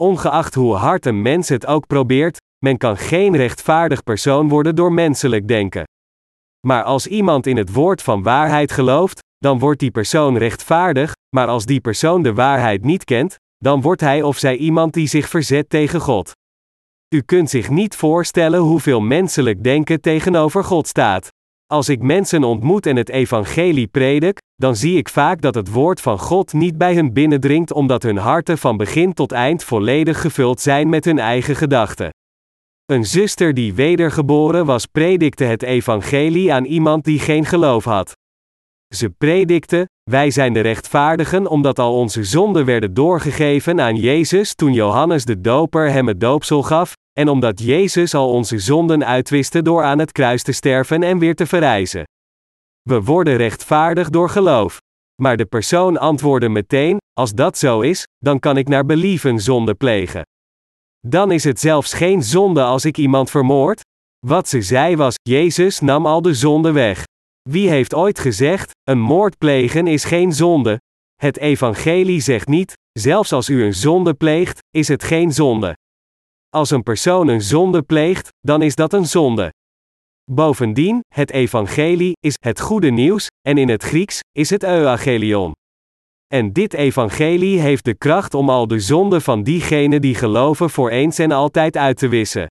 Ongeacht 0.00 0.54
hoe 0.54 0.74
hard 0.74 1.06
een 1.06 1.22
mens 1.22 1.48
het 1.48 1.66
ook 1.66 1.86
probeert, 1.86 2.36
men 2.64 2.76
kan 2.76 2.96
geen 2.96 3.36
rechtvaardig 3.36 4.02
persoon 4.02 4.48
worden 4.48 4.76
door 4.76 4.92
menselijk 4.92 5.48
denken. 5.48 5.84
Maar 6.66 6.82
als 6.82 7.06
iemand 7.06 7.46
in 7.46 7.56
het 7.56 7.72
woord 7.72 8.02
van 8.02 8.22
waarheid 8.22 8.72
gelooft, 8.72 9.18
dan 9.38 9.58
wordt 9.58 9.80
die 9.80 9.90
persoon 9.90 10.36
rechtvaardig, 10.36 11.12
maar 11.34 11.46
als 11.46 11.66
die 11.66 11.80
persoon 11.80 12.22
de 12.22 12.34
waarheid 12.34 12.84
niet 12.84 13.04
kent, 13.04 13.38
dan 13.58 13.80
wordt 13.80 14.00
hij 14.00 14.22
of 14.22 14.38
zij 14.38 14.56
iemand 14.56 14.92
die 14.92 15.06
zich 15.06 15.28
verzet 15.28 15.68
tegen 15.68 16.00
God. 16.00 16.32
U 17.14 17.20
kunt 17.20 17.50
zich 17.50 17.70
niet 17.70 17.96
voorstellen 17.96 18.60
hoeveel 18.60 19.00
menselijk 19.00 19.62
denken 19.62 20.00
tegenover 20.00 20.64
God 20.64 20.86
staat. 20.86 21.28
Als 21.66 21.88
ik 21.88 22.02
mensen 22.02 22.44
ontmoet 22.44 22.86
en 22.86 22.96
het 22.96 23.08
evangelie 23.08 23.86
predik, 23.86 24.38
dan 24.56 24.76
zie 24.76 24.96
ik 24.96 25.08
vaak 25.08 25.40
dat 25.40 25.54
het 25.54 25.70
woord 25.70 26.00
van 26.00 26.18
God 26.18 26.52
niet 26.52 26.78
bij 26.78 26.94
hen 26.94 27.12
binnendringt 27.12 27.72
omdat 27.72 28.02
hun 28.02 28.16
harten 28.16 28.58
van 28.58 28.76
begin 28.76 29.12
tot 29.12 29.32
eind 29.32 29.64
volledig 29.64 30.20
gevuld 30.20 30.60
zijn 30.60 30.88
met 30.88 31.04
hun 31.04 31.18
eigen 31.18 31.56
gedachten. 31.56 32.10
Een 32.84 33.04
zuster 33.04 33.54
die 33.54 33.74
wedergeboren 33.74 34.66
was 34.66 34.86
predikte 34.86 35.44
het 35.44 35.62
evangelie 35.62 36.52
aan 36.52 36.64
iemand 36.64 37.04
die 37.04 37.18
geen 37.18 37.44
geloof 37.44 37.84
had. 37.84 38.12
Ze 38.94 39.10
predikte: 39.10 39.88
Wij 40.10 40.30
zijn 40.30 40.52
de 40.52 40.60
rechtvaardigen 40.60 41.46
omdat 41.46 41.78
al 41.78 41.94
onze 41.94 42.24
zonden 42.24 42.64
werden 42.64 42.94
doorgegeven 42.94 43.80
aan 43.80 43.96
Jezus 43.96 44.54
toen 44.54 44.72
Johannes 44.72 45.24
de 45.24 45.40
Doper 45.40 45.90
hem 45.90 46.08
het 46.08 46.20
doopsel 46.20 46.62
gaf, 46.62 46.92
en 47.12 47.28
omdat 47.28 47.60
Jezus 47.60 48.14
al 48.14 48.30
onze 48.30 48.58
zonden 48.58 49.04
uitwiste 49.04 49.62
door 49.62 49.82
aan 49.82 49.98
het 49.98 50.12
kruis 50.12 50.42
te 50.42 50.52
sterven 50.52 51.02
en 51.02 51.18
weer 51.18 51.34
te 51.34 51.46
verrijzen. 51.46 52.04
We 52.82 53.02
worden 53.02 53.36
rechtvaardig 53.36 54.10
door 54.10 54.28
geloof. 54.28 54.78
Maar 55.22 55.36
de 55.36 55.46
persoon 55.46 55.98
antwoordde 55.98 56.48
meteen: 56.48 56.96
Als 57.12 57.32
dat 57.32 57.58
zo 57.58 57.80
is, 57.80 58.04
dan 58.18 58.38
kan 58.38 58.56
ik 58.56 58.68
naar 58.68 58.86
believen 58.86 59.40
zonde 59.40 59.74
plegen. 59.74 60.22
Dan 61.06 61.30
is 61.30 61.44
het 61.44 61.60
zelfs 61.60 61.92
geen 61.92 62.22
zonde 62.22 62.62
als 62.62 62.84
ik 62.84 62.96
iemand 62.96 63.30
vermoord? 63.30 63.80
Wat 64.26 64.48
ze 64.48 64.62
zei 64.62 64.96
was: 64.96 65.14
Jezus 65.22 65.80
nam 65.80 66.06
al 66.06 66.22
de 66.22 66.34
zonde 66.34 66.72
weg. 66.72 67.04
Wie 67.50 67.68
heeft 67.68 67.94
ooit 67.94 68.18
gezegd: 68.18 68.70
een 68.82 69.00
moord 69.00 69.38
plegen 69.38 69.86
is 69.86 70.04
geen 70.04 70.32
zonde? 70.32 70.80
Het 71.14 71.36
evangelie 71.38 72.20
zegt 72.20 72.48
niet: 72.48 72.72
zelfs 72.92 73.32
als 73.32 73.48
u 73.48 73.64
een 73.64 73.74
zonde 73.74 74.14
pleegt, 74.14 74.58
is 74.70 74.88
het 74.88 75.02
geen 75.02 75.32
zonde. 75.32 75.76
Als 76.48 76.70
een 76.70 76.82
persoon 76.82 77.28
een 77.28 77.42
zonde 77.42 77.82
pleegt, 77.82 78.28
dan 78.40 78.62
is 78.62 78.74
dat 78.74 78.92
een 78.92 79.06
zonde. 79.06 79.52
Bovendien, 80.30 81.00
het 81.14 81.30
evangelie 81.30 82.12
is 82.20 82.34
het 82.40 82.60
goede 82.60 82.90
nieuws, 82.90 83.26
en 83.40 83.58
in 83.58 83.68
het 83.68 83.82
Grieks 83.82 84.20
is 84.32 84.50
het 84.50 84.62
euangelion. 84.62 85.52
En 86.26 86.52
dit 86.52 86.74
evangelie 86.74 87.60
heeft 87.60 87.84
de 87.84 87.94
kracht 87.94 88.34
om 88.34 88.50
al 88.50 88.66
de 88.66 88.80
zonden 88.80 89.22
van 89.22 89.42
diegenen 89.42 90.00
die 90.00 90.14
geloven 90.14 90.70
voor 90.70 90.90
eens 90.90 91.18
en 91.18 91.30
altijd 91.30 91.76
uit 91.76 91.96
te 91.96 92.08
wissen. 92.08 92.46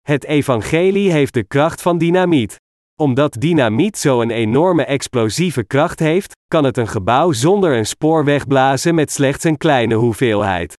Het 0.00 0.24
evangelie 0.24 1.12
heeft 1.12 1.34
de 1.34 1.44
kracht 1.44 1.82
van 1.82 1.98
dynamiet. 1.98 2.56
Omdat 3.00 3.36
dynamiet 3.40 3.98
zo 3.98 4.20
een 4.20 4.30
enorme 4.30 4.84
explosieve 4.84 5.64
kracht 5.64 5.98
heeft, 5.98 6.32
kan 6.48 6.64
het 6.64 6.76
een 6.76 6.88
gebouw 6.88 7.32
zonder 7.32 7.76
een 7.76 7.86
spoor 7.86 8.24
wegblazen 8.24 8.94
met 8.94 9.12
slechts 9.12 9.44
een 9.44 9.56
kleine 9.56 9.94
hoeveelheid. 9.94 10.78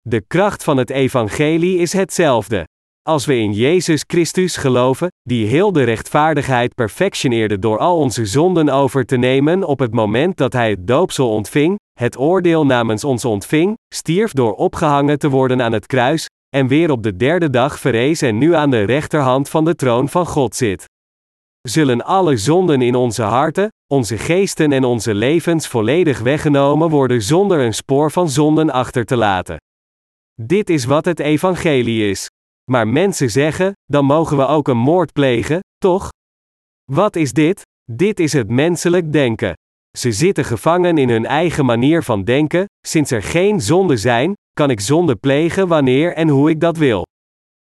De 0.00 0.20
kracht 0.26 0.64
van 0.64 0.76
het 0.76 0.90
evangelie 0.90 1.78
is 1.78 1.92
hetzelfde. 1.92 2.64
Als 3.08 3.26
we 3.26 3.36
in 3.36 3.52
Jezus 3.52 4.04
Christus 4.06 4.56
geloven, 4.56 5.08
die 5.22 5.46
heel 5.46 5.72
de 5.72 5.82
rechtvaardigheid 5.82 6.74
perfectioneerde 6.74 7.58
door 7.58 7.78
al 7.78 7.96
onze 7.96 8.26
zonden 8.26 8.68
over 8.68 9.04
te 9.06 9.16
nemen 9.16 9.64
op 9.64 9.78
het 9.78 9.92
moment 9.92 10.36
dat 10.36 10.52
Hij 10.52 10.70
het 10.70 10.86
doopsel 10.86 11.30
ontving, 11.30 11.78
het 11.98 12.18
oordeel 12.18 12.66
namens 12.66 13.04
ons 13.04 13.24
ontving, 13.24 13.76
stierf 13.94 14.32
door 14.32 14.54
opgehangen 14.54 15.18
te 15.18 15.28
worden 15.28 15.62
aan 15.62 15.72
het 15.72 15.86
kruis, 15.86 16.26
en 16.56 16.66
weer 16.66 16.90
op 16.90 17.02
de 17.02 17.16
derde 17.16 17.50
dag 17.50 17.78
verrees 17.80 18.22
en 18.22 18.38
nu 18.38 18.54
aan 18.54 18.70
de 18.70 18.82
rechterhand 18.82 19.48
van 19.48 19.64
de 19.64 19.74
troon 19.74 20.08
van 20.08 20.26
God 20.26 20.54
zit. 20.54 20.90
Zullen 21.68 22.04
alle 22.04 22.36
zonden 22.36 22.82
in 22.82 22.94
onze 22.94 23.22
harten, 23.22 23.68
onze 23.86 24.18
geesten 24.18 24.72
en 24.72 24.84
onze 24.84 25.14
levens 25.14 25.68
volledig 25.68 26.20
weggenomen 26.20 26.90
worden 26.90 27.22
zonder 27.22 27.60
een 27.60 27.74
spoor 27.74 28.10
van 28.10 28.28
zonden 28.28 28.70
achter 28.70 29.04
te 29.04 29.16
laten. 29.16 29.56
Dit 30.42 30.70
is 30.70 30.84
wat 30.84 31.04
het 31.04 31.20
evangelie 31.20 32.10
is. 32.10 32.26
Maar 32.70 32.88
mensen 32.88 33.30
zeggen, 33.30 33.72
dan 33.84 34.04
mogen 34.04 34.36
we 34.36 34.46
ook 34.46 34.68
een 34.68 34.78
moord 34.78 35.12
plegen, 35.12 35.60
toch? 35.78 36.08
Wat 36.92 37.16
is 37.16 37.32
dit? 37.32 37.62
Dit 37.92 38.20
is 38.20 38.32
het 38.32 38.48
menselijk 38.48 39.12
denken. 39.12 39.52
Ze 39.98 40.12
zitten 40.12 40.44
gevangen 40.44 40.98
in 40.98 41.08
hun 41.08 41.26
eigen 41.26 41.64
manier 41.64 42.02
van 42.02 42.24
denken, 42.24 42.64
sinds 42.86 43.10
er 43.10 43.22
geen 43.22 43.60
zonden 43.60 43.98
zijn, 43.98 44.32
kan 44.52 44.70
ik 44.70 44.80
zonde 44.80 45.16
plegen 45.16 45.68
wanneer 45.68 46.14
en 46.14 46.28
hoe 46.28 46.50
ik 46.50 46.60
dat 46.60 46.76
wil. 46.76 47.02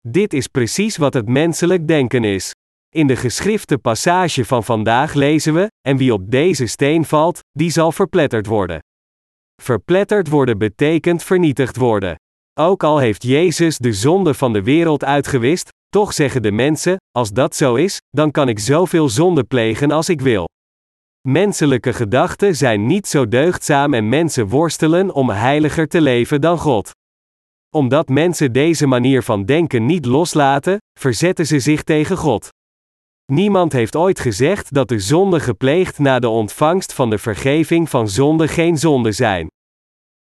Dit 0.08 0.32
is 0.32 0.46
precies 0.46 0.96
wat 0.96 1.14
het 1.14 1.28
menselijk 1.28 1.88
denken 1.88 2.24
is. 2.24 2.52
In 2.94 3.06
de 3.06 3.16
geschrifte 3.16 3.78
passage 3.78 4.44
van 4.44 4.64
vandaag 4.64 5.14
lezen 5.14 5.54
we: 5.54 5.66
En 5.88 5.96
wie 5.96 6.12
op 6.12 6.30
deze 6.30 6.66
steen 6.66 7.04
valt, 7.04 7.40
die 7.50 7.70
zal 7.70 7.92
verpletterd 7.92 8.46
worden. 8.46 8.78
Verpletterd 9.62 10.28
worden 10.28 10.58
betekent 10.58 11.22
vernietigd 11.22 11.76
worden. 11.76 12.16
Ook 12.60 12.82
al 12.82 12.98
heeft 12.98 13.22
Jezus 13.22 13.78
de 13.78 13.92
zonde 13.92 14.34
van 14.34 14.52
de 14.52 14.62
wereld 14.62 15.04
uitgewist, 15.04 15.68
toch 15.88 16.12
zeggen 16.12 16.42
de 16.42 16.52
mensen: 16.52 16.96
Als 17.10 17.30
dat 17.30 17.56
zo 17.56 17.74
is, 17.74 17.98
dan 18.10 18.30
kan 18.30 18.48
ik 18.48 18.58
zoveel 18.58 19.08
zonde 19.08 19.44
plegen 19.44 19.90
als 19.90 20.08
ik 20.08 20.20
wil. 20.20 20.48
Menselijke 21.28 21.92
gedachten 21.92 22.56
zijn 22.56 22.86
niet 22.86 23.06
zo 23.06 23.28
deugdzaam 23.28 23.94
en 23.94 24.08
mensen 24.08 24.48
worstelen 24.48 25.14
om 25.14 25.30
heiliger 25.30 25.88
te 25.88 26.00
leven 26.00 26.40
dan 26.40 26.58
God. 26.58 26.90
Omdat 27.74 28.08
mensen 28.08 28.52
deze 28.52 28.86
manier 28.86 29.22
van 29.22 29.44
denken 29.44 29.86
niet 29.86 30.04
loslaten, 30.04 30.76
verzetten 31.00 31.46
ze 31.46 31.58
zich 31.58 31.82
tegen 31.82 32.16
God. 32.16 32.48
Niemand 33.32 33.72
heeft 33.72 33.96
ooit 33.96 34.20
gezegd 34.20 34.74
dat 34.74 34.88
de 34.88 34.98
zonden 34.98 35.40
gepleegd 35.40 35.98
na 35.98 36.18
de 36.18 36.28
ontvangst 36.28 36.92
van 36.92 37.10
de 37.10 37.18
vergeving 37.18 37.90
van 37.90 38.08
zonde 38.08 38.48
geen 38.48 38.78
zonde 38.78 39.12
zijn. 39.12 39.46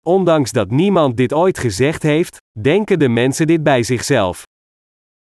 Ondanks 0.06 0.52
dat 0.52 0.72
niemand 0.72 1.18
dit 1.18 1.34
ooit 1.34 1.58
gezegd 1.58 2.04
heeft, 2.04 2.38
denken 2.60 3.00
de 3.00 3.10
mensen 3.10 3.48
dit 3.48 3.64
bij 3.64 3.84
zichzelf. 3.84 4.44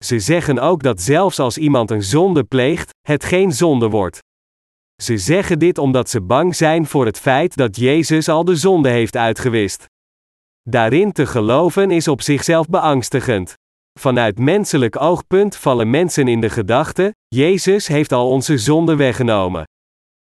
Ze 0.04 0.18
zeggen 0.18 0.58
ook 0.58 0.82
dat 0.82 1.00
zelfs 1.00 1.38
als 1.38 1.58
iemand 1.58 1.90
een 1.90 2.02
zonde 2.02 2.44
pleegt, 2.44 2.90
het 3.00 3.24
geen 3.24 3.52
zonde 3.52 3.88
wordt. 3.88 4.18
Ze 5.02 5.18
zeggen 5.18 5.58
dit 5.58 5.78
omdat 5.78 6.10
ze 6.10 6.20
bang 6.20 6.56
zijn 6.56 6.86
voor 6.86 7.06
het 7.06 7.18
feit 7.18 7.56
dat 7.56 7.76
Jezus 7.76 8.28
al 8.28 8.44
de 8.44 8.56
zonde 8.56 8.88
heeft 8.88 9.16
uitgewist. 9.16 9.86
Daarin 10.62 11.12
te 11.12 11.26
geloven 11.26 11.90
is 11.90 12.08
op 12.08 12.22
zichzelf 12.22 12.68
beangstigend. 12.68 13.54
Vanuit 13.98 14.38
menselijk 14.38 15.00
oogpunt 15.00 15.56
vallen 15.56 15.90
mensen 15.90 16.28
in 16.28 16.40
de 16.40 16.50
gedachte: 16.50 17.14
Jezus 17.28 17.86
heeft 17.86 18.12
al 18.12 18.30
onze 18.30 18.58
zonde 18.58 18.96
weggenomen. 18.96 19.64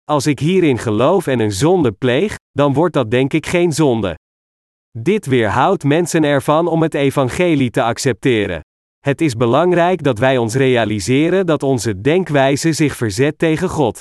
Als 0.04 0.26
ik 0.26 0.38
hierin 0.38 0.78
geloof 0.78 1.26
en 1.26 1.40
een 1.40 1.52
zonde 1.52 1.92
pleeg, 1.92 2.34
dan 2.50 2.72
wordt 2.72 2.94
dat 2.94 3.10
denk 3.10 3.32
ik 3.32 3.46
geen 3.46 3.72
zonde. 3.72 4.14
Dit 4.98 5.26
weerhoudt 5.26 5.84
mensen 5.84 6.24
ervan 6.24 6.66
om 6.66 6.82
het 6.82 6.94
evangelie 6.94 7.70
te 7.70 7.82
accepteren. 7.82 8.60
Het 8.98 9.20
is 9.20 9.34
belangrijk 9.34 10.02
dat 10.02 10.18
wij 10.18 10.36
ons 10.36 10.54
realiseren 10.54 11.46
dat 11.46 11.62
onze 11.62 12.00
denkwijze 12.00 12.72
zich 12.72 12.96
verzet 12.96 13.38
tegen 13.38 13.68
God. 13.68 14.00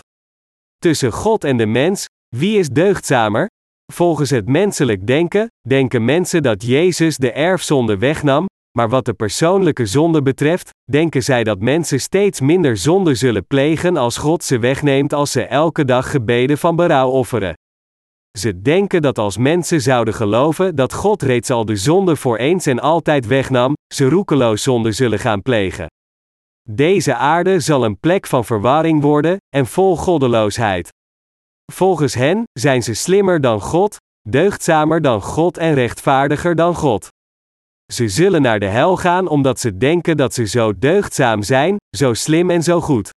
Tussen 0.77 1.11
God 1.11 1.43
en 1.43 1.57
de 1.57 1.65
mens, 1.65 2.05
wie 2.35 2.57
is 2.57 2.69
deugdzamer? 2.69 3.47
Volgens 3.93 4.29
het 4.29 4.47
menselijk 4.47 5.07
denken, 5.07 5.47
denken 5.67 6.05
mensen 6.05 6.43
dat 6.43 6.63
Jezus 6.63 7.17
de 7.17 7.31
erfzonde 7.31 7.97
wegnam, 7.97 8.45
maar 8.77 8.89
wat 8.89 9.05
de 9.05 9.13
persoonlijke 9.13 9.85
zonde 9.85 10.21
betreft, 10.21 10.69
denken 10.91 11.23
zij 11.23 11.43
dat 11.43 11.59
mensen 11.59 11.99
steeds 11.99 12.39
minder 12.39 12.77
zonde 12.77 13.15
zullen 13.15 13.47
plegen 13.47 13.97
als 13.97 14.17
God 14.17 14.43
ze 14.43 14.59
wegneemt 14.59 15.13
als 15.13 15.31
ze 15.31 15.45
elke 15.45 15.85
dag 15.85 16.11
gebeden 16.11 16.57
van 16.57 16.75
berouw 16.75 17.09
offeren. 17.09 17.53
Ze 18.37 18.61
denken 18.61 19.01
dat 19.01 19.17
als 19.17 19.37
mensen 19.37 19.81
zouden 19.81 20.13
geloven 20.13 20.75
dat 20.75 20.93
God 20.93 21.21
reeds 21.21 21.49
al 21.49 21.65
de 21.65 21.75
zonde 21.75 22.15
voor 22.15 22.37
eens 22.37 22.65
en 22.65 22.79
altijd 22.79 23.27
wegnam, 23.27 23.73
ze 23.93 24.09
roekeloos 24.09 24.63
zonde 24.63 24.91
zullen 24.91 25.19
gaan 25.19 25.41
plegen. 25.41 25.87
Deze 26.69 27.15
aarde 27.15 27.59
zal 27.59 27.85
een 27.85 27.99
plek 27.99 28.27
van 28.27 28.45
verwarring 28.45 29.01
worden 29.01 29.37
en 29.55 29.65
vol 29.65 29.97
goddeloosheid. 29.97 30.89
Volgens 31.73 32.13
hen 32.13 32.43
zijn 32.59 32.83
ze 32.83 32.93
slimmer 32.93 33.41
dan 33.41 33.61
God, 33.61 33.95
deugdzamer 34.29 35.01
dan 35.01 35.21
God 35.21 35.57
en 35.57 35.73
rechtvaardiger 35.73 36.55
dan 36.55 36.75
God. 36.75 37.07
Ze 37.91 38.07
zullen 38.07 38.41
naar 38.41 38.59
de 38.59 38.65
hel 38.65 38.97
gaan 38.97 39.27
omdat 39.27 39.59
ze 39.59 39.77
denken 39.77 40.17
dat 40.17 40.33
ze 40.33 40.45
zo 40.45 40.77
deugdzaam 40.77 41.43
zijn, 41.43 41.77
zo 41.97 42.13
slim 42.13 42.49
en 42.49 42.63
zo 42.63 42.81
goed. 42.81 43.09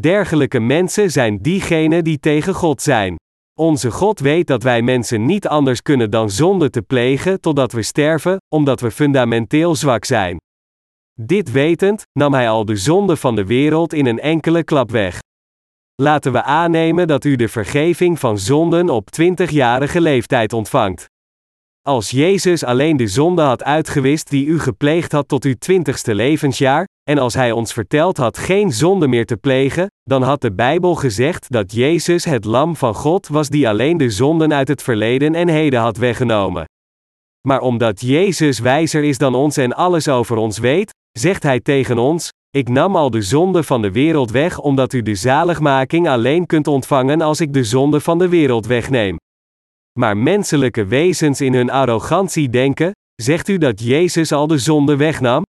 Dergelijke 0.00 0.60
mensen 0.60 1.10
zijn 1.10 1.38
diegenen 1.38 2.04
die 2.04 2.18
tegen 2.18 2.54
God 2.54 2.82
zijn. 2.82 3.16
Onze 3.60 3.90
God 3.90 4.20
weet 4.20 4.46
dat 4.46 4.62
wij 4.62 4.82
mensen 4.82 5.26
niet 5.26 5.48
anders 5.48 5.82
kunnen 5.82 6.10
dan 6.10 6.30
zonde 6.30 6.70
te 6.70 6.82
plegen 6.82 7.40
totdat 7.40 7.72
we 7.72 7.82
sterven, 7.82 8.36
omdat 8.54 8.80
we 8.80 8.90
fundamenteel 8.90 9.74
zwak 9.74 10.04
zijn. 10.04 10.36
Dit 11.20 11.52
wetend, 11.52 12.02
nam 12.18 12.34
Hij 12.34 12.48
al 12.48 12.64
de 12.64 12.76
zonde 12.76 13.16
van 13.16 13.34
de 13.34 13.44
wereld 13.44 13.92
in 13.92 14.06
een 14.06 14.20
enkele 14.20 14.64
klap 14.64 14.90
weg. 14.90 15.18
Laten 16.02 16.32
we 16.32 16.42
aannemen 16.42 17.06
dat 17.06 17.24
u 17.24 17.36
de 17.36 17.48
vergeving 17.48 18.18
van 18.18 18.38
zonden 18.38 18.90
op 18.90 19.08
20-jarige 19.20 20.00
leeftijd 20.00 20.52
ontvangt. 20.52 21.12
Als 21.88 22.10
Jezus 22.10 22.64
alleen 22.64 22.96
de 22.96 23.06
zonde 23.06 23.42
had 23.42 23.64
uitgewist 23.64 24.30
die 24.30 24.46
u 24.46 24.60
gepleegd 24.60 25.12
had 25.12 25.28
tot 25.28 25.44
uw 25.44 25.54
twintigste 25.58 26.14
levensjaar, 26.14 26.88
en 27.02 27.18
als 27.18 27.34
hij 27.34 27.52
ons 27.52 27.72
verteld 27.72 28.16
had 28.16 28.38
geen 28.38 28.72
zonde 28.72 29.08
meer 29.08 29.26
te 29.26 29.36
plegen, 29.36 29.86
dan 30.02 30.22
had 30.22 30.40
de 30.40 30.52
Bijbel 30.52 30.94
gezegd 30.94 31.52
dat 31.52 31.72
Jezus 31.72 32.24
het 32.24 32.44
lam 32.44 32.76
van 32.76 32.94
God 32.94 33.28
was 33.28 33.48
die 33.48 33.68
alleen 33.68 33.96
de 33.96 34.10
zonden 34.10 34.54
uit 34.54 34.68
het 34.68 34.82
verleden 34.82 35.34
en 35.34 35.48
heden 35.48 35.80
had 35.80 35.96
weggenomen. 35.96 36.64
Maar 37.48 37.60
omdat 37.60 38.00
Jezus 38.00 38.58
wijzer 38.58 39.04
is 39.04 39.18
dan 39.18 39.34
ons 39.34 39.56
en 39.56 39.72
alles 39.72 40.08
over 40.08 40.36
ons 40.36 40.58
weet, 40.58 40.92
zegt 41.18 41.42
hij 41.42 41.60
tegen 41.60 41.98
ons: 41.98 42.28
Ik 42.50 42.68
nam 42.68 42.96
al 42.96 43.10
de 43.10 43.22
zonde 43.22 43.62
van 43.62 43.82
de 43.82 43.90
wereld 43.90 44.30
weg 44.30 44.58
omdat 44.58 44.92
u 44.92 45.02
de 45.02 45.14
zaligmaking 45.14 46.08
alleen 46.08 46.46
kunt 46.46 46.66
ontvangen 46.66 47.20
als 47.20 47.40
ik 47.40 47.52
de 47.52 47.64
zonde 47.64 48.00
van 48.00 48.18
de 48.18 48.28
wereld 48.28 48.66
wegneem. 48.66 49.16
Maar 49.98 50.16
menselijke 50.16 50.84
wezens 50.84 51.40
in 51.40 51.54
hun 51.54 51.70
arrogantie 51.70 52.50
denken: 52.50 52.92
Zegt 53.22 53.48
u 53.48 53.58
dat 53.58 53.80
Jezus 53.80 54.32
al 54.32 54.46
de 54.46 54.58
zonde 54.58 54.96
wegnam? 54.96 55.42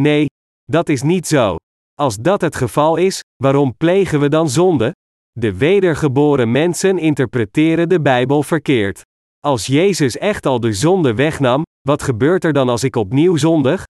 Nee, 0.00 0.26
dat 0.64 0.88
is 0.88 1.02
niet 1.02 1.26
zo. 1.26 1.56
Als 1.94 2.16
dat 2.16 2.40
het 2.40 2.56
geval 2.56 2.96
is, 2.96 3.20
waarom 3.42 3.76
plegen 3.76 4.20
we 4.20 4.28
dan 4.28 4.48
zonde? 4.48 4.92
De 5.30 5.56
wedergeboren 5.56 6.50
mensen 6.50 6.98
interpreteren 6.98 7.88
de 7.88 8.00
Bijbel 8.00 8.42
verkeerd. 8.42 9.02
Als 9.38 9.66
Jezus 9.66 10.18
echt 10.18 10.46
al 10.46 10.60
de 10.60 10.72
zonde 10.72 11.14
wegnam, 11.14 11.62
wat 11.88 12.02
gebeurt 12.02 12.44
er 12.44 12.52
dan 12.52 12.68
als 12.68 12.84
ik 12.84 12.96
opnieuw 12.96 13.36
zondig? 13.36 13.84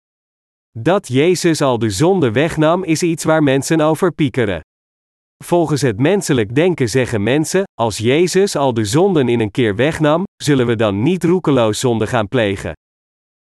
Dat 0.79 1.09
Jezus 1.09 1.61
al 1.61 1.79
de 1.79 1.91
zonde 1.91 2.33
wegnam 2.33 2.85
is 2.85 3.03
iets 3.03 3.25
waar 3.25 3.43
mensen 3.43 3.81
over 3.81 4.13
piekeren. 4.13 4.61
Volgens 5.45 5.83
het 5.83 5.99
menselijk 5.99 6.55
denken 6.55 6.89
zeggen 6.89 7.23
mensen: 7.23 7.63
als 7.75 7.99
Jezus 7.99 8.57
al 8.57 8.75
de 8.75 8.85
zonden 8.85 9.29
in 9.29 9.41
een 9.41 9.51
keer 9.51 9.77
wegnam, 9.77 10.25
zullen 10.43 10.67
we 10.67 10.77
dan 10.77 11.03
niet 11.03 11.25
roekeloos 11.25 11.81
zonde 11.81 12.07
gaan 12.07 12.29
plegen. 12.29 12.73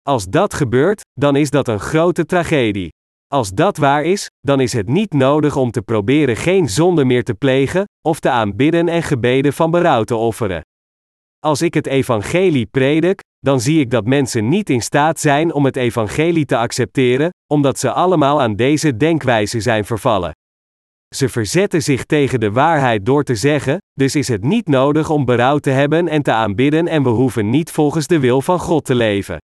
Als 0.02 0.24
dat 0.24 0.54
gebeurt, 0.54 1.00
dan 1.12 1.36
is 1.36 1.50
dat 1.50 1.68
een 1.68 1.80
grote 1.80 2.26
tragedie. 2.26 2.88
Als 3.26 3.50
dat 3.50 3.76
waar 3.76 4.04
is, 4.04 4.26
dan 4.40 4.60
is 4.60 4.72
het 4.72 4.88
niet 4.88 5.12
nodig 5.12 5.56
om 5.56 5.70
te 5.70 5.82
proberen 5.82 6.36
geen 6.36 6.68
zonde 6.68 7.04
meer 7.04 7.24
te 7.24 7.34
plegen, 7.34 7.84
of 8.08 8.20
te 8.20 8.30
aanbidden 8.30 8.88
en 8.88 9.02
gebeden 9.02 9.52
van 9.52 9.70
berouw 9.70 10.04
te 10.04 10.16
offeren. 10.16 10.60
Als 11.38 11.62
ik 11.62 11.74
het 11.74 11.86
evangelie 11.86 12.66
predik, 12.66 13.20
dan 13.38 13.60
zie 13.60 13.80
ik 13.80 13.90
dat 13.90 14.04
mensen 14.06 14.48
niet 14.48 14.70
in 14.70 14.82
staat 14.82 15.20
zijn 15.20 15.52
om 15.52 15.64
het 15.64 15.76
evangelie 15.76 16.44
te 16.44 16.56
accepteren, 16.56 17.30
omdat 17.52 17.78
ze 17.78 17.92
allemaal 17.92 18.40
aan 18.40 18.56
deze 18.56 18.96
denkwijze 18.96 19.60
zijn 19.60 19.84
vervallen. 19.84 20.32
Ze 21.16 21.28
verzetten 21.28 21.82
zich 21.82 22.04
tegen 22.04 22.40
de 22.40 22.52
waarheid 22.52 23.06
door 23.06 23.24
te 23.24 23.34
zeggen: 23.34 23.78
dus 23.92 24.14
is 24.14 24.28
het 24.28 24.42
niet 24.42 24.68
nodig 24.68 25.10
om 25.10 25.24
berouw 25.24 25.58
te 25.58 25.70
hebben 25.70 26.08
en 26.08 26.22
te 26.22 26.32
aanbidden 26.32 26.88
en 26.88 27.02
we 27.02 27.08
hoeven 27.08 27.50
niet 27.50 27.70
volgens 27.70 28.06
de 28.06 28.18
wil 28.18 28.40
van 28.40 28.58
God 28.58 28.84
te 28.84 28.94
leven. 28.94 29.38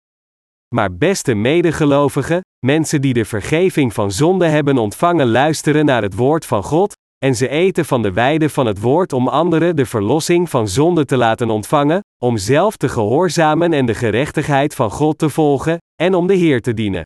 Maar 0.75 0.95
beste 0.95 1.33
medegelovigen, 1.33 2.41
mensen 2.65 3.01
die 3.01 3.13
de 3.13 3.25
vergeving 3.25 3.93
van 3.93 4.11
zonde 4.11 4.45
hebben 4.45 4.77
ontvangen, 4.77 5.27
luisteren 5.27 5.85
naar 5.85 6.01
het 6.01 6.15
woord 6.15 6.45
van 6.45 6.63
God, 6.63 6.93
en 7.25 7.35
ze 7.35 7.47
eten 7.47 7.85
van 7.85 8.01
de 8.01 8.11
weide 8.11 8.49
van 8.49 8.65
het 8.65 8.79
woord 8.79 9.13
om 9.13 9.27
anderen 9.27 9.75
de 9.75 9.85
verlossing 9.85 10.49
van 10.49 10.67
zonde 10.67 11.05
te 11.05 11.17
laten 11.17 11.49
ontvangen, 11.49 11.99
om 12.23 12.37
zelf 12.37 12.77
te 12.77 12.89
gehoorzamen 12.89 13.73
en 13.73 13.85
de 13.85 13.95
gerechtigheid 13.95 14.75
van 14.75 14.91
God 14.91 15.17
te 15.17 15.29
volgen, 15.29 15.77
en 16.01 16.13
om 16.13 16.27
de 16.27 16.35
Heer 16.35 16.61
te 16.61 16.73
dienen. 16.73 17.03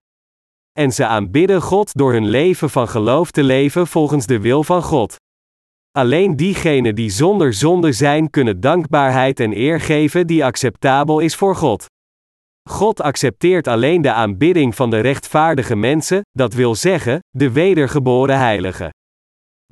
En 0.78 0.92
ze 0.92 1.06
aanbidden 1.06 1.62
God 1.62 1.94
door 1.94 2.14
hun 2.14 2.28
leven 2.28 2.70
van 2.70 2.88
geloof 2.88 3.32
te 3.32 3.44
leven 3.44 3.88
volgens 3.88 4.26
de 4.26 4.40
wil 4.40 4.64
van 4.64 4.84
God. 4.84 5.16
Alleen 5.92 6.36
diegenen 6.36 6.96
die 6.96 7.10
zonder 7.10 7.54
zonde 7.54 7.92
zijn, 7.92 8.30
kunnen 8.30 8.60
dankbaarheid 8.60 9.40
en 9.40 9.58
eer 9.58 9.82
geven 9.82 10.28
die 10.28 10.46
acceptabel 10.46 11.20
is 11.20 11.36
voor 11.36 11.56
God. 11.56 11.86
God 12.70 13.02
accepteert 13.02 13.68
alleen 13.68 14.02
de 14.02 14.12
aanbidding 14.12 14.76
van 14.76 14.90
de 14.90 15.00
rechtvaardige 15.00 15.76
mensen, 15.76 16.22
dat 16.32 16.54
wil 16.54 16.76
zeggen, 16.76 17.20
de 17.30 17.52
wedergeboren 17.52 18.38
heiligen. 18.38 18.90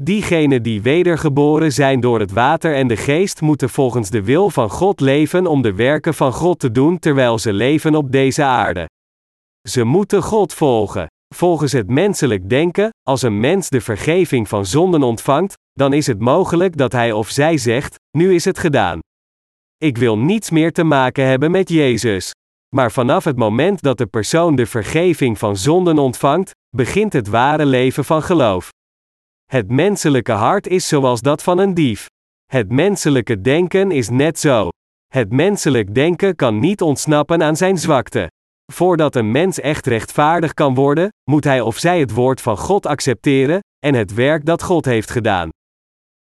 Diegenen 0.01 0.63
die 0.63 0.81
wedergeboren 0.81 1.71
zijn 1.71 1.99
door 1.99 2.19
het 2.19 2.31
water 2.31 2.75
en 2.75 2.87
de 2.87 2.97
geest 2.97 3.41
moeten 3.41 3.69
volgens 3.69 4.09
de 4.09 4.23
wil 4.23 4.49
van 4.49 4.69
God 4.69 4.99
leven 4.99 5.47
om 5.47 5.61
de 5.61 5.73
werken 5.73 6.13
van 6.13 6.33
God 6.33 6.59
te 6.59 6.71
doen 6.71 6.99
terwijl 6.99 7.39
ze 7.39 7.53
leven 7.53 7.95
op 7.95 8.11
deze 8.11 8.43
aarde. 8.43 8.87
Ze 9.69 9.83
moeten 9.83 10.23
God 10.23 10.53
volgen. 10.53 11.07
Volgens 11.35 11.71
het 11.71 11.89
menselijk 11.89 12.49
denken, 12.49 12.89
als 13.07 13.21
een 13.21 13.39
mens 13.39 13.69
de 13.69 13.81
vergeving 13.81 14.47
van 14.47 14.65
zonden 14.65 15.03
ontvangt, 15.03 15.53
dan 15.73 15.93
is 15.93 16.07
het 16.07 16.19
mogelijk 16.19 16.77
dat 16.77 16.91
hij 16.91 17.11
of 17.11 17.29
zij 17.29 17.57
zegt: 17.57 17.95
Nu 18.17 18.33
is 18.33 18.45
het 18.45 18.59
gedaan. 18.59 18.99
Ik 19.77 19.97
wil 19.97 20.17
niets 20.17 20.49
meer 20.49 20.73
te 20.73 20.83
maken 20.83 21.25
hebben 21.25 21.51
met 21.51 21.69
Jezus. 21.69 22.31
Maar 22.75 22.91
vanaf 22.91 23.23
het 23.23 23.37
moment 23.37 23.81
dat 23.81 23.97
de 23.97 24.05
persoon 24.05 24.55
de 24.55 24.65
vergeving 24.65 25.37
van 25.37 25.57
zonden 25.57 25.97
ontvangt, 25.99 26.51
begint 26.75 27.13
het 27.13 27.27
ware 27.27 27.65
leven 27.65 28.05
van 28.05 28.23
geloof. 28.23 28.69
Het 29.45 29.69
menselijke 29.69 30.31
hart 30.31 30.67
is 30.67 30.87
zoals 30.87 31.21
dat 31.21 31.43
van 31.43 31.57
een 31.57 31.73
dief. 31.73 32.05
Het 32.45 32.71
menselijke 32.71 33.41
denken 33.41 33.91
is 33.91 34.09
net 34.09 34.39
zo. 34.39 34.69
Het 35.07 35.31
menselijk 35.31 35.95
denken 35.95 36.35
kan 36.35 36.59
niet 36.59 36.81
ontsnappen 36.81 37.43
aan 37.43 37.55
zijn 37.55 37.77
zwakte. 37.77 38.27
Voordat 38.73 39.15
een 39.15 39.31
mens 39.31 39.59
echt 39.59 39.87
rechtvaardig 39.87 40.53
kan 40.53 40.75
worden, 40.75 41.09
moet 41.29 41.43
hij 41.43 41.61
of 41.61 41.77
zij 41.77 41.99
het 41.99 42.11
woord 42.11 42.41
van 42.41 42.57
God 42.57 42.85
accepteren 42.85 43.59
en 43.79 43.93
het 43.93 44.13
werk 44.13 44.45
dat 44.45 44.63
God 44.63 44.85
heeft 44.85 45.11
gedaan. 45.11 45.49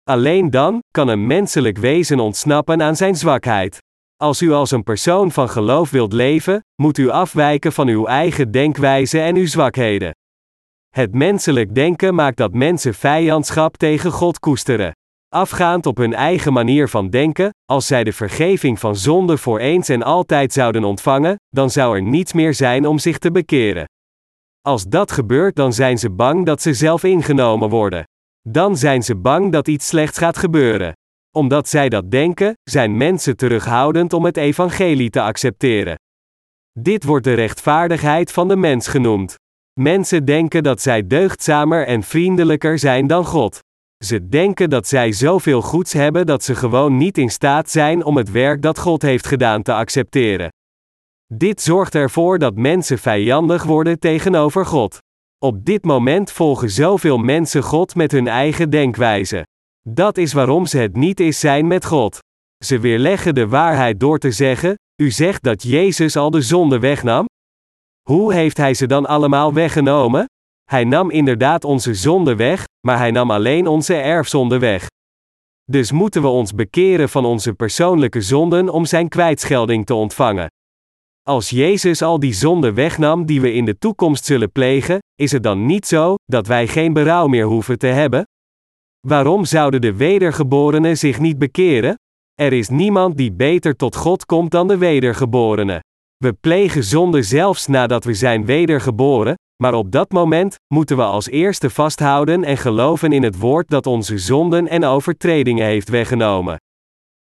Alleen 0.03 0.49
dan 0.49 0.79
kan 0.91 1.08
een 1.08 1.27
menselijk 1.27 1.77
wezen 1.77 2.19
ontsnappen 2.19 2.82
aan 2.82 2.95
zijn 2.95 3.15
zwakheid. 3.15 3.77
Als 4.15 4.41
u 4.41 4.51
als 4.51 4.71
een 4.71 4.84
persoon 4.84 5.32
van 5.32 5.49
geloof 5.49 5.89
wilt 5.89 6.13
leven, 6.13 6.63
moet 6.82 6.97
u 6.97 7.10
afwijken 7.10 7.71
van 7.71 7.88
uw 7.88 8.06
eigen 8.06 8.51
denkwijze 8.51 9.19
en 9.19 9.36
uw 9.36 9.47
zwakheden. 9.47 10.12
Het 10.89 11.13
menselijk 11.13 11.75
denken 11.75 12.15
maakt 12.15 12.38
dat 12.38 12.53
mensen 12.53 12.93
vijandschap 12.93 13.77
tegen 13.77 14.12
God 14.12 14.39
koesteren. 14.39 14.93
Afgaand 15.34 15.86
op 15.86 15.98
hun 15.98 16.13
eigen 16.13 16.54
manier 16.54 16.89
van 16.89 17.10
denken, 17.10 17.50
als 17.65 17.88
zij 17.88 18.04
de 18.04 18.13
vergeving 18.13 18.80
van 18.80 18.96
zonde 18.96 19.38
voor 19.38 19.60
eens 19.60 19.89
en 19.89 20.04
altijd 20.04 20.54
zouden 20.54 20.84
ontvangen, 20.84 21.36
dan 21.50 21.69
zou 21.69 21.96
er 21.96 22.02
niets 22.02 22.34
meer 22.34 22.54
zijn 22.54 22.88
om 22.88 23.00
zich 23.00 23.17
te 23.17 23.32
bekeren. 23.32 23.86
Als 24.62 24.84
dat 24.84 25.12
gebeurt, 25.12 25.56
dan 25.56 25.74
zijn 25.74 25.98
ze 25.98 26.10
bang 26.10 26.46
dat 26.46 26.62
ze 26.62 26.74
zelf 26.74 27.04
ingenomen 27.04 27.69
worden. 27.69 28.04
Dan 28.50 28.78
zijn 28.78 29.04
ze 29.04 29.15
bang 29.15 29.52
dat 29.52 29.67
iets 29.67 29.88
slechts 29.88 30.17
gaat 30.17 30.38
gebeuren. 30.38 30.93
Omdat 31.36 31.69
zij 31.69 31.89
dat 31.89 32.12
denken, 32.12 32.54
zijn 32.63 32.98
mensen 32.98 33.38
terughoudend 33.38 34.13
om 34.13 34.26
het 34.26 34.38
evangelie 34.38 35.10
te 35.10 35.22
accepteren. 35.22 35.96
Dit 36.80 37.04
wordt 37.04 37.24
de 37.24 37.34
rechtvaardigheid 37.34 38.32
van 38.32 38.48
de 38.48 38.56
mens 38.56 38.88
genoemd. 38.88 39.36
Mensen 39.80 40.26
denken 40.26 40.63
dat 40.63 40.82
zij 40.82 41.08
deugdzamer 41.08 41.88
en 41.88 42.04
vriendelijker 42.04 42.80
zijn 42.80 43.08
dan 43.08 43.26
God. 43.26 43.60
Ze 44.04 44.28
denken 44.28 44.70
dat 44.70 44.88
zij 44.88 45.12
zoveel 45.12 45.62
goeds 45.62 45.94
hebben 45.94 46.26
dat 46.26 46.44
ze 46.44 46.56
gewoon 46.56 46.98
niet 46.98 47.18
in 47.18 47.30
staat 47.30 47.70
zijn 47.70 48.04
om 48.04 48.18
het 48.18 48.32
werk 48.32 48.62
dat 48.62 48.80
God 48.80 49.02
heeft 49.02 49.28
gedaan 49.28 49.62
te 49.62 49.74
accepteren. 49.74 50.50
Dit 51.34 51.62
zorgt 51.62 51.96
ervoor 51.96 52.39
dat 52.39 52.56
mensen 52.56 53.00
vijandig 53.00 53.63
worden 53.63 54.00
tegenover 54.00 54.66
God. 54.66 54.98
Op 55.38 55.66
dit 55.66 55.84
moment 55.86 56.32
volgen 56.32 56.70
zoveel 56.70 57.18
mensen 57.18 57.63
God 57.63 57.96
met 57.96 58.12
hun 58.12 58.28
eigen 58.28 58.70
denkwijze. 58.70 59.46
Dat 59.89 60.18
is 60.18 60.34
waarom 60.34 60.66
ze 60.66 60.78
het 60.78 60.96
niet 60.96 61.20
eens 61.20 61.39
zijn 61.39 61.68
met 61.68 61.86
God. 61.86 62.20
Ze 62.66 62.80
weerleggen 62.80 63.36
de 63.36 63.48
waarheid 63.48 64.00
door 64.00 64.20
te 64.20 64.32
zeggen: 64.32 64.76
U 65.02 65.12
zegt 65.12 65.44
dat 65.44 65.63
Jezus 65.63 66.16
al 66.16 66.30
de 66.30 66.42
zonde 66.42 66.80
wegnam? 66.80 67.26
Hoe 68.10 68.34
heeft 68.34 68.58
Hij 68.58 68.74
ze 68.74 68.86
dan 68.86 69.06
allemaal 69.06 69.54
weggenomen? 69.54 70.26
Hij 70.63 70.84
nam 70.84 71.12
inderdaad 71.12 71.63
onze 71.63 71.93
zonde 71.93 72.36
weg, 72.36 72.63
maar 72.88 72.97
Hij 72.97 73.12
nam 73.12 73.32
alleen 73.32 73.67
onze 73.67 73.95
erfzonde 73.95 74.60
weg. 74.60 74.88
Dus 75.63 75.91
moeten 75.91 76.21
we 76.21 76.28
ons 76.28 76.54
bekeren 76.54 77.10
van 77.10 77.26
onze 77.26 77.54
persoonlijke 77.54 78.21
zonden 78.21 78.69
om 78.69 78.86
Zijn 78.86 79.08
kwijtschelding 79.08 79.86
te 79.86 79.93
ontvangen. 79.93 80.47
Als 81.21 81.49
Jezus 81.49 82.02
al 82.02 82.19
die 82.19 82.34
zonden 82.34 82.73
wegnam 82.73 83.26
die 83.26 83.41
we 83.41 83.54
in 83.54 83.65
de 83.65 83.78
toekomst 83.78 84.26
zullen 84.26 84.52
plegen, 84.52 84.99
is 85.15 85.32
het 85.32 85.43
dan 85.43 85.65
niet 85.65 85.88
zo 85.88 86.15
dat 86.26 86.47
wij 86.47 86.67
geen 86.67 86.93
berouw 86.93 87.28
meer 87.28 87.45
hoeven 87.45 87.78
te 87.78 87.88
hebben? 87.88 88.23
Waarom 89.08 89.45
zouden 89.45 89.82
de 89.82 89.93
wedergeborenen 89.93 90.97
zich 90.97 91.19
niet 91.19 91.38
bekeren? 91.38 91.95
Er 92.34 92.54
is 92.54 92.69
niemand 92.69 93.17
die 93.17 93.32
beter 93.32 93.76
tot 93.76 93.95
God 93.95 94.26
komt 94.26 94.52
dan 94.52 94.67
de 94.67 94.78
wedergeborenen. 94.78 95.80
We 96.17 96.34
plegen 96.34 96.84
zonde 96.84 97.21
zelfs 97.21 97.67
nadat 97.67 98.04
we 98.04 98.13
zijn 98.13 98.45
wedergeboren, 98.45 99.36
maar 99.56 99.74
op 99.74 99.92
dat 99.92 100.12
moment 100.12 100.56
moeten 100.74 100.98
we 100.98 101.04
als 101.04 101.28
eerste 101.30 101.70
vasthouden 101.70 102.44
en 102.44 102.58
geloven 102.58 103.12
in 103.12 103.24
het 103.24 103.39
woord 103.39 103.70
dat 103.70 103.88
onze 103.88 104.18
zonden 104.18 104.68
en 104.68 104.86
overtredingen 104.86 105.66
heeft 105.66 105.89
weggenomen. 105.89 106.58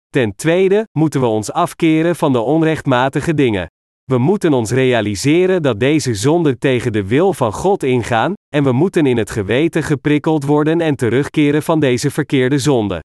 Ten 0.08 0.34
tweede 0.36 0.88
moeten 0.92 1.20
we 1.20 1.26
ons 1.26 1.52
afkeren 1.52 2.16
van 2.16 2.32
de 2.32 2.40
onrechtmatige 2.40 3.34
dingen. 3.34 3.66
We 4.04 4.18
moeten 4.18 4.52
ons 4.52 4.70
realiseren 4.70 5.62
dat 5.62 5.80
deze 5.80 6.14
zonden 6.14 6.58
tegen 6.58 6.92
de 6.92 7.06
wil 7.06 7.32
van 7.32 7.52
God 7.52 7.82
ingaan, 7.82 8.32
en 8.54 8.64
we 8.64 8.72
moeten 8.72 9.06
in 9.06 9.16
het 9.16 9.30
geweten 9.30 9.82
geprikkeld 9.82 10.44
worden 10.44 10.80
en 10.80 10.96
terugkeren 10.96 11.62
van 11.62 11.80
deze 11.80 12.10
verkeerde 12.10 12.58
zonde. 12.58 13.02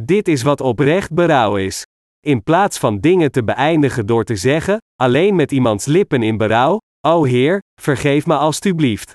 Dit 0.00 0.28
is 0.28 0.42
wat 0.42 0.60
oprecht 0.60 1.12
berouw 1.12 1.56
is. 1.56 1.82
In 2.20 2.42
plaats 2.42 2.78
van 2.78 3.00
dingen 3.00 3.30
te 3.30 3.44
beëindigen 3.44 4.06
door 4.06 4.24
te 4.24 4.36
zeggen, 4.36 4.78
alleen 4.94 5.34
met 5.34 5.52
iemands 5.52 5.86
lippen 5.86 6.22
in 6.22 6.36
berouw, 6.36 6.78
O 7.06 7.24
Heer, 7.24 7.58
vergeef 7.80 8.26
me 8.26 8.36
alstublieft. 8.36 9.12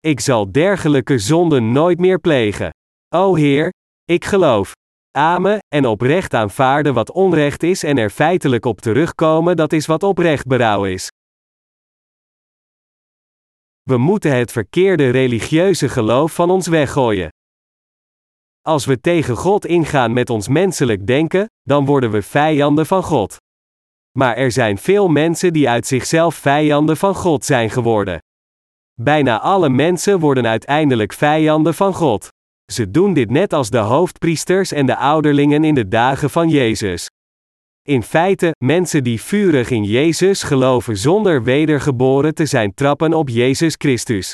Ik 0.00 0.20
zal 0.20 0.52
dergelijke 0.52 1.18
zonden 1.18 1.72
nooit 1.72 1.98
meer 1.98 2.18
plegen. 2.18 2.70
O 3.14 3.34
Heer, 3.34 3.72
ik 4.04 4.24
geloof. 4.24 4.72
Amen, 5.10 5.58
en 5.68 5.86
oprecht 5.86 6.34
aanvaarden 6.34 6.94
wat 6.94 7.12
onrecht 7.12 7.62
is 7.62 7.82
en 7.82 7.98
er 7.98 8.10
feitelijk 8.10 8.64
op 8.64 8.80
terugkomen, 8.80 9.56
dat 9.56 9.72
is 9.72 9.86
wat 9.86 10.02
oprecht 10.02 10.46
berouw 10.46 10.84
is. 10.84 11.08
We 13.82 13.96
moeten 13.96 14.36
het 14.36 14.52
verkeerde 14.52 15.10
religieuze 15.10 15.88
geloof 15.88 16.34
van 16.34 16.50
ons 16.50 16.66
weggooien. 16.66 17.28
Als 18.60 18.84
we 18.84 19.00
tegen 19.00 19.36
God 19.36 19.66
ingaan 19.66 20.12
met 20.12 20.30
ons 20.30 20.48
menselijk 20.48 21.06
denken, 21.06 21.46
dan 21.62 21.84
worden 21.84 22.10
we 22.10 22.22
vijanden 22.22 22.86
van 22.86 23.02
God. 23.02 23.36
Maar 24.18 24.36
er 24.36 24.52
zijn 24.52 24.78
veel 24.78 25.08
mensen 25.08 25.52
die 25.52 25.68
uit 25.68 25.86
zichzelf 25.86 26.34
vijanden 26.34 26.96
van 26.96 27.14
God 27.14 27.44
zijn 27.44 27.70
geworden. 27.70 28.18
Bijna 29.00 29.40
alle 29.40 29.68
mensen 29.68 30.18
worden 30.18 30.46
uiteindelijk 30.46 31.12
vijanden 31.12 31.74
van 31.74 31.94
God. 31.94 32.28
Ze 32.72 32.90
doen 32.90 33.14
dit 33.14 33.30
net 33.30 33.52
als 33.52 33.70
de 33.70 33.78
hoofdpriesters 33.78 34.72
en 34.72 34.86
de 34.86 34.96
ouderlingen 34.96 35.64
in 35.64 35.74
de 35.74 35.88
dagen 35.88 36.30
van 36.30 36.48
Jezus. 36.48 37.08
In 37.82 38.02
feite, 38.02 38.54
mensen 38.64 39.04
die 39.04 39.20
vurig 39.20 39.70
in 39.70 39.84
Jezus 39.84 40.42
geloven 40.42 40.96
zonder 40.96 41.42
wedergeboren 41.42 42.34
te 42.34 42.46
zijn 42.46 42.74
trappen 42.74 43.12
op 43.12 43.28
Jezus 43.28 43.74
Christus. 43.78 44.32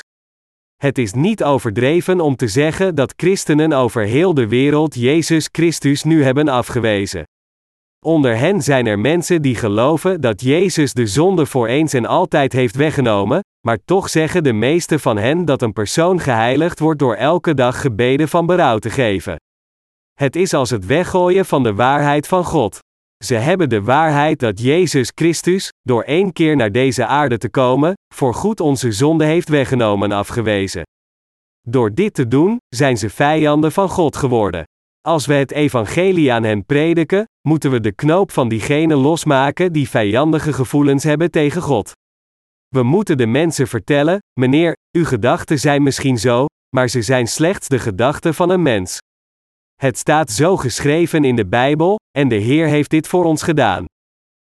Het 0.75 0.97
is 0.97 1.13
niet 1.13 1.43
overdreven 1.43 2.19
om 2.19 2.35
te 2.35 2.47
zeggen 2.47 2.95
dat 2.95 3.13
christenen 3.15 3.73
over 3.73 4.03
heel 4.03 4.33
de 4.33 4.47
wereld 4.47 4.95
Jezus 4.95 5.49
Christus 5.51 6.03
nu 6.03 6.23
hebben 6.23 6.47
afgewezen. 6.47 7.23
Onder 8.05 8.37
hen 8.37 8.61
zijn 8.61 8.85
er 8.85 8.99
mensen 8.99 9.41
die 9.41 9.55
geloven 9.55 10.21
dat 10.21 10.41
Jezus 10.41 10.93
de 10.93 11.07
zonde 11.07 11.45
voor 11.45 11.67
eens 11.67 11.93
en 11.93 12.05
altijd 12.05 12.53
heeft 12.53 12.75
weggenomen, 12.75 13.39
maar 13.67 13.77
toch 13.85 14.09
zeggen 14.09 14.43
de 14.43 14.53
meeste 14.53 14.99
van 14.99 15.17
hen 15.17 15.45
dat 15.45 15.61
een 15.61 15.73
persoon 15.73 16.19
geheiligd 16.19 16.79
wordt 16.79 16.99
door 16.99 17.15
elke 17.15 17.53
dag 17.53 17.81
gebeden 17.81 18.29
van 18.29 18.45
berouw 18.45 18.77
te 18.77 18.89
geven. 18.89 19.35
Het 20.13 20.35
is 20.35 20.53
als 20.53 20.69
het 20.69 20.85
weggooien 20.85 21.45
van 21.45 21.63
de 21.63 21.73
waarheid 21.73 22.27
van 22.27 22.43
God. 22.43 22.79
Ze 23.23 23.35
hebben 23.35 23.69
de 23.69 23.81
waarheid 23.81 24.39
dat 24.39 24.59
Jezus 24.59 25.11
Christus, 25.15 25.69
door 25.81 26.03
één 26.03 26.33
keer 26.33 26.55
naar 26.55 26.71
deze 26.71 27.05
aarde 27.05 27.37
te 27.37 27.49
komen, 27.49 27.93
voorgoed 28.13 28.59
onze 28.59 28.91
zonde 28.91 29.25
heeft 29.25 29.49
weggenomen 29.49 30.11
afgewezen. 30.11 30.83
Door 31.67 31.93
dit 31.93 32.13
te 32.13 32.27
doen, 32.27 32.57
zijn 32.75 32.97
ze 32.97 33.09
vijanden 33.09 33.71
van 33.71 33.89
God 33.89 34.15
geworden. 34.15 34.63
Als 35.07 35.25
we 35.25 35.33
het 35.33 35.51
evangelie 35.51 36.33
aan 36.33 36.43
hen 36.43 36.65
prediken, 36.65 37.25
moeten 37.47 37.71
we 37.71 37.79
de 37.79 37.91
knoop 37.91 38.31
van 38.31 38.49
diegenen 38.49 38.97
losmaken 38.97 39.73
die 39.73 39.89
vijandige 39.89 40.53
gevoelens 40.53 41.03
hebben 41.03 41.31
tegen 41.31 41.61
God. 41.61 41.91
We 42.67 42.83
moeten 42.83 43.17
de 43.17 43.25
mensen 43.25 43.67
vertellen: 43.67 44.19
meneer, 44.39 44.75
uw 44.91 45.05
gedachten 45.05 45.59
zijn 45.59 45.83
misschien 45.83 46.17
zo, 46.17 46.45
maar 46.75 46.87
ze 46.87 47.01
zijn 47.01 47.27
slechts 47.27 47.67
de 47.67 47.79
gedachten 47.79 48.33
van 48.33 48.49
een 48.49 48.61
mens. 48.61 48.97
Het 49.75 49.97
staat 49.97 50.31
zo 50.31 50.57
geschreven 50.57 51.23
in 51.23 51.35
de 51.35 51.47
Bijbel, 51.47 51.99
en 52.17 52.27
de 52.27 52.35
Heer 52.35 52.67
heeft 52.67 52.89
dit 52.89 53.07
voor 53.07 53.25
ons 53.25 53.41
gedaan. 53.41 53.85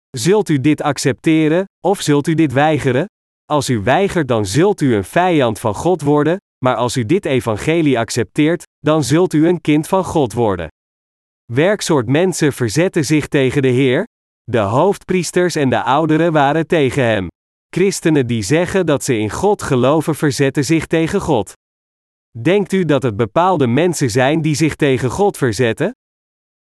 Zult 0.10 0.50
u 0.50 0.62
dit 0.62 0.82
accepteren, 0.82 1.66
of 1.84 2.02
zult 2.02 2.28
u 2.28 2.34
dit 2.34 2.54
weigeren? 2.54 3.06
Als 3.46 3.70
u 3.70 3.80
weigert, 3.80 4.28
dan 4.28 4.46
zult 4.46 4.82
u 4.82 4.96
een 4.96 5.04
vijand 5.04 5.60
van 5.60 5.76
God 5.76 6.02
worden, 6.02 6.38
maar 6.64 6.76
als 6.76 6.98
u 6.98 7.06
dit 7.06 7.26
evangelie 7.26 8.00
accepteert, 8.00 8.64
dan 8.80 9.04
zult 9.04 9.34
u 9.34 9.48
een 9.48 9.62
kind 9.62 9.88
van 9.88 10.04
God 10.04 10.34
worden. 10.34 10.68
Werksoort 11.54 12.08
mensen 12.08 12.54
verzetten 12.54 13.06
zich 13.06 13.28
tegen 13.28 13.62
de 13.62 13.68
Heer. 13.68 14.08
De 14.44 14.58
hoofdpriesters 14.58 15.56
en 15.56 15.70
de 15.70 15.84
ouderen 15.84 16.32
waren 16.32 16.68
tegen 16.68 17.04
hem. 17.04 17.28
Christenen 17.76 18.28
die 18.28 18.44
zeggen 18.44 18.86
dat 18.86 19.04
ze 19.04 19.18
in 19.18 19.30
God 19.30 19.62
geloven 19.62 20.16
verzetten 20.16 20.66
zich 20.66 20.86
tegen 20.86 21.22
God. 21.22 21.54
Denkt 22.42 22.72
u 22.74 22.86
dat 22.86 23.04
het 23.04 23.16
bepaalde 23.16 23.68
mensen 23.68 24.10
zijn 24.10 24.42
die 24.42 24.56
zich 24.56 24.76
tegen 24.76 25.10
God 25.10 25.38
verzetten? 25.38 25.92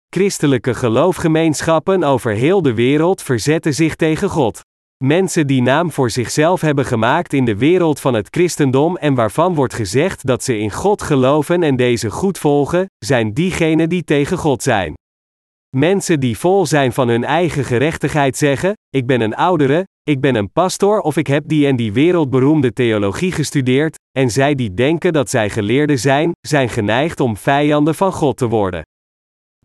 Christelijke 0.09 0.73
geloofgemeenschappen 0.73 2.03
over 2.03 2.31
heel 2.31 2.61
de 2.61 2.73
wereld 2.73 3.21
verzetten 3.21 3.73
zich 3.73 3.95
tegen 3.95 4.29
God. 4.29 4.61
Mensen 5.03 5.47
die 5.47 5.61
naam 5.61 5.91
voor 5.91 6.09
zichzelf 6.09 6.61
hebben 6.61 6.85
gemaakt 6.85 7.33
in 7.33 7.45
de 7.45 7.57
wereld 7.57 7.99
van 7.99 8.13
het 8.13 8.27
christendom 8.31 8.97
en 8.97 9.15
waarvan 9.15 9.55
wordt 9.55 9.73
gezegd 9.73 10.25
dat 10.25 10.43
ze 10.43 10.57
in 10.57 10.71
God 10.71 11.01
geloven 11.01 11.63
en 11.63 11.75
deze 11.75 12.09
goed 12.09 12.37
volgen, 12.37 12.85
zijn 13.05 13.33
diegenen 13.33 13.89
die 13.89 14.03
tegen 14.03 14.37
God 14.37 14.63
zijn. 14.63 14.93
Mensen 15.75 16.19
die 16.19 16.37
vol 16.37 16.65
zijn 16.65 16.93
van 16.93 17.07
hun 17.07 17.23
eigen 17.23 17.63
gerechtigheid 17.63 18.37
zeggen: 18.37 18.73
Ik 18.89 19.05
ben 19.05 19.21
een 19.21 19.35
oudere, 19.35 19.83
ik 20.03 20.21
ben 20.21 20.35
een 20.35 20.51
pastor 20.51 20.99
of 20.99 21.17
ik 21.17 21.27
heb 21.27 21.47
die 21.47 21.67
en 21.67 21.75
die 21.75 21.93
wereldberoemde 21.93 22.73
theologie 22.73 23.31
gestudeerd, 23.31 23.95
en 24.17 24.31
zij 24.31 24.55
die 24.55 24.73
denken 24.73 25.13
dat 25.13 25.29
zij 25.29 25.49
geleerden 25.49 25.99
zijn, 25.99 26.31
zijn 26.47 26.69
geneigd 26.69 27.19
om 27.19 27.37
vijanden 27.37 27.95
van 27.95 28.11
God 28.11 28.37
te 28.37 28.47
worden. 28.47 28.81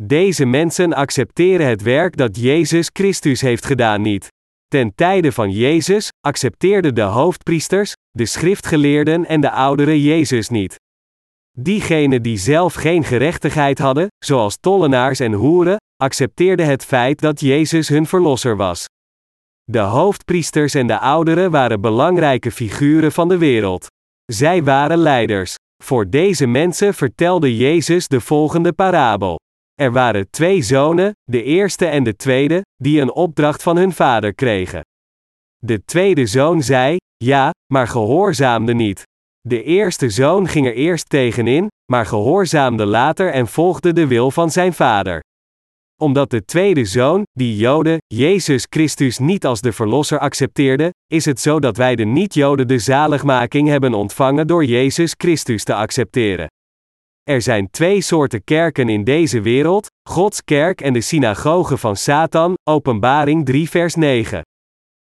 Deze 0.01 0.45
mensen 0.45 0.93
accepteren 0.93 1.67
het 1.67 1.83
werk 1.83 2.17
dat 2.17 2.37
Jezus 2.37 2.91
Christus 2.93 3.41
heeft 3.41 3.67
gedaan 3.67 4.03
niet. 4.03 4.29
Ten 4.73 4.95
tijde 4.95 5.33
van 5.33 5.51
Jezus 5.51 6.09
accepteerden 6.21 6.95
de 6.95 7.01
hoofdpriesters, 7.03 7.93
de 8.11 8.27
schriftgeleerden 8.27 9.27
en 9.27 9.41
de 9.41 9.51
ouderen 9.51 10.01
Jezus 10.01 10.49
niet. 10.49 10.77
Diegenen 11.59 12.23
die 12.23 12.37
zelf 12.37 12.75
geen 12.75 13.05
gerechtigheid 13.05 13.79
hadden, 13.79 14.07
zoals 14.25 14.57
tollenaars 14.61 15.21
en 15.21 15.33
hoeren, 15.33 15.77
accepteerden 15.97 16.67
het 16.67 16.85
feit 16.85 17.21
dat 17.21 17.41
Jezus 17.41 17.89
hun 17.89 18.07
verlosser 18.07 18.57
was. 18.57 18.85
De 19.65 19.79
hoofdpriesters 19.79 20.75
en 20.75 20.87
de 20.87 20.99
ouderen 20.99 21.51
waren 21.51 21.81
belangrijke 21.81 22.51
figuren 22.51 23.13
van 23.13 23.29
de 23.29 23.39
wereld. 23.39 23.87
Zij 24.25 24.63
waren 24.65 24.99
leiders. 24.99 25.55
Voor 25.85 26.11
deze 26.11 26.47
mensen 26.47 26.95
vertelde 26.95 27.57
Jezus 27.57 28.09
de 28.09 28.21
volgende 28.21 28.73
parabel. 28.73 29.39
Er 29.83 29.93
waren 29.93 30.31
twee 30.31 30.63
zonen, 30.63 31.13
de 31.25 31.43
eerste 31.43 31.87
en 31.87 32.05
de 32.05 32.17
tweede, 32.17 32.63
die 32.77 33.01
een 33.01 33.13
opdracht 33.13 33.63
van 33.63 33.77
hun 33.77 33.93
vader 33.93 34.35
kregen. 34.35 34.81
De 35.59 35.85
tweede 35.85 36.27
zoon 36.27 36.63
zei: 36.63 36.97
Ja, 37.17 37.51
maar 37.73 37.89
gehoorzaamde 37.89 38.75
niet. 38.75 39.03
De 39.41 39.63
eerste 39.63 40.11
zoon 40.11 40.49
ging 40.49 40.67
er 40.67 40.75
eerst 40.75 41.09
tegenin, 41.09 41.67
maar 41.93 42.07
gehoorzaamde 42.07 42.85
later 42.85 43.31
en 43.31 43.47
volgde 43.47 43.93
de 43.93 44.07
wil 44.07 44.31
van 44.31 44.51
zijn 44.51 44.73
vader. 44.73 45.21
Omdat 46.01 46.31
de 46.31 46.45
tweede 46.45 46.85
zoon, 46.85 47.23
die 47.33 47.57
Joden, 47.57 47.99
Jezus 48.07 48.67
Christus 48.71 49.19
niet 49.19 49.47
als 49.47 49.61
de 49.61 49.73
Verlosser 49.73 50.19
accepteerde, 50.19 50.91
is 51.07 51.25
het 51.25 51.41
zo 51.41 51.61
dat 51.61 51.77
wij 51.77 51.97
de 51.97 52.05
niet-Joden 52.05 52.69
de 52.69 52.79
zaligmaking 52.79 53.69
hebben 53.69 53.95
ontvangen 53.95 54.47
door 54.47 54.65
Jezus 54.65 55.15
Christus 55.17 55.65
te 55.65 55.75
accepteren. 55.75 56.47
Er 57.31 57.43
zijn 57.43 57.71
twee 57.71 58.01
soorten 58.01 58.45
kerken 58.45 58.89
in 58.89 59.05
deze 59.05 59.41
wereld: 59.41 59.87
Gods 60.09 60.45
kerk 60.45 60.81
en 60.81 60.93
de 60.93 61.01
synagoge 61.01 61.77
van 61.77 61.97
Satan, 61.97 62.55
Openbaring 62.71 63.45
3, 63.47 63.69
vers 63.69 63.95
9. 63.95 64.43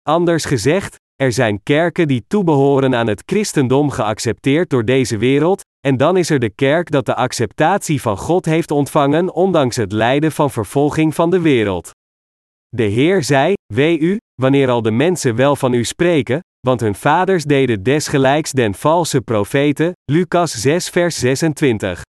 Anders 0.02 0.44
gezegd, 0.44 0.96
er 1.14 1.32
zijn 1.32 1.62
kerken 1.62 2.08
die 2.08 2.24
toebehoren 2.28 2.94
aan 2.94 3.06
het 3.06 3.22
christendom 3.26 3.90
geaccepteerd 3.90 4.70
door 4.70 4.84
deze 4.84 5.18
wereld, 5.18 5.60
en 5.80 5.96
dan 5.96 6.16
is 6.16 6.30
er 6.30 6.38
de 6.38 6.50
kerk 6.50 6.90
dat 6.90 7.06
de 7.06 7.14
acceptatie 7.14 8.00
van 8.00 8.16
God 8.16 8.44
heeft 8.44 8.70
ontvangen 8.70 9.34
ondanks 9.34 9.76
het 9.76 9.92
lijden 9.92 10.32
van 10.32 10.50
vervolging 10.50 11.14
van 11.14 11.30
de 11.30 11.40
wereld. 11.40 11.90
De 12.68 12.82
Heer 12.82 13.22
zei: 13.22 13.54
Wee 13.74 13.98
u, 13.98 14.18
wanneer 14.34 14.68
al 14.68 14.82
de 14.82 14.90
mensen 14.90 15.36
wel 15.36 15.56
van 15.56 15.72
u 15.72 15.84
spreken, 15.84 16.40
want 16.66 16.80
hun 16.80 16.94
vaders 16.94 17.44
deden 17.44 17.82
desgelijks 17.82 18.50
den 18.52 18.74
valse 18.74 19.20
profeten, 19.20 19.92
Lucas 20.04 20.52
6 20.52 20.88
vers 20.88 21.18
26. 21.18 22.02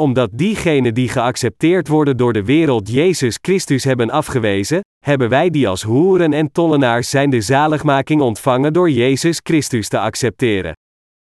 Omdat 0.00 0.30
diegenen 0.32 0.94
die 0.94 1.08
geaccepteerd 1.08 1.88
worden 1.88 2.16
door 2.16 2.32
de 2.32 2.44
wereld 2.44 2.88
Jezus 2.88 3.38
Christus 3.40 3.84
hebben 3.84 4.10
afgewezen, 4.10 4.80
hebben 5.04 5.28
wij 5.28 5.50
die 5.50 5.68
als 5.68 5.82
hoeren 5.82 6.32
en 6.32 6.52
tollenaars 6.52 7.10
zijn 7.10 7.30
de 7.30 7.40
zaligmaking 7.40 8.20
ontvangen 8.20 8.72
door 8.72 8.90
Jezus 8.90 9.40
Christus 9.42 9.88
te 9.88 9.98
accepteren. 9.98 10.72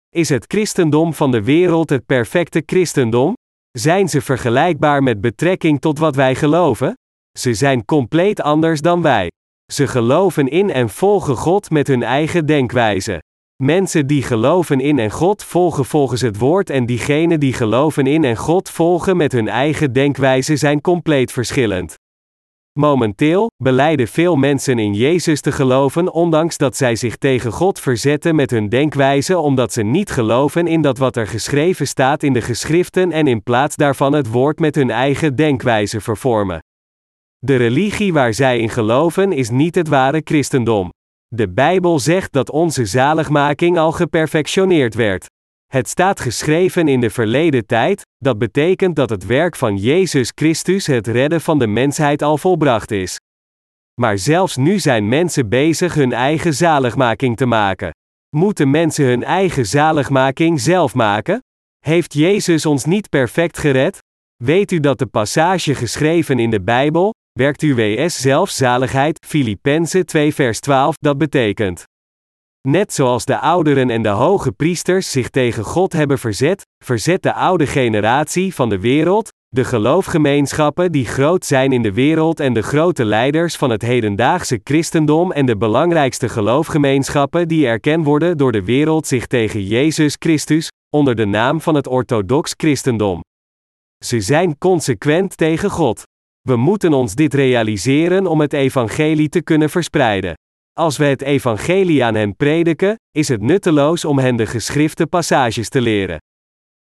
Is 0.09 0.29
het 0.29 0.45
christendom 0.47 1.15
van 1.15 1.31
de 1.31 1.43
wereld 1.43 1.91
het 1.91 2.07
perfecte 2.07 2.63
christendom? 2.67 3.33
Zijn 3.71 4.09
ze 4.09 4.21
vergelijkbaar 4.21 5.03
met 5.03 5.21
betrekking 5.21 5.81
tot 5.81 5.99
wat 5.99 6.17
wij 6.17 6.35
geloven? 6.35 6.95
Ze 7.39 7.55
zijn 7.55 7.85
compleet 7.85 8.41
anders 8.41 8.81
dan 8.81 9.03
wij. 9.03 9.31
Ze 9.73 9.87
geloven 9.87 10.49
in 10.49 10.71
en 10.71 10.89
volgen 10.89 11.37
God 11.37 11.71
met 11.71 11.87
hun 11.87 12.03
eigen 12.03 12.47
denkwijze. 12.47 13.23
Mensen 13.63 14.07
die 14.07 14.23
geloven 14.23 14.81
in 14.81 14.99
en 14.99 15.11
God 15.11 15.45
volgen 15.45 15.85
volgens 15.85 16.21
het 16.21 16.39
woord 16.39 16.71
en 16.71 16.87
diegenen 16.87 17.41
die 17.41 17.53
geloven 17.53 18.07
in 18.07 18.25
en 18.25 18.37
God 18.37 18.71
volgen 18.71 19.17
met 19.17 19.33
hun 19.33 19.49
eigen 19.49 19.93
denkwijze 19.93 20.57
zijn 20.57 20.81
compleet 20.81 21.33
verschillend. 21.33 21.95
Momenteel 22.79 23.51
beleiden 23.63 24.09
veel 24.09 24.37
mensen 24.37 24.79
in 24.79 24.95
Jezus 24.95 25.41
te 25.41 25.53
geloven, 25.53 26.13
ondanks 26.13 26.57
dat 26.57 26.77
zij 26.77 26.97
zich 26.97 27.17
tegen 27.17 27.53
God 27.53 27.81
verzetten 27.81 28.35
met 28.35 28.51
hun 28.51 28.69
denkwijze, 28.69 29.39
omdat 29.39 29.73
ze 29.73 29.83
niet 29.83 30.11
geloven 30.11 30.67
in 30.67 30.83
dat 30.83 30.99
wat 30.99 31.17
er 31.17 31.27
geschreven 31.27 31.87
staat 31.87 32.23
in 32.23 32.33
de 32.33 32.43
geschriften 32.43 33.13
en 33.13 33.27
in 33.27 33.43
plaats 33.43 33.77
daarvan 33.77 34.13
het 34.13 34.29
woord 34.29 34.59
met 34.59 34.75
hun 34.75 34.91
eigen 34.91 35.37
denkwijze 35.37 36.01
vervormen. 36.01 36.61
De 37.47 37.57
religie 37.57 38.13
waar 38.13 38.35
zij 38.35 38.59
in 38.59 38.69
geloven 38.69 39.33
is 39.33 39.51
niet 39.51 39.75
het 39.75 39.89
ware 39.89 40.21
christendom. 40.25 40.91
De 41.29 41.49
Bijbel 41.49 41.99
zegt 41.99 42.33
dat 42.33 42.51
onze 42.51 42.85
zaligmaking 42.85 43.79
al 43.79 43.93
geperfectioneerd 43.93 44.95
werd. 44.95 45.27
Het 45.67 45.89
staat 45.89 46.21
geschreven 46.21 46.89
in 46.89 47.01
de 47.01 47.11
verleden 47.11 47.67
tijd, 47.67 48.03
dat 48.19 48.39
betekent 48.39 48.97
dat 48.97 49.11
het 49.11 49.27
werk 49.27 49.57
van 49.57 49.77
Jezus 49.77 50.33
Christus 50.35 50.87
het 50.87 51.07
redden 51.07 51.41
van 51.41 51.59
de 51.59 51.67
mensheid 51.67 52.23
al 52.23 52.39
volbracht 52.39 52.91
is. 52.91 53.17
Maar 54.01 54.19
zelfs 54.19 54.57
nu 54.57 54.79
zijn 54.79 55.09
mensen 55.09 55.49
bezig 55.49 55.95
hun 55.95 56.13
eigen 56.13 56.55
zaligmaking 56.55 57.37
te 57.37 57.47
maken. 57.47 57.91
Moeten 58.37 58.71
mensen 58.71 59.05
hun 59.05 59.25
eigen 59.25 59.67
zaligmaking 59.67 60.61
zelf 60.61 60.95
maken? 60.95 61.41
Heeft 61.79 62.13
Jezus 62.13 62.67
ons 62.67 62.85
niet 62.85 63.09
perfect 63.09 63.59
gered? 63.59 63.99
Weet 64.45 64.73
u 64.73 64.81
dat 64.81 64.99
de 64.99 65.07
passage 65.07 65.75
geschreven 65.75 66.39
in 66.39 66.51
de 66.51 66.61
Bijbel, 66.61 67.13
werkt 67.33 67.61
uw 67.61 67.75
WS 67.75 68.21
zelfzaligheid, 68.21 69.27
Filippenzen 69.27 70.07
2 70.07 70.35
vers 70.35 70.61
12, 70.61 70.97
dat 70.99 71.19
betekent. 71.19 71.85
Net 72.69 72.93
zoals 72.93 73.25
de 73.25 73.39
ouderen 73.39 73.91
en 73.91 74.03
de 74.03 74.09
hoge 74.09 74.53
priesters 74.53 75.11
zich 75.11 75.29
tegen 75.29 75.65
God 75.65 75.93
hebben 75.93 76.19
verzet, 76.19 76.67
verzet 76.85 77.23
de 77.23 77.33
oude 77.33 77.67
generatie 77.67 78.55
van 78.55 78.69
de 78.69 78.79
wereld, 78.79 79.31
De 79.55 79.65
geloofgemeenschappen 79.65 80.93
die 80.93 81.07
groot 81.07 81.45
zijn 81.45 81.73
in 81.73 81.83
de 81.83 81.93
wereld 81.93 82.41
en 82.41 82.53
de 82.53 82.63
grote 82.63 83.05
leiders 83.05 83.57
van 83.57 83.71
het 83.71 83.83
hedendaagse 83.83 84.61
christendom 84.65 85.33
en 85.33 85.47
de 85.47 85.57
belangrijkste 85.57 86.29
geloofgemeenschappen 86.29 87.49
die 87.49 87.67
erkend 87.67 88.05
worden 88.05 88.39
door 88.39 88.53
de 88.53 88.65
wereld 88.65 89.07
zich 89.07 89.27
tegen 89.27 89.67
Jezus 89.67 90.17
Christus, 90.19 90.71
onder 90.91 91.15
de 91.15 91.27
naam 91.27 91.61
van 91.61 91.75
het 91.75 91.87
orthodox 91.87 92.55
christendom. 92.57 93.21
Ze 94.05 94.21
zijn 94.21 94.59
consequent 94.59 95.37
tegen 95.37 95.71
God. 95.71 96.03
We 96.49 96.57
moeten 96.57 96.93
ons 96.93 97.15
dit 97.15 97.35
realiseren 97.35 98.27
om 98.27 98.41
het 98.41 98.53
evangelie 98.53 99.29
te 99.29 99.43
kunnen 99.43 99.71
verspreiden. 99.71 100.35
Als 100.73 100.97
we 100.97 101.05
het 101.05 101.23
evangelie 101.23 102.05
aan 102.05 102.15
hen 102.15 102.37
prediken, 102.37 102.95
is 103.11 103.29
het 103.29 103.41
nutteloos 103.41 104.05
om 104.05 104.19
hen 104.19 104.37
de 104.37 104.47
geschrifte 104.47 105.07
passages 105.07 105.69
te 105.69 105.81
leren. 105.81 106.19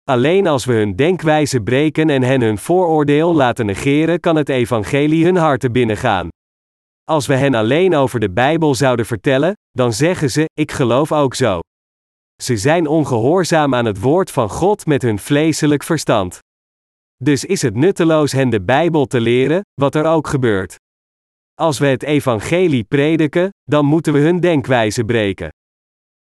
Alleen 0.03 0.47
als 0.47 0.65
we 0.65 0.73
hun 0.73 0.95
denkwijze 0.95 1.61
breken 1.61 2.09
en 2.09 2.23
hen 2.23 2.41
hun 2.41 2.57
vooroordeel 2.57 3.33
laten 3.35 3.65
negeren, 3.65 4.19
kan 4.19 4.35
het 4.35 4.49
evangelie 4.49 5.25
hun 5.25 5.35
harten 5.35 5.71
binnengaan. 5.71 6.27
Als 7.03 7.27
we 7.27 7.35
hen 7.35 7.53
alleen 7.53 7.95
over 7.95 8.19
de 8.19 8.31
Bijbel 8.31 8.75
zouden 8.75 9.05
vertellen, 9.05 9.53
dan 9.71 9.93
zeggen 9.93 10.31
ze: 10.31 10.45
Ik 10.53 10.71
geloof 10.71 11.11
ook 11.11 11.35
zo. 11.35 11.59
Ze 12.43 12.57
zijn 12.57 12.87
ongehoorzaam 12.87 13.75
aan 13.75 13.85
het 13.85 13.99
woord 13.99 14.31
van 14.31 14.49
God 14.49 14.85
met 14.85 15.01
hun 15.01 15.19
vleeselijk 15.19 15.83
verstand. 15.83 16.39
Dus 17.23 17.45
is 17.45 17.61
het 17.61 17.75
nutteloos 17.75 18.31
hen 18.31 18.49
de 18.49 18.61
Bijbel 18.61 19.05
te 19.05 19.19
leren, 19.19 19.61
wat 19.73 19.95
er 19.95 20.05
ook 20.05 20.27
gebeurt. 20.27 20.75
Als 21.53 21.79
we 21.79 21.87
het 21.87 22.03
evangelie 22.03 22.83
prediken, 22.83 23.49
dan 23.63 23.85
moeten 23.85 24.13
we 24.13 24.19
hun 24.19 24.39
denkwijze 24.39 25.03
breken. 25.03 25.49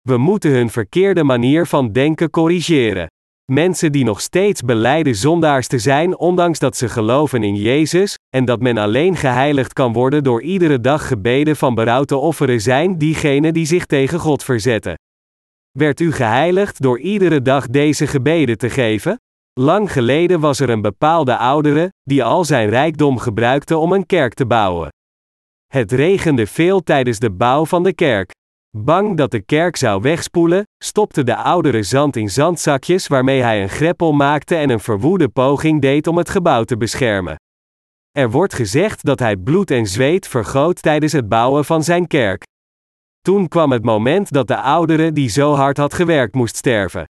We 0.01 0.17
moeten 0.17 0.51
hun 0.51 0.69
verkeerde 0.69 1.23
manier 1.23 1.65
van 1.65 1.91
denken 1.91 2.29
corrigeren. 2.29 3.07
Mensen 3.51 3.91
die 3.91 4.03
nog 4.03 4.21
steeds 4.21 4.61
beleiden 4.61 5.15
zondaars 5.15 5.67
te 5.67 5.79
zijn, 5.79 6.17
ondanks 6.17 6.59
dat 6.59 6.77
ze 6.77 6.89
geloven 6.89 7.43
in 7.43 7.55
Jezus, 7.55 8.15
en 8.29 8.45
dat 8.45 8.61
men 8.61 8.77
alleen 8.77 9.15
geheiligd 9.15 9.73
kan 9.73 9.93
worden 9.93 10.23
door 10.23 10.41
iedere 10.41 10.81
dag 10.81 11.07
gebeden 11.07 11.55
van 11.55 11.75
berouw 11.75 12.03
te 12.03 12.15
offeren, 12.15 12.61
zijn 12.61 12.97
diegenen 12.97 13.53
die 13.53 13.65
zich 13.65 13.85
tegen 13.85 14.19
God 14.19 14.43
verzetten. 14.43 14.95
Werd 15.71 15.99
u 15.99 16.11
geheiligd 16.11 16.81
door 16.81 16.99
iedere 16.99 17.41
dag 17.41 17.67
deze 17.67 18.07
gebeden 18.07 18.57
te 18.57 18.69
geven? 18.69 19.19
Lang 19.59 19.91
geleden 19.91 20.39
was 20.39 20.59
er 20.59 20.69
een 20.69 20.81
bepaalde 20.81 21.37
oudere, 21.37 21.93
die 22.03 22.23
al 22.23 22.45
zijn 22.45 22.69
rijkdom 22.69 23.17
gebruikte 23.17 23.77
om 23.77 23.91
een 23.91 24.05
kerk 24.05 24.33
te 24.33 24.45
bouwen. 24.45 24.89
Het 25.67 25.91
regende 25.91 26.47
veel 26.47 26.83
tijdens 26.83 27.19
de 27.19 27.31
bouw 27.31 27.65
van 27.65 27.83
de 27.83 27.93
kerk. 27.93 28.31
Bang 28.77 29.17
dat 29.17 29.31
de 29.31 29.41
kerk 29.41 29.75
zou 29.75 30.01
wegspoelen, 30.01 30.63
stopte 30.83 31.23
de 31.23 31.35
oudere 31.35 31.83
zand 31.83 32.15
in 32.15 32.29
zandzakjes 32.29 33.07
waarmee 33.07 33.41
hij 33.41 33.61
een 33.61 33.69
greppel 33.69 34.11
maakte 34.11 34.55
en 34.55 34.69
een 34.69 34.79
verwoede 34.79 35.29
poging 35.29 35.81
deed 35.81 36.07
om 36.07 36.17
het 36.17 36.29
gebouw 36.29 36.63
te 36.63 36.77
beschermen. 36.77 37.35
Er 38.11 38.31
wordt 38.31 38.53
gezegd 38.53 39.05
dat 39.05 39.19
hij 39.19 39.37
bloed 39.37 39.71
en 39.71 39.85
zweet 39.85 40.27
vergoot 40.27 40.81
tijdens 40.81 41.11
het 41.11 41.29
bouwen 41.29 41.65
van 41.65 41.83
zijn 41.83 42.07
kerk. 42.07 42.43
Toen 43.21 43.47
kwam 43.47 43.71
het 43.71 43.83
moment 43.83 44.31
dat 44.31 44.47
de 44.47 44.57
oudere 44.57 45.11
die 45.11 45.29
zo 45.29 45.53
hard 45.53 45.77
had 45.77 45.93
gewerkt 45.93 46.35
moest 46.35 46.55
sterven. 46.55 47.05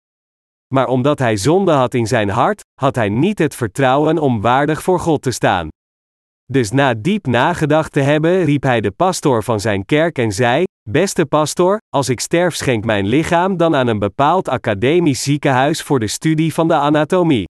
Maar 0.74 0.88
omdat 0.88 1.18
hij 1.18 1.36
zonde 1.36 1.72
had 1.72 1.94
in 1.94 2.06
zijn 2.06 2.28
hart, 2.28 2.60
had 2.80 2.94
hij 2.94 3.08
niet 3.08 3.38
het 3.38 3.54
vertrouwen 3.54 4.18
om 4.18 4.40
waardig 4.40 4.82
voor 4.82 5.00
God 5.00 5.22
te 5.22 5.30
staan. 5.30 5.68
Dus 6.44 6.70
na 6.70 6.94
diep 6.94 7.26
nagedacht 7.26 7.92
te 7.92 8.00
hebben, 8.00 8.44
riep 8.44 8.62
hij 8.62 8.80
de 8.80 8.90
pastoor 8.90 9.42
van 9.42 9.60
zijn 9.60 9.84
kerk 9.84 10.18
en 10.18 10.32
zei: 10.32 10.64
Beste 10.90 11.26
pastoor, 11.26 11.78
als 11.88 12.08
ik 12.08 12.20
sterf, 12.20 12.54
schenk 12.54 12.84
mijn 12.84 13.06
lichaam 13.06 13.56
dan 13.56 13.76
aan 13.76 13.86
een 13.86 13.98
bepaald 13.98 14.48
academisch 14.48 15.22
ziekenhuis 15.22 15.82
voor 15.82 16.00
de 16.00 16.06
studie 16.06 16.54
van 16.54 16.68
de 16.68 16.74
anatomie. 16.74 17.44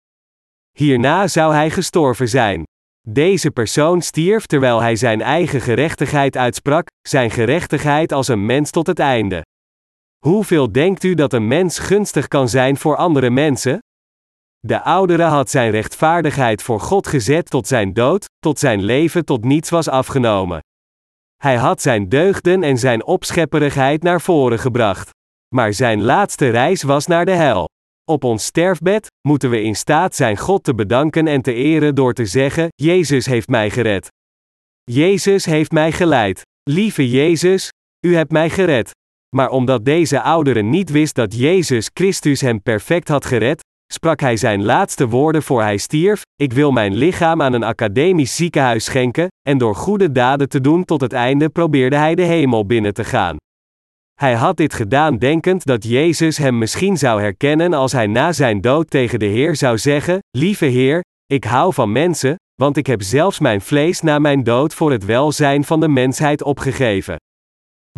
Hierna 0.78 1.28
zou 1.28 1.54
hij 1.54 1.70
gestorven 1.70 2.28
zijn. 2.28 2.62
Deze 3.08 3.50
persoon 3.50 4.02
stierf 4.02 4.46
terwijl 4.46 4.80
hij 4.80 4.96
zijn 4.96 5.20
eigen 5.20 5.60
gerechtigheid 5.60 6.36
uitsprak, 6.36 6.86
zijn 7.08 7.30
gerechtigheid 7.30 8.12
als 8.12 8.28
een 8.28 8.46
mens 8.46 8.70
tot 8.70 8.86
het 8.86 8.98
einde. 8.98 9.42
Hoeveel 10.24 10.72
denkt 10.72 11.04
u 11.04 11.14
dat 11.14 11.32
een 11.32 11.46
mens 11.46 11.78
gunstig 11.78 12.28
kan 12.28 12.48
zijn 12.48 12.76
voor 12.76 12.96
andere 12.96 13.30
mensen? 13.30 13.78
De 14.58 14.82
oudere 14.82 15.22
had 15.22 15.50
zijn 15.50 15.70
rechtvaardigheid 15.70 16.62
voor 16.62 16.80
God 16.80 17.06
gezet 17.06 17.50
tot 17.50 17.66
zijn 17.66 17.92
dood, 17.92 18.24
tot 18.38 18.58
zijn 18.58 18.82
leven 18.82 19.24
tot 19.24 19.44
niets 19.44 19.70
was 19.70 19.88
afgenomen. 19.88 20.60
Hij 21.36 21.56
had 21.56 21.82
zijn 21.82 22.08
deugden 22.08 22.62
en 22.62 22.78
zijn 22.78 23.04
opschepperigheid 23.04 24.02
naar 24.02 24.20
voren 24.20 24.58
gebracht. 24.58 25.10
Maar 25.54 25.72
zijn 25.72 26.02
laatste 26.02 26.48
reis 26.48 26.82
was 26.82 27.06
naar 27.06 27.24
de 27.24 27.34
hel. 27.34 27.68
Op 28.10 28.24
ons 28.24 28.44
sterfbed 28.44 29.06
moeten 29.28 29.50
we 29.50 29.62
in 29.62 29.76
staat 29.76 30.14
zijn 30.14 30.36
God 30.36 30.64
te 30.64 30.74
bedanken 30.74 31.26
en 31.26 31.42
te 31.42 31.52
eren 31.52 31.94
door 31.94 32.12
te 32.12 32.26
zeggen: 32.26 32.68
Jezus 32.74 33.26
heeft 33.26 33.48
mij 33.48 33.70
gered. 33.70 34.08
Jezus 34.84 35.44
heeft 35.44 35.72
mij 35.72 35.92
geleid. 35.92 36.42
Lieve 36.62 37.10
Jezus, 37.10 37.68
u 38.06 38.14
hebt 38.16 38.32
mij 38.32 38.50
gered. 38.50 38.90
Maar 39.34 39.50
omdat 39.50 39.84
deze 39.84 40.20
oudere 40.20 40.62
niet 40.62 40.90
wist 40.90 41.14
dat 41.14 41.36
Jezus 41.36 41.90
Christus 41.94 42.40
hem 42.40 42.62
perfect 42.62 43.08
had 43.08 43.24
gered, 43.24 43.64
sprak 43.92 44.20
hij 44.20 44.36
zijn 44.36 44.64
laatste 44.64 45.08
woorden 45.08 45.42
voor 45.42 45.62
hij 45.62 45.76
stierf: 45.76 46.22
Ik 46.36 46.52
wil 46.52 46.72
mijn 46.72 46.94
lichaam 46.94 47.42
aan 47.42 47.52
een 47.52 47.62
academisch 47.62 48.36
ziekenhuis 48.36 48.84
schenken, 48.84 49.28
en 49.48 49.58
door 49.58 49.74
goede 49.74 50.12
daden 50.12 50.48
te 50.48 50.60
doen 50.60 50.84
tot 50.84 51.00
het 51.00 51.12
einde 51.12 51.48
probeerde 51.48 51.96
hij 51.96 52.14
de 52.14 52.22
hemel 52.22 52.66
binnen 52.66 52.94
te 52.94 53.04
gaan. 53.04 53.36
Hij 54.20 54.34
had 54.34 54.56
dit 54.56 54.74
gedaan 54.74 55.18
denkend 55.18 55.64
dat 55.64 55.84
Jezus 55.84 56.38
hem 56.38 56.58
misschien 56.58 56.96
zou 56.96 57.20
herkennen 57.20 57.72
als 57.72 57.92
hij 57.92 58.06
na 58.06 58.32
zijn 58.32 58.60
dood 58.60 58.90
tegen 58.90 59.18
de 59.18 59.26
Heer 59.26 59.56
zou 59.56 59.78
zeggen: 59.78 60.18
Lieve 60.30 60.66
Heer, 60.66 61.00
ik 61.26 61.44
hou 61.44 61.72
van 61.72 61.92
mensen, 61.92 62.36
want 62.54 62.76
ik 62.76 62.86
heb 62.86 63.02
zelfs 63.02 63.38
mijn 63.38 63.60
vlees 63.60 64.00
na 64.00 64.18
mijn 64.18 64.42
dood 64.42 64.74
voor 64.74 64.92
het 64.92 65.04
welzijn 65.04 65.64
van 65.64 65.80
de 65.80 65.88
mensheid 65.88 66.42
opgegeven. 66.42 67.16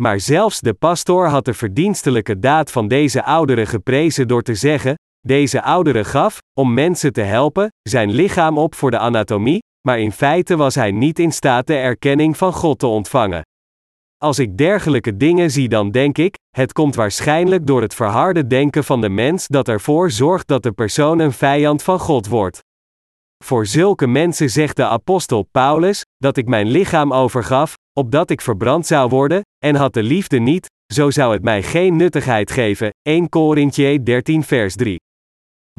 Maar 0.01 0.19
zelfs 0.19 0.59
de 0.59 0.73
pastoor 0.73 1.27
had 1.27 1.45
de 1.45 1.53
verdienstelijke 1.53 2.39
daad 2.39 2.71
van 2.71 2.87
deze 2.87 3.23
oudere 3.23 3.65
geprezen 3.65 4.27
door 4.27 4.41
te 4.41 4.55
zeggen: 4.55 4.95
deze 5.27 5.61
oudere 5.61 6.03
gaf, 6.03 6.39
om 6.59 6.73
mensen 6.73 7.13
te 7.13 7.21
helpen, 7.21 7.67
zijn 7.81 8.11
lichaam 8.11 8.57
op 8.57 8.75
voor 8.75 8.91
de 8.91 8.97
anatomie, 8.97 9.63
maar 9.87 9.99
in 9.99 10.11
feite 10.11 10.55
was 10.55 10.75
hij 10.75 10.91
niet 10.91 11.19
in 11.19 11.31
staat 11.31 11.67
de 11.67 11.75
erkenning 11.75 12.37
van 12.37 12.53
God 12.53 12.79
te 12.79 12.87
ontvangen. 12.87 13.41
Als 14.17 14.39
ik 14.39 14.57
dergelijke 14.57 15.17
dingen 15.17 15.51
zie, 15.51 15.69
dan 15.69 15.91
denk 15.91 16.17
ik: 16.17 16.35
het 16.55 16.73
komt 16.73 16.95
waarschijnlijk 16.95 17.67
door 17.67 17.81
het 17.81 17.93
verharde 17.93 18.47
denken 18.47 18.83
van 18.83 19.01
de 19.01 19.09
mens 19.09 19.47
dat 19.47 19.67
ervoor 19.67 20.11
zorgt 20.11 20.47
dat 20.47 20.63
de 20.63 20.71
persoon 20.71 21.19
een 21.19 21.31
vijand 21.31 21.83
van 21.83 21.99
God 21.99 22.27
wordt. 22.27 22.59
Voor 23.43 23.65
zulke 23.65 24.07
mensen 24.07 24.49
zegt 24.49 24.75
de 24.75 24.85
apostel 24.85 25.43
Paulus 25.51 26.03
dat 26.17 26.37
ik 26.37 26.47
mijn 26.47 26.67
lichaam 26.67 27.13
overgaf, 27.13 27.73
opdat 27.99 28.29
ik 28.29 28.41
verbrand 28.41 28.85
zou 28.85 29.09
worden, 29.09 29.41
en 29.65 29.75
had 29.75 29.93
de 29.93 30.03
liefde 30.03 30.39
niet, 30.39 30.67
zo 30.93 31.09
zou 31.09 31.33
het 31.33 31.43
mij 31.43 31.63
geen 31.63 31.95
nuttigheid 31.95 32.51
geven. 32.51 32.89
1 33.01 33.29
Korintje 33.29 34.03
13 34.03 34.43
vers 34.43 34.75
3. 34.75 34.95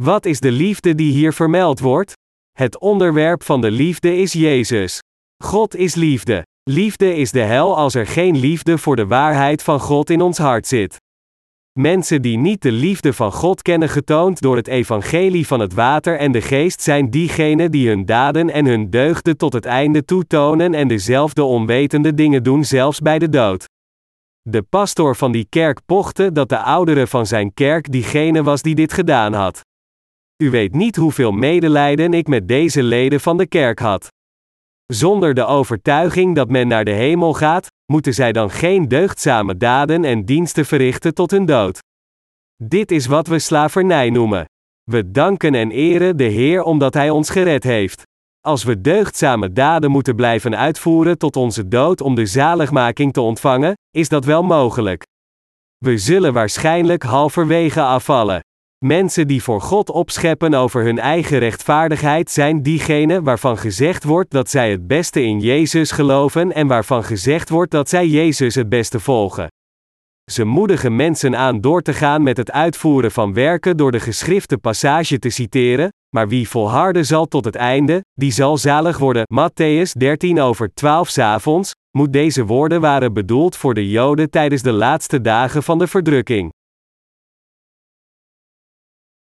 Wat 0.01 0.27
is 0.27 0.41
de 0.41 0.51
liefde 0.51 0.95
die 0.95 1.13
hier 1.13 1.33
vermeld 1.33 1.81
wordt? 1.81 2.13
Het 2.59 2.79
onderwerp 2.79 3.43
van 3.43 3.61
de 3.61 3.71
liefde 3.71 4.17
is 4.17 4.33
Jezus. 4.33 4.99
God 5.45 5.77
is 5.77 5.95
liefde. 5.95 6.43
Liefde 6.71 7.15
is 7.15 7.31
de 7.31 7.41
hel 7.41 7.77
als 7.77 7.95
er 7.95 8.07
geen 8.07 8.37
liefde 8.37 8.79
voor 8.79 8.97
de 8.97 9.07
waarheid 9.07 9.63
van 9.63 9.81
God 9.81 10.11
in 10.11 10.21
ons 10.21 10.39
hart 10.39 10.67
zit. 10.67 10.97
Mensen 11.79 12.23
die 12.23 12.39
niet 12.39 12.63
de 12.63 12.73
liefde 12.73 13.13
van 13.13 13.33
God 13.33 13.63
kennen 13.63 13.89
getoond 13.89 14.41
door 14.41 14.57
het 14.57 14.67
evangelie 14.67 15.47
van 15.47 15.61
het 15.61 15.75
water 15.75 16.19
en 16.19 16.33
de 16.33 16.41
geest 16.41 16.83
zijn 16.83 17.11
diegenen 17.11 17.71
die 17.71 17.89
hun 17.89 18.05
daden 18.05 18.51
en 18.51 18.67
hun 18.67 18.91
deugden 18.91 19.37
tot 19.37 19.53
het 19.53 19.65
einde 19.65 20.05
toetonen 20.05 20.75
en 20.75 20.89
dezelfde 20.89 21.43
onwetende 21.43 22.15
dingen 22.15 22.43
doen 22.43 22.65
zelfs 22.65 23.01
bij 23.01 23.19
de 23.19 23.29
dood. 23.29 23.65
De 24.43 24.63
pastoor 24.63 25.17
van 25.17 25.33
die 25.33 25.47
kerk 25.49 25.81
pochte 25.87 26.33
dat 26.33 26.49
de 26.49 26.59
oudere 26.59 27.07
van 27.07 27.27
zijn 27.27 27.55
kerk 27.55 27.93
diegene 27.93 28.43
was 28.43 28.63
die 28.63 28.75
dit 28.75 28.93
gedaan 28.93 29.33
had. 29.33 29.61
U 30.43 30.51
weet 30.51 30.75
niet 30.75 30.97
hoeveel 30.97 31.33
medelijden 31.33 32.15
ik 32.15 32.29
met 32.29 32.49
deze 32.49 32.83
leden 32.83 33.21
van 33.21 33.37
de 33.37 33.47
kerk 33.47 33.79
had. 33.79 34.09
Zonder 34.93 35.35
de 35.35 35.45
overtuiging 35.45 36.35
dat 36.35 36.49
men 36.49 36.69
naar 36.69 36.85
de 36.85 36.91
hemel 36.91 37.35
gaat, 37.35 37.67
moeten 37.93 38.15
zij 38.15 38.33
dan 38.33 38.51
geen 38.51 38.89
deugdzame 38.89 39.57
daden 39.57 40.05
en 40.05 40.25
diensten 40.25 40.67
verrichten 40.67 41.15
tot 41.15 41.31
hun 41.31 41.47
dood. 41.47 41.79
Dit 42.63 42.91
is 42.91 43.07
wat 43.07 43.27
we 43.27 43.39
slavernij 43.39 44.11
noemen. 44.11 44.45
We 44.91 45.11
danken 45.11 45.55
en 45.55 45.71
eren 45.71 46.17
de 46.17 46.25
Heer 46.25 46.63
omdat 46.63 46.95
Hij 46.95 47.11
ons 47.11 47.31
gered 47.31 47.65
heeft. 47.65 48.03
Als 48.41 48.65
we 48.65 48.81
deugdzame 48.81 49.53
daden 49.53 49.91
moeten 49.91 50.17
blijven 50.17 50.57
uitvoeren 50.57 51.19
tot 51.19 51.37
onze 51.37 51.69
dood 51.69 52.01
om 52.01 52.15
de 52.15 52.27
zaligmaking 52.27 53.13
te 53.13 53.21
ontvangen, 53.21 53.73
is 53.91 54.09
dat 54.09 54.25
wel 54.25 54.43
mogelijk. 54.43 55.03
We 55.79 55.99
zullen 55.99 56.33
waarschijnlijk 56.33 57.03
halverwege 57.03 57.83
afvallen. 57.83 58.41
Mensen 58.85 59.27
die 59.27 59.43
voor 59.43 59.61
God 59.61 59.91
opscheppen 59.91 60.55
over 60.55 60.85
hun 60.85 60.99
eigen 60.99 61.39
rechtvaardigheid 61.39 62.31
zijn 62.31 62.63
diegenen 62.63 63.25
waarvan 63.25 63.59
gezegd 63.59 64.05
wordt 64.05 64.31
dat 64.31 64.51
zij 64.51 64.71
het 64.71 64.87
beste 64.87 65.23
in 65.23 65.41
Jezus 65.41 65.91
geloven 65.91 66.53
en 66.53 66.67
waarvan 66.67 67.05
gezegd 67.05 67.49
wordt 67.49 67.71
dat 67.71 67.89
zij 67.89 68.07
Jezus 68.07 68.55
het 68.55 68.69
beste 68.69 69.01
volgen. 69.01 69.47
Ze 70.31 70.45
moedigen 70.45 70.97
mensen 70.97 71.37
aan 71.37 71.61
door 71.61 71.83
te 71.83 71.93
gaan 71.93 72.23
met 72.23 72.37
het 72.37 72.51
uitvoeren 72.51 73.11
van 73.11 73.33
werken 73.35 73.77
door 73.77 73.93
de 73.93 74.01
geschrifte 74.01 74.59
passage 74.59 75.19
te 75.19 75.31
citeren, 75.31 75.89
Maar 76.15 76.29
wie 76.29 76.49
volharden 76.49 77.07
zal 77.07 77.27
tot 77.27 77.45
het 77.45 77.57
einde, 77.57 78.05
die 78.15 78.33
zal 78.33 78.57
zalig 78.57 78.99
worden. 78.99 79.23
Matthäus 79.35 79.93
13 79.93 80.41
over 80.41 80.71
12 80.75 81.19
avonds, 81.19 81.73
moet 81.97 82.13
deze 82.13 82.45
woorden 82.45 82.81
waren 82.81 83.13
bedoeld 83.13 83.57
voor 83.57 83.75
de 83.75 83.91
Joden 83.91 84.31
tijdens 84.31 84.63
de 84.63 84.73
laatste 84.73 85.21
dagen 85.21 85.63
van 85.63 85.79
de 85.79 85.87
verdrukking. 85.87 86.53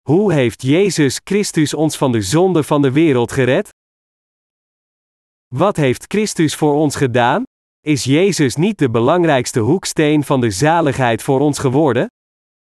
Hoe 0.08 0.32
heeft 0.32 0.62
Jezus 0.62 1.20
Christus 1.24 1.74
ons 1.74 1.96
van 1.96 2.12
de 2.12 2.22
zonde 2.22 2.62
van 2.62 2.82
de 2.82 2.92
wereld 2.92 3.32
gered? 3.32 3.68
Wat 5.54 5.76
heeft 5.76 6.04
Christus 6.08 6.54
voor 6.54 6.74
ons 6.74 6.96
gedaan? 6.96 7.42
Is 7.80 8.04
Jezus 8.04 8.56
niet 8.56 8.78
de 8.78 8.90
belangrijkste 8.90 9.60
hoeksteen 9.60 10.24
van 10.24 10.40
de 10.40 10.50
zaligheid 10.50 11.22
voor 11.22 11.40
ons 11.40 11.58
geworden? 11.58 12.06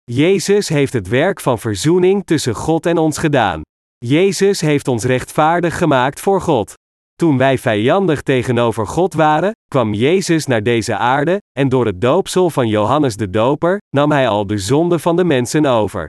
Jezus 0.02 0.68
heeft 0.68 0.92
het 0.92 1.08
werk 1.08 1.40
van 1.40 1.58
verzoening 1.58 2.26
tussen 2.26 2.54
God 2.54 2.86
en 2.86 2.98
ons 2.98 3.18
gedaan. 3.18 3.62
Jezus 3.98 4.60
heeft 4.60 4.88
ons 4.88 5.04
rechtvaardig 5.04 5.78
gemaakt 5.78 6.20
voor 6.20 6.40
God. 6.40 6.72
Toen 7.14 7.38
wij 7.38 7.58
vijandig 7.58 8.22
tegenover 8.22 8.86
God 8.86 9.14
waren, 9.14 9.52
kwam 9.70 9.94
Jezus 9.94 10.46
naar 10.46 10.62
deze 10.62 10.96
aarde, 10.96 11.38
en 11.58 11.68
door 11.68 11.86
het 11.86 12.00
doopsel 12.00 12.50
van 12.50 12.68
Johannes 12.68 13.16
de 13.16 13.30
Doper 13.30 13.78
nam 13.96 14.10
hij 14.10 14.28
al 14.28 14.46
de 14.46 14.58
zonde 14.58 14.98
van 14.98 15.16
de 15.16 15.24
mensen 15.24 15.66
over. 15.66 16.06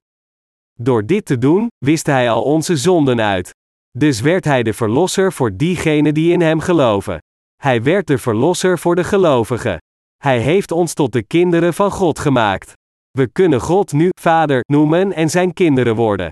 Door 0.82 1.06
dit 1.06 1.26
te 1.26 1.38
doen, 1.38 1.68
wist 1.86 2.06
hij 2.06 2.30
al 2.30 2.42
onze 2.42 2.78
zonden 2.78 3.22
uit. 3.22 3.50
Dus 3.98 4.22
werd 4.22 4.46
hij 4.46 4.64
de 4.64 4.74
verlosser 4.74 5.34
voor 5.34 5.56
diegenen 5.56 6.14
die 6.14 6.32
in 6.32 6.42
hem 6.42 6.60
geloven. 6.60 7.18
Hij 7.56 7.84
werd 7.84 8.08
de 8.08 8.18
verlosser 8.18 8.80
voor 8.80 8.96
de 8.96 9.04
gelovigen. 9.04 9.78
Hij 10.18 10.40
heeft 10.40 10.72
ons 10.72 10.94
tot 10.94 11.12
de 11.12 11.24
kinderen 11.24 11.74
van 11.74 11.92
God 11.92 12.20
gemaakt. 12.20 12.74
We 13.12 13.28
kunnen 13.28 13.62
God 13.62 13.92
nu 13.92 14.10
Vader 14.20 14.64
noemen 14.68 15.14
en 15.14 15.30
zijn 15.30 15.54
kinderen 15.54 15.96
worden. 15.96 16.30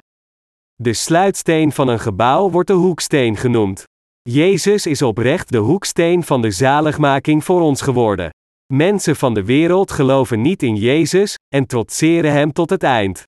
De 0.76 0.94
sluitsteen 0.94 1.72
van 1.72 1.88
een 1.88 2.00
gebouw 2.00 2.50
wordt 2.50 2.68
de 2.68 2.74
hoeksteen 2.74 3.38
genoemd. 3.38 3.84
Jezus 4.22 4.86
is 4.86 5.02
oprecht 5.02 5.52
de 5.52 5.58
hoeksteen 5.58 6.24
van 6.24 6.42
de 6.42 6.52
zaligmaking 6.52 7.44
voor 7.44 7.62
ons 7.62 7.82
geworden. 7.82 8.30
Mensen 8.74 9.16
van 9.16 9.34
de 9.34 9.44
wereld 9.44 9.92
geloven 9.92 10.42
niet 10.42 10.64
in 10.64 10.76
Jezus 10.76 11.36
en 11.56 11.66
trotseren 11.66 12.32
Hem 12.32 12.54
tot 12.54 12.70
het 12.70 12.84
eind. 12.84 13.24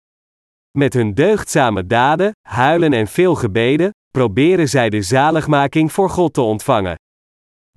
Met 0.75 0.93
hun 0.93 1.13
deugdzame 1.13 1.87
daden, 1.87 2.31
huilen 2.47 2.93
en 2.93 3.07
veel 3.07 3.35
gebeden, 3.35 3.89
proberen 4.11 4.69
zij 4.69 4.89
de 4.89 5.01
zaligmaking 5.01 5.91
voor 5.91 6.09
God 6.09 6.33
te 6.33 6.41
ontvangen. 6.41 6.95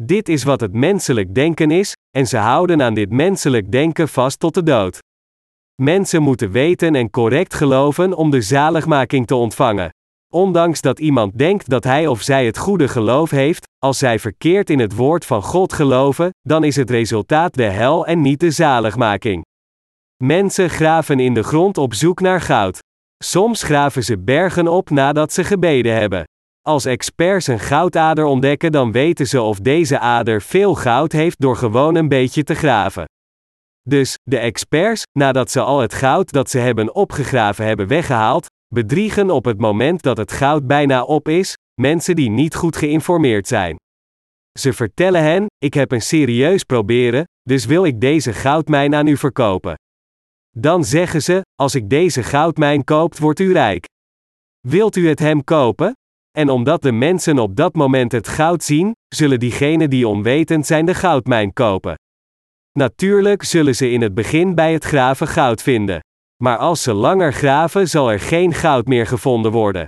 Dit 0.02 0.28
is 0.28 0.44
wat 0.44 0.60
het 0.60 0.72
menselijk 0.72 1.34
denken 1.34 1.70
is, 1.70 1.92
en 2.16 2.26
ze 2.26 2.36
houden 2.36 2.82
aan 2.82 2.94
dit 2.94 3.10
menselijk 3.10 3.72
denken 3.72 4.08
vast 4.08 4.40
tot 4.40 4.54
de 4.54 4.62
dood. 4.62 4.98
Mensen 5.82 6.22
moeten 6.22 6.50
weten 6.50 6.94
en 6.94 7.10
correct 7.10 7.54
geloven 7.54 8.14
om 8.14 8.30
de 8.30 8.40
zaligmaking 8.40 9.26
te 9.26 9.34
ontvangen. 9.34 9.90
Ondanks 10.34 10.80
dat 10.80 10.98
iemand 10.98 11.38
denkt 11.38 11.68
dat 11.68 11.84
hij 11.84 12.06
of 12.06 12.22
zij 12.22 12.46
het 12.46 12.58
goede 12.58 12.88
geloof 12.88 13.30
heeft, 13.30 13.66
als 13.78 13.98
zij 13.98 14.18
verkeerd 14.18 14.70
in 14.70 14.78
het 14.78 14.94
woord 14.94 15.26
van 15.26 15.42
God 15.42 15.72
geloven, 15.72 16.30
dan 16.40 16.64
is 16.64 16.76
het 16.76 16.90
resultaat 16.90 17.54
de 17.54 17.62
hel 17.62 18.06
en 18.06 18.20
niet 18.20 18.40
de 18.40 18.50
zaligmaking. 18.50 19.44
Mensen 20.24 20.70
graven 20.70 21.20
in 21.20 21.34
de 21.34 21.42
grond 21.42 21.78
op 21.78 21.94
zoek 21.94 22.20
naar 22.20 22.40
goud. 22.40 22.86
Soms 23.24 23.62
graven 23.62 24.04
ze 24.04 24.18
bergen 24.18 24.68
op 24.68 24.90
nadat 24.90 25.32
ze 25.32 25.44
gebeden 25.44 25.94
hebben. 25.94 26.24
Als 26.60 26.84
experts 26.84 27.46
een 27.46 27.58
goudader 27.58 28.24
ontdekken, 28.24 28.72
dan 28.72 28.92
weten 28.92 29.26
ze 29.26 29.40
of 29.40 29.58
deze 29.58 29.98
ader 29.98 30.42
veel 30.42 30.74
goud 30.74 31.12
heeft 31.12 31.40
door 31.40 31.56
gewoon 31.56 31.94
een 31.94 32.08
beetje 32.08 32.42
te 32.42 32.54
graven. 32.54 33.04
Dus, 33.88 34.14
de 34.22 34.38
experts, 34.38 35.02
nadat 35.18 35.50
ze 35.50 35.60
al 35.60 35.80
het 35.80 35.94
goud 35.94 36.32
dat 36.32 36.50
ze 36.50 36.58
hebben 36.58 36.94
opgegraven 36.94 37.64
hebben 37.64 37.86
weggehaald, 37.86 38.46
bedriegen 38.74 39.30
op 39.30 39.44
het 39.44 39.58
moment 39.58 40.02
dat 40.02 40.16
het 40.16 40.32
goud 40.32 40.66
bijna 40.66 41.02
op 41.02 41.28
is, 41.28 41.54
mensen 41.80 42.16
die 42.16 42.30
niet 42.30 42.54
goed 42.54 42.76
geïnformeerd 42.76 43.48
zijn. 43.48 43.76
Ze 44.58 44.72
vertellen 44.72 45.22
hen: 45.22 45.46
Ik 45.58 45.74
heb 45.74 45.92
een 45.92 46.02
serieus 46.02 46.62
proberen, 46.62 47.24
dus 47.42 47.64
wil 47.64 47.84
ik 47.84 48.00
deze 48.00 48.32
goudmijn 48.32 48.94
aan 48.94 49.06
u 49.06 49.16
verkopen. 49.16 49.74
Dan 50.56 50.84
zeggen 50.84 51.22
ze: 51.22 51.40
Als 51.54 51.74
ik 51.74 51.90
deze 51.90 52.22
goudmijn 52.22 52.84
koopt, 52.84 53.18
wordt 53.18 53.40
u 53.40 53.52
rijk. 53.52 53.86
Wilt 54.60 54.96
u 54.96 55.08
het 55.08 55.18
hem 55.18 55.44
kopen? 55.44 55.92
En 56.38 56.48
omdat 56.48 56.82
de 56.82 56.92
mensen 56.92 57.38
op 57.38 57.56
dat 57.56 57.74
moment 57.74 58.12
het 58.12 58.28
goud 58.28 58.62
zien, 58.62 58.92
zullen 59.14 59.40
diegenen 59.40 59.90
die 59.90 60.08
onwetend 60.08 60.66
zijn 60.66 60.86
de 60.86 60.94
goudmijn 60.94 61.52
kopen. 61.52 61.94
Natuurlijk 62.78 63.42
zullen 63.42 63.74
ze 63.74 63.90
in 63.90 64.02
het 64.02 64.14
begin 64.14 64.54
bij 64.54 64.72
het 64.72 64.84
graven 64.84 65.28
goud 65.28 65.62
vinden. 65.62 66.00
Maar 66.42 66.56
als 66.56 66.82
ze 66.82 66.92
langer 66.92 67.32
graven, 67.32 67.88
zal 67.88 68.10
er 68.10 68.20
geen 68.20 68.54
goud 68.54 68.86
meer 68.86 69.06
gevonden 69.06 69.52
worden. 69.52 69.86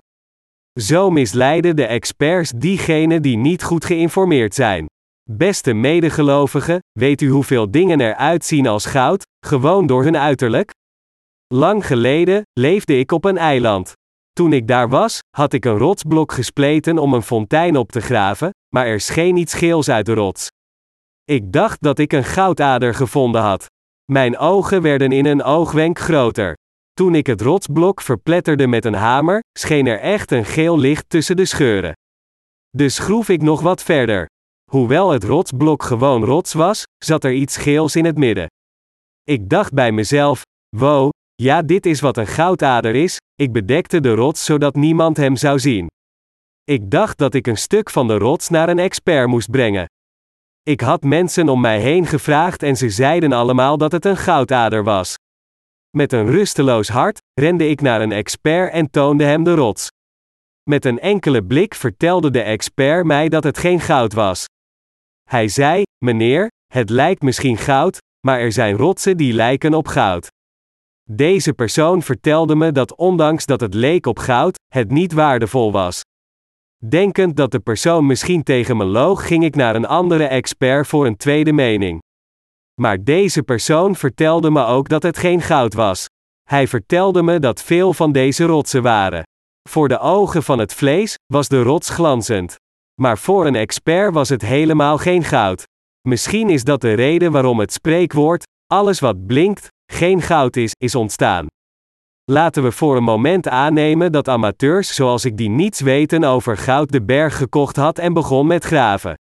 Zo 0.81 1.11
misleiden 1.11 1.77
de 1.77 1.87
experts 1.87 2.51
diegenen 2.51 3.23
die 3.23 3.37
niet 3.37 3.63
goed 3.63 3.85
geïnformeerd 3.85 4.55
zijn. 4.55 4.87
Beste 5.33 5.73
medegelovigen, 5.73 6.79
weet 6.99 7.21
u 7.21 7.29
hoeveel 7.29 7.71
dingen 7.71 8.01
eruit 8.01 8.45
zien 8.45 8.67
als 8.67 8.87
goud, 8.87 9.27
gewoon 9.47 9.87
door 9.87 10.03
hun 10.03 10.17
uiterlijk? 10.17 10.71
Lang 11.55 11.87
geleden 11.87 12.43
leefde 12.53 12.99
ik 12.99 13.13
op 13.13 13.25
een 13.25 13.39
eiland. 13.39 13.93
Toen 14.33 14.53
ik 14.53 14.69
daar 14.69 14.89
was, 14.89 15.19
had 15.37 15.53
ik 15.53 15.65
een 15.65 15.77
rotsblok 15.77 16.33
gespleten 16.33 16.99
om 16.99 17.15
een 17.15 17.23
fontein 17.23 17.77
op 17.77 17.93
te 17.93 18.01
graven, 18.01 18.51
maar 18.75 18.87
er 18.87 19.01
scheen 19.01 19.37
iets 19.37 19.55
geels 19.55 19.89
uit 19.89 20.07
de 20.07 20.15
rots. 20.15 20.49
Ik 21.25 21.53
dacht 21.53 21.83
dat 21.83 21.99
ik 21.99 22.13
een 22.13 22.25
goudader 22.25 22.95
gevonden 22.95 23.41
had. 23.41 23.67
Mijn 24.13 24.39
ogen 24.39 24.83
werden 24.83 25.13
in 25.13 25.27
een 25.27 25.43
oogwenk 25.43 25.99
groter. 25.99 26.57
Toen 26.93 27.15
ik 27.15 27.27
het 27.27 27.41
rotsblok 27.41 28.01
verpletterde 28.01 28.67
met 28.67 28.85
een 28.85 28.95
hamer, 28.95 29.41
scheen 29.59 29.87
er 29.87 30.01
echt 30.01 30.31
een 30.31 30.45
geel 30.45 30.79
licht 30.79 31.05
tussen 31.09 31.37
de 31.37 31.45
scheuren. 31.45 31.93
Dus 32.71 32.99
groef 32.99 33.29
ik 33.29 33.43
nog 33.43 33.61
wat 33.61 33.83
verder. 33.83 34.29
Hoewel 34.71 35.11
het 35.11 35.25
rotsblok 35.25 35.83
gewoon 35.83 36.25
rots 36.25 36.53
was, 36.53 36.83
zat 37.05 37.25
er 37.25 37.33
iets 37.33 37.57
geels 37.57 37.97
in 37.97 38.05
het 38.05 38.19
midden. 38.19 38.47
Ik 39.23 39.49
dacht 39.49 39.73
bij 39.73 39.93
mezelf: 39.93 40.43
wow, 40.77 41.11
ja, 41.35 41.63
dit 41.63 41.87
is 41.87 42.01
wat 42.01 42.17
een 42.17 42.27
goudader 42.27 42.95
is. 42.95 43.17
Ik 43.35 43.53
bedekte 43.53 44.01
de 44.01 44.15
rots 44.15 44.45
zodat 44.45 44.75
niemand 44.75 45.17
hem 45.17 45.37
zou 45.37 45.59
zien. 45.59 45.87
Ik 46.65 46.91
dacht 46.91 47.19
dat 47.19 47.35
ik 47.35 47.47
een 47.47 47.57
stuk 47.57 47.91
van 47.91 48.07
de 48.07 48.19
rots 48.19 48.49
naar 48.49 48.69
een 48.69 48.79
expert 48.79 49.29
moest 49.29 49.51
brengen. 49.51 49.87
Ik 50.63 50.81
had 50.81 51.03
mensen 51.03 51.49
om 51.49 51.61
mij 51.61 51.81
heen 51.81 52.07
gevraagd 52.07 52.63
en 52.63 52.77
ze 52.77 52.91
zeiden 52.91 53.33
allemaal 53.33 53.79
dat 53.79 53.93
het 53.93 54.05
een 54.05 54.17
goudader 54.17 54.85
was. 54.85 55.15
Met 55.97 56.13
een 56.13 56.31
rusteloos 56.31 56.89
hart 56.89 57.19
rende 57.41 57.69
ik 57.69 57.81
naar 57.81 58.01
een 58.01 58.13
expert 58.13 58.73
en 58.73 58.91
toonde 58.91 59.25
hem 59.25 59.45
de 59.45 59.55
rots. 59.55 59.89
Met 60.71 60.85
een 60.85 61.01
enkele 61.01 61.45
blik 61.45 61.75
vertelde 61.75 62.31
de 62.31 62.43
expert 62.43 63.05
mij 63.05 63.29
dat 63.29 63.45
het 63.45 63.59
geen 63.59 63.81
goud 63.81 64.13
was. 64.13 64.47
Hij 65.31 65.49
zei: 65.49 65.83
Meneer, 66.05 66.49
het 66.73 66.91
lijkt 66.91 67.23
misschien 67.23 67.57
goud, 67.57 67.99
maar 68.27 68.41
er 68.41 68.53
zijn 68.53 68.77
rotsen 68.77 69.17
die 69.17 69.33
lijken 69.33 69.75
op 69.75 69.87
goud. 69.87 70.29
Deze 71.11 71.53
persoon 71.53 72.03
vertelde 72.03 72.55
me 72.55 72.73
dat 72.73 72.97
ondanks 72.97 73.47
dat 73.47 73.61
het 73.61 73.75
leek 73.75 74.07
op 74.07 74.19
goud, 74.19 74.59
het 74.75 74.91
niet 74.91 75.13
waardevol 75.13 75.73
was. 75.73 76.01
Denkend 76.89 77.37
dat 77.37 77.51
de 77.51 77.61
persoon 77.61 78.07
misschien 78.07 78.43
tegen 78.43 78.77
me 78.77 78.85
loog, 78.85 79.27
ging 79.27 79.45
ik 79.45 79.55
naar 79.55 79.75
een 79.75 79.87
andere 79.87 80.25
expert 80.25 80.87
voor 80.87 81.07
een 81.07 81.17
tweede 81.17 81.53
mening. 81.53 81.99
Maar 82.81 83.05
deze 83.05 83.43
persoon 83.43 83.97
vertelde 83.97 84.51
me 84.51 84.65
ook 84.65 84.89
dat 84.89 85.03
het 85.03 85.19
geen 85.19 85.41
goud 85.41 85.75
was. 85.75 86.07
Hij 86.43 86.69
vertelde 86.69 87.23
me 87.23 87.39
dat 87.39 87.63
veel 87.63 87.93
van 87.93 88.13
deze 88.13 88.45
rotsen 88.45 88.83
waren. 88.83 89.23
Voor 89.69 89.89
de 89.89 89.99
ogen 89.99 90.43
van 90.43 90.59
het 90.59 90.75
vlees 90.75 91.15
was 91.27 91.49
de 91.49 91.63
rots 91.63 91.91
glanzend. 91.91 92.57
Maar 93.01 93.19
voor 93.19 93.47
een 93.47 93.55
expert 93.55 94.15
was 94.15 94.29
het 94.29 94.43
helemaal 94.43 94.99
geen 94.99 95.25
goud. 95.25 95.65
Misschien 96.09 96.51
is 96.51 96.65
dat 96.65 96.81
de 96.81 96.93
reden 96.93 97.33
waarom 97.33 97.61
het 97.61 97.73
spreekwoord: 97.73 98.47
alles 98.67 99.01
wat 99.01 99.27
blinkt, 99.27 99.69
geen 99.93 100.23
goud 100.23 100.57
is, 100.57 100.73
is 100.79 100.95
ontstaan. 100.95 101.47
Laten 102.25 102.63
we 102.63 102.73
voor 102.73 102.97
een 102.97 103.03
moment 103.03 103.49
aannemen 103.49 104.13
dat 104.13 104.29
amateurs 104.29 104.95
zoals 104.95 105.25
ik 105.25 105.37
die 105.37 105.49
niets 105.49 105.81
weten 105.81 106.25
over 106.25 106.57
goud 106.57 106.93
de 106.93 107.03
berg 107.03 107.37
gekocht 107.37 107.77
had 107.77 107.99
en 107.99 108.13
begon 108.13 108.47
met 108.47 108.65
graven. 108.65 109.15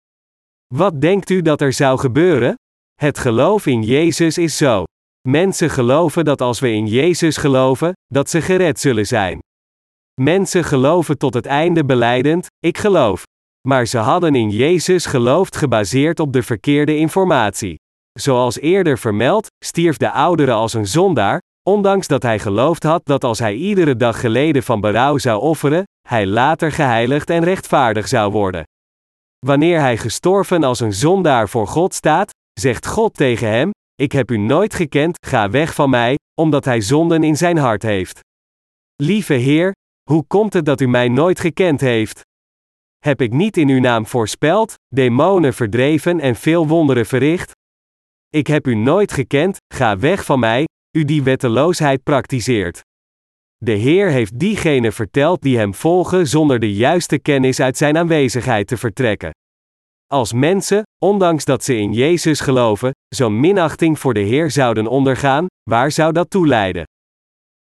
Wat 0.75 1.01
denkt 1.01 1.31
u 1.31 1.43
dat 1.43 1.61
er 1.61 1.73
zou 1.73 1.99
gebeuren? 1.99 2.55
Het 2.95 3.19
geloof 3.19 3.67
in 3.67 3.83
Jezus 3.83 4.39
is 4.39 4.57
zo. 4.57 4.85
Mensen 5.29 5.71
geloven 5.71 6.25
dat 6.25 6.41
als 6.41 6.61
we 6.61 6.73
in 6.73 6.87
Jezus 6.87 7.37
geloven, 7.37 7.93
dat 8.07 8.31
ze 8.31 8.41
gered 8.41 8.81
zullen 8.81 9.07
zijn. 9.07 9.39
Mensen 10.21 10.65
geloven 10.65 11.19
tot 11.19 11.35
het 11.35 11.47
einde 11.47 11.85
beleidend, 11.85 12.47
ik 12.59 12.79
geloof. 12.79 13.25
Maar 13.69 13.87
ze 13.87 13.99
hadden 13.99 14.35
in 14.35 14.51
Jezus 14.51 15.07
geloofd 15.07 15.57
gebaseerd 15.57 16.21
op 16.21 16.33
de 16.33 16.43
verkeerde 16.43 16.97
informatie. 16.97 17.79
Zoals 18.13 18.59
eerder 18.59 18.99
vermeld, 18.99 19.47
stierf 19.65 19.97
de 19.97 20.11
oudere 20.11 20.53
als 20.53 20.75
een 20.75 20.87
zondaar, 20.87 21.41
ondanks 21.63 22.07
dat 22.07 22.23
hij 22.23 22.39
geloofd 22.39 22.83
had 22.83 23.05
dat 23.05 23.25
als 23.25 23.39
hij 23.39 23.55
iedere 23.55 23.97
dag 23.97 24.21
geleden 24.21 24.63
van 24.63 24.81
berouw 24.81 25.19
zou 25.19 25.41
offeren, 25.41 25.85
hij 26.09 26.27
later 26.27 26.73
geheiligd 26.73 27.31
en 27.31 27.45
rechtvaardig 27.45 28.09
zou 28.09 28.33
worden. 28.33 28.65
Wanneer 29.47 29.81
hij 29.81 29.97
gestorven 29.97 30.65
als 30.65 30.81
een 30.81 30.93
zondaar 30.93 31.49
voor 31.49 31.67
God 31.67 31.95
staat, 31.95 32.31
zegt 32.53 32.87
God 32.87 33.15
tegen 33.15 33.49
hem: 33.49 33.71
Ik 33.95 34.13
heb 34.13 34.31
u 34.31 34.37
nooit 34.37 34.75
gekend, 34.75 35.27
ga 35.27 35.51
weg 35.51 35.75
van 35.75 35.91
mij, 35.91 36.19
omdat 36.41 36.65
hij 36.65 36.81
zonden 36.81 37.23
in 37.23 37.37
zijn 37.37 37.59
hart 37.59 37.83
heeft. 37.83 38.21
Lieve 38.97 39.35
Heer, 39.35 39.73
Hoe 40.11 40.25
komt 40.27 40.53
het 40.53 40.65
dat 40.65 40.81
u 40.81 40.89
mij 40.89 41.09
nooit 41.09 41.41
gekend 41.41 41.81
heeft? 41.81 42.21
Heb 43.07 43.21
ik 43.21 43.33
niet 43.33 43.57
in 43.57 43.69
uw 43.69 43.81
naam 43.81 44.07
voorspeld, 44.07 44.75
demonen 44.89 45.55
verdreven 45.55 46.21
en 46.21 46.35
veel 46.35 46.67
wonderen 46.67 47.07
verricht? 47.07 47.51
Ik 48.29 48.47
heb 48.47 48.67
u 48.67 48.75
nooit 48.75 49.13
gekend, 49.13 49.57
ga 49.75 49.99
weg 49.99 50.25
van 50.25 50.39
mij, 50.39 50.65
u 50.97 51.05
die 51.05 51.23
wetteloosheid 51.23 52.03
praktiseert. 52.03 52.81
De 53.57 53.73
Heer 53.73 54.09
heeft 54.09 54.39
diegenen 54.39 54.93
verteld 54.93 55.43
die 55.43 55.57
hem 55.57 55.75
volgen 55.75 56.27
zonder 56.27 56.59
de 56.59 56.75
juiste 56.75 57.19
kennis 57.19 57.61
uit 57.61 57.77
zijn 57.77 57.97
aanwezigheid 57.97 58.67
te 58.67 58.77
vertrekken. 58.77 59.31
Als 60.07 60.33
mensen, 60.33 60.83
ondanks 61.05 61.45
dat 61.45 61.65
ze 61.65 61.77
in 61.77 61.93
Jezus 61.93 62.41
geloven, 62.41 62.91
zo'n 63.15 63.41
minachting 63.41 63.99
voor 63.99 64.15
de 64.15 64.21
Heer 64.21 64.51
zouden 64.51 64.87
ondergaan, 64.87 65.47
waar 65.71 65.91
zou 65.91 66.13
dat 66.13 66.31
toe 66.31 66.47
leiden? 66.47 66.85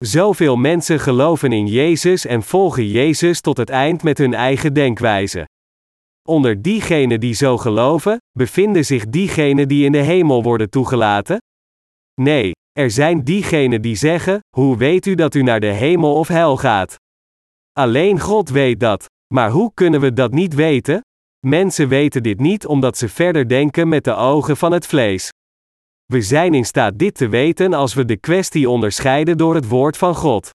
Zoveel 0.05 0.57
mensen 0.57 1.01
geloven 1.01 1.53
in 1.53 1.66
Jezus 1.66 2.26
en 2.26 2.42
volgen 2.42 2.86
Jezus 2.88 3.40
tot 3.40 3.57
het 3.57 3.70
eind 3.70 4.03
met 4.03 4.18
hun 4.18 4.34
eigen 4.34 4.74
denkwijze. 4.74 5.49
Onder 6.28 6.62
diegenen 6.62 7.20
die 7.20 7.34
zo 7.34 7.57
geloven, 7.57 8.16
bevinden 8.38 8.84
zich 8.84 9.07
diegenen 9.07 9.68
die 9.68 9.84
in 9.84 9.92
de 9.92 9.99
hemel 9.99 10.42
worden 10.42 10.70
toegelaten? 10.70 11.38
Nee, 12.20 12.53
er 12.72 12.90
zijn 12.90 13.24
diegenen 13.24 13.82
die 13.82 13.97
zeggen: 13.97 14.38
Hoe 14.57 14.76
weet 14.76 15.07
u 15.07 15.14
dat 15.14 15.34
u 15.34 15.42
naar 15.42 15.61
de 15.61 15.72
hemel 15.72 16.14
of 16.14 16.28
hel 16.28 16.57
gaat? 16.57 16.97
Alleen 17.72 18.20
God 18.20 18.49
weet 18.49 18.80
dat. 18.80 19.07
Maar 19.34 19.51
hoe 19.51 19.70
kunnen 19.74 20.01
we 20.01 20.12
dat 20.12 20.32
niet 20.32 20.55
weten? 20.55 21.01
Mensen 21.47 21.88
weten 21.88 22.22
dit 22.22 22.40
niet 22.40 22.66
omdat 22.66 22.99
ze 22.99 23.09
verder 23.09 23.49
denken 23.49 23.88
met 23.88 24.05
de 24.05 24.14
ogen 24.14 24.57
van 24.57 24.72
het 24.72 24.86
vlees. 24.86 25.30
We 26.15 26.23
zijn 26.23 26.55
in 26.55 26.65
staat 26.65 26.99
dit 26.99 27.15
te 27.15 27.29
weten 27.29 27.73
als 27.73 27.95
we 27.95 28.05
de 28.05 28.17
kwestie 28.17 28.71
onderscheiden 28.71 29.39
door 29.39 29.55
het 29.55 29.69
woord 29.69 29.97
van 29.97 30.15
God. 30.15 30.51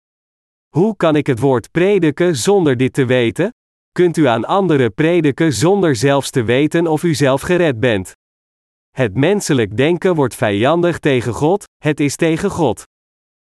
Hoe 0.69 0.97
kan 0.97 1.17
ik 1.17 1.27
het 1.27 1.39
woord 1.39 1.71
prediken 1.71 2.37
zonder 2.37 2.77
dit 2.77 2.93
te 2.93 3.05
weten? 3.05 3.51
Kunt 3.93 4.17
u 4.17 4.27
aan 4.27 4.45
anderen 4.45 4.95
prediken 4.95 5.53
zonder 5.53 5.97
zelfs 5.97 6.31
te 6.31 6.43
weten 6.43 6.87
of 6.87 7.03
u 7.03 7.15
zelf 7.15 7.41
gered 7.41 7.81
bent? 7.81 8.13
Het 8.91 9.15
menselijk 9.15 9.77
denken 9.77 10.15
wordt 10.15 10.35
vijandig 10.35 10.99
tegen 10.99 11.33
God, 11.33 11.65
het 11.83 12.01
is 12.01 12.17
tegen 12.17 12.51
God. 12.51 12.83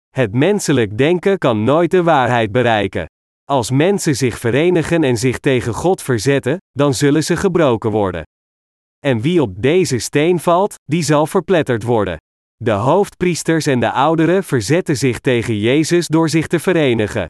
Het 0.09 0.33
menselijk 0.33 0.97
denken 0.97 1.37
kan 1.37 1.63
nooit 1.63 1.91
de 1.91 2.03
waarheid 2.03 2.51
bereiken. 2.51 3.05
Als 3.43 3.71
mensen 3.71 4.15
zich 4.15 4.39
verenigen 4.39 5.03
en 5.03 5.17
zich 5.17 5.39
tegen 5.39 5.73
God 5.73 6.01
verzetten, 6.01 6.57
dan 6.71 6.93
zullen 6.93 7.23
ze 7.23 7.35
gebroken 7.35 7.91
worden. 7.91 8.23
En 9.05 9.21
wie 9.21 9.41
op 9.41 9.61
deze 9.61 9.99
steen 9.99 10.39
valt, 10.39 10.75
die 10.83 11.03
zal 11.03 11.27
verpletterd 11.27 11.83
worden. 11.83 12.17
De 12.55 12.71
hoofdpriesters 12.71 13.65
en 13.65 13.79
de 13.79 13.91
ouderen 13.91 14.43
verzetten 14.43 14.97
zich 14.97 15.19
tegen 15.19 15.59
Jezus 15.59 16.07
door 16.07 16.29
zich 16.29 16.47
te 16.47 16.59
verenigen. 16.59 17.25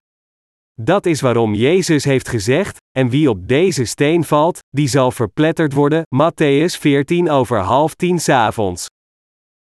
Dat 0.81 1.05
is 1.05 1.21
waarom 1.21 1.53
Jezus 1.53 2.03
heeft 2.03 2.27
gezegd: 2.27 2.77
En 2.91 3.09
wie 3.09 3.29
op 3.29 3.47
deze 3.47 3.85
steen 3.85 4.23
valt, 4.23 4.59
die 4.69 4.87
zal 4.87 5.11
verpletterd 5.11 5.73
worden. 5.73 6.03
Matthäus 6.15 6.79
14 6.79 7.29
over 7.29 7.59
half 7.59 7.93
tien 7.93 8.19
avonds. 8.27 8.85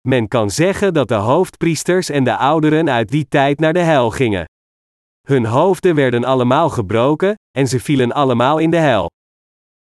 Men 0.08 0.28
kan 0.28 0.50
zeggen 0.50 0.94
dat 0.94 1.08
de 1.08 1.14
hoofdpriesters 1.14 2.08
en 2.08 2.24
de 2.24 2.36
ouderen 2.36 2.90
uit 2.90 3.10
die 3.10 3.28
tijd 3.28 3.60
naar 3.60 3.72
de 3.72 3.82
hel 3.82 4.10
gingen. 4.10 4.44
Hun 5.28 5.44
hoofden 5.44 5.94
werden 5.94 6.24
allemaal 6.24 6.68
gebroken, 6.68 7.34
en 7.50 7.68
ze 7.68 7.80
vielen 7.80 8.12
allemaal 8.12 8.58
in 8.58 8.70
de 8.70 8.76
hel. 8.76 9.10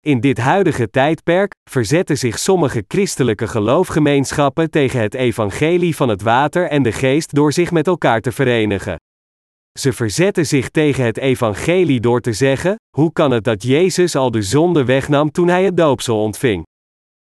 In 0.07 0.21
dit 0.21 0.39
huidige 0.39 0.91
tijdperk 0.91 1.55
verzetten 1.71 2.19
zich 2.19 2.39
sommige 2.39 2.85
christelijke 2.89 3.47
geloofgemeenschappen 3.47 4.71
tegen 4.71 5.01
het 5.01 5.15
evangelie 5.15 5.97
van 5.97 6.09
het 6.09 6.23
water 6.23 6.69
en 6.69 6.83
de 6.83 6.93
geest 6.93 7.35
door 7.35 7.53
zich 7.53 7.71
met 7.71 7.87
elkaar 7.87 8.21
te 8.21 8.33
verenigen. 8.33 8.97
Ze 9.79 9.93
verzetten 9.93 10.47
zich 10.47 10.69
tegen 10.69 11.05
het 11.05 11.19
evangelie 11.19 12.01
door 12.01 12.21
te 12.21 12.33
zeggen: 12.33 12.77
hoe 12.97 13.13
kan 13.13 13.31
het 13.31 13.45
dat 13.45 13.63
Jezus 13.63 14.17
al 14.17 14.31
de 14.31 14.43
zonde 14.43 14.85
wegnam 14.85 15.31
toen 15.31 15.49
hij 15.49 15.65
het 15.65 15.77
doopsel 15.77 16.23
ontving? 16.23 16.63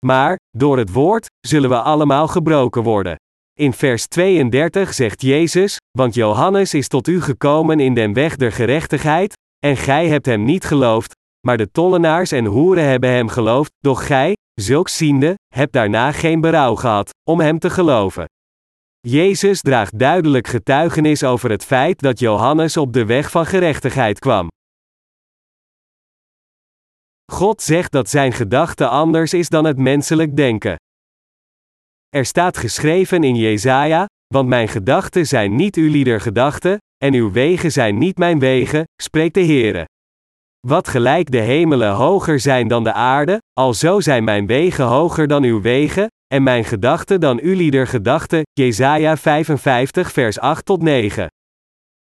Maar, 0.07 0.37
door 0.51 0.79
het 0.79 0.93
woord, 0.93 1.27
zullen 1.47 1.71
we 1.71 1.81
allemaal 1.81 2.29
gebroken 2.29 2.83
worden. 2.83 3.17
In 3.59 3.73
vers 3.73 4.07
32 4.07 4.95
zegt 4.95 5.23
Jezus: 5.23 5.77
Want 5.99 6.15
Johannes 6.15 6.75
is 6.75 6.89
tot 6.89 7.09
u 7.09 7.21
gekomen 7.21 7.81
in 7.81 7.95
den 7.95 8.13
weg 8.13 8.37
der 8.37 8.53
gerechtigheid, 8.53 9.33
en 9.59 9.77
gij 9.77 10.09
hebt 10.09 10.27
hem 10.27 10.45
niet 10.45 10.65
geloofd, 10.65 11.21
maar 11.47 11.57
de 11.57 11.71
tollenaars 11.71 12.33
en 12.33 12.45
hoeren 12.45 12.89
hebben 12.89 13.11
hem 13.11 13.29
geloofd, 13.29 13.73
doch 13.81 14.07
gij, 14.07 14.37
zulks 14.55 14.97
ziende, 14.97 15.35
hebt 15.55 15.73
daarna 15.73 16.13
geen 16.13 16.41
berouw 16.41 16.75
gehad, 16.75 17.11
om 17.31 17.41
hem 17.41 17.59
te 17.59 17.71
geloven. 17.71 18.25
Jezus 19.01 19.61
draagt 19.61 19.99
duidelijk 19.99 20.47
getuigenis 20.47 21.25
over 21.25 21.51
het 21.51 21.65
feit 21.65 22.01
dat 22.01 22.19
Johannes 22.19 22.77
op 22.77 22.93
de 22.93 23.05
weg 23.05 23.31
van 23.31 23.47
gerechtigheid 23.47 24.19
kwam. 24.19 24.49
God 27.33 27.63
zegt 27.63 27.93
dat 27.93 28.09
zijn 28.09 28.33
gedachte 28.33 28.89
anders 28.89 29.33
is 29.33 29.49
dan 29.49 29.65
het 29.65 29.79
menselijk 29.79 30.37
denken. 30.37 30.77
Er 32.09 32.25
staat 32.25 32.57
geschreven 32.57 33.25
in 33.25 33.37
Jesaja: 33.37 34.07
Want 34.27 34.49
mijn 34.49 34.69
gedachten 34.69 35.27
zijn 35.27 35.57
niet 35.57 35.77
uw 35.77 35.91
lieder 35.91 36.21
gedachten, 36.21 36.77
en 37.05 37.15
uw 37.15 37.33
wegen 37.33 37.73
zijn 37.73 37.99
niet 37.99 38.19
mijn 38.19 38.39
wegen, 38.39 38.85
spreekt 39.03 39.35
de 39.35 39.45
Heere. 39.45 39.85
Wat 40.69 40.89
gelijk 40.89 41.31
de 41.31 41.39
hemelen 41.39 41.93
hoger 41.93 42.41
zijn 42.41 42.69
dan 42.69 42.85
de 42.85 42.93
aarde, 42.93 43.39
alzo 43.53 44.01
zijn 44.01 44.25
mijn 44.25 44.47
wegen 44.47 44.85
hoger 44.85 45.27
dan 45.27 45.43
uw 45.43 45.61
wegen, 45.61 46.07
en 46.35 46.43
mijn 46.43 46.65
gedachten 46.65 47.21
dan 47.21 47.41
uw 47.41 47.55
lieder 47.55 47.87
gedachten. 47.87 48.43
Jesaja 48.53 49.17
55 49.17 50.13
vers 50.13 50.39
8 50.39 50.65
tot 50.65 50.83
9. 50.83 51.27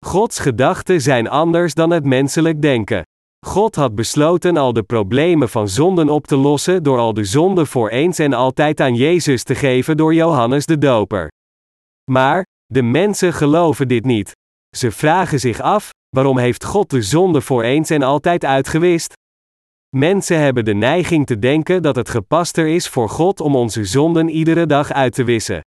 Gods 0.06 0.40
gedachten 0.40 1.02
zijn 1.02 1.30
anders 1.30 1.74
dan 1.74 1.90
het 1.90 2.06
menselijk 2.06 2.62
denken. 2.62 3.02
God 3.46 3.76
had 3.76 3.96
besloten 3.96 4.58
al 4.58 4.74
de 4.74 4.84
problemen 4.84 5.50
van 5.50 5.70
zonden 5.70 6.10
op 6.10 6.28
te 6.28 6.36
lossen 6.36 6.84
door 6.84 6.98
al 6.98 7.14
de 7.14 7.24
zonden 7.24 7.68
voor 7.68 7.90
eens 7.90 8.20
en 8.20 8.34
altijd 8.34 8.80
aan 8.80 8.96
Jezus 8.96 9.44
te 9.44 9.56
geven 9.56 9.98
door 9.98 10.14
Johannes 10.14 10.66
de 10.66 10.78
Doper. 10.78 11.32
Maar, 12.12 12.46
de 12.66 12.82
mensen 12.82 13.34
geloven 13.34 13.88
dit 13.88 14.06
niet. 14.06 14.32
Ze 14.78 14.92
vragen 14.92 15.40
zich 15.40 15.60
af: 15.60 15.90
waarom 16.10 16.38
heeft 16.38 16.64
God 16.64 16.90
de 16.90 17.02
zonde 17.02 17.42
voor 17.42 17.64
eens 17.64 17.90
en 17.90 18.02
altijd 18.02 18.46
uitgewist? 18.46 19.14
Mensen 19.96 20.40
hebben 20.40 20.66
de 20.66 20.74
neiging 20.74 21.26
te 21.26 21.40
denken 21.40 21.82
dat 21.82 21.96
het 21.96 22.10
gepaster 22.10 22.68
is 22.68 22.88
voor 22.88 23.10
God 23.10 23.42
om 23.42 23.56
onze 23.56 23.86
zonden 23.86 24.30
iedere 24.30 24.66
dag 24.66 24.92
uit 24.92 25.14
te 25.14 25.24
wissen. 25.24 25.62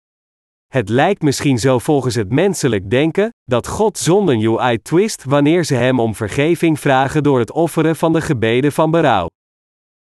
Het 0.67 0.89
lijkt 0.89 1.23
misschien 1.23 1.59
zo 1.59 1.79
volgens 1.79 2.15
het 2.15 2.33
menselijk 2.33 2.91
denken, 2.91 3.31
dat 3.45 3.67
God 3.67 3.99
zonden 3.99 4.41
UI 4.45 4.83
twist 4.83 5.25
wanneer 5.25 5.65
ze 5.65 5.75
hem 5.75 6.01
om 6.01 6.15
vergeving 6.15 6.81
vragen 6.81 7.23
door 7.23 7.39
het 7.39 7.53
offeren 7.53 7.97
van 7.97 8.13
de 8.13 8.21
gebeden 8.21 8.73
van 8.73 8.91
berouw. 8.91 9.27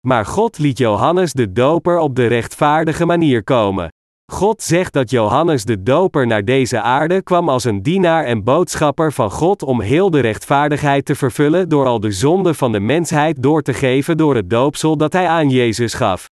Maar 0.06 0.26
God 0.26 0.58
liet 0.58 0.78
Johannes 0.78 1.32
de 1.32 1.52
Doper 1.52 1.98
op 1.98 2.16
de 2.16 2.26
rechtvaardige 2.26 3.04
manier 3.04 3.44
komen. 3.44 3.88
God 4.32 4.62
zegt 4.62 4.92
dat 4.92 5.10
Johannes 5.10 5.64
de 5.64 5.82
Doper 5.82 6.26
naar 6.26 6.44
deze 6.44 6.80
aarde 6.80 7.22
kwam 7.22 7.48
als 7.48 7.64
een 7.64 7.82
dienaar 7.82 8.24
en 8.24 8.44
boodschapper 8.44 9.12
van 9.12 9.30
God 9.30 9.62
om 9.62 9.80
heel 9.80 10.10
de 10.10 10.20
rechtvaardigheid 10.20 11.04
te 11.04 11.14
vervullen 11.14 11.68
door 11.68 11.86
al 11.86 12.00
de 12.00 12.12
zonden 12.12 12.54
van 12.54 12.72
de 12.72 12.80
mensheid 12.80 13.42
door 13.42 13.62
te 13.62 13.74
geven 13.74 14.16
door 14.16 14.34
het 14.34 14.50
doopsel 14.50 14.96
dat 14.96 15.12
hij 15.12 15.28
aan 15.28 15.50
Jezus 15.50 15.94
gaf. 15.94 16.28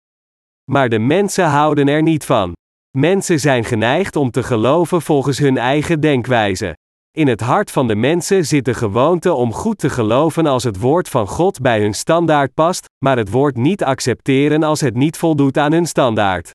Maar 0.72 0.90
de 0.90 1.00
mensen 1.00 1.46
houden 1.46 1.88
er 1.88 2.02
niet 2.02 2.26
van. 2.26 2.54
Mensen 2.98 3.40
zijn 3.40 3.64
geneigd 3.64 4.16
om 4.16 4.32
te 4.32 4.44
geloven 4.44 5.02
volgens 5.02 5.38
hun 5.38 5.58
eigen 5.58 6.00
denkwijze. 6.00 6.76
In 7.18 7.28
het 7.28 7.42
hart 7.42 7.72
van 7.72 7.88
de 7.88 7.96
mensen 7.96 8.46
zit 8.46 8.66
de 8.66 8.74
gewoonte 8.74 9.34
om 9.34 9.54
goed 9.54 9.78
te 9.78 9.90
geloven 9.90 10.46
als 10.46 10.64
het 10.64 10.80
woord 10.80 11.10
van 11.10 11.28
God 11.28 11.62
bij 11.62 11.82
hun 11.82 11.94
standaard 11.94 12.54
past, 12.54 12.86
maar 13.06 13.18
het 13.18 13.32
woord 13.32 13.56
niet 13.56 13.84
accepteren 13.84 14.64
als 14.64 14.82
het 14.82 14.96
niet 14.96 15.18
voldoet 15.18 15.58
aan 15.58 15.72
hun 15.72 15.86
standaard. 15.86 16.52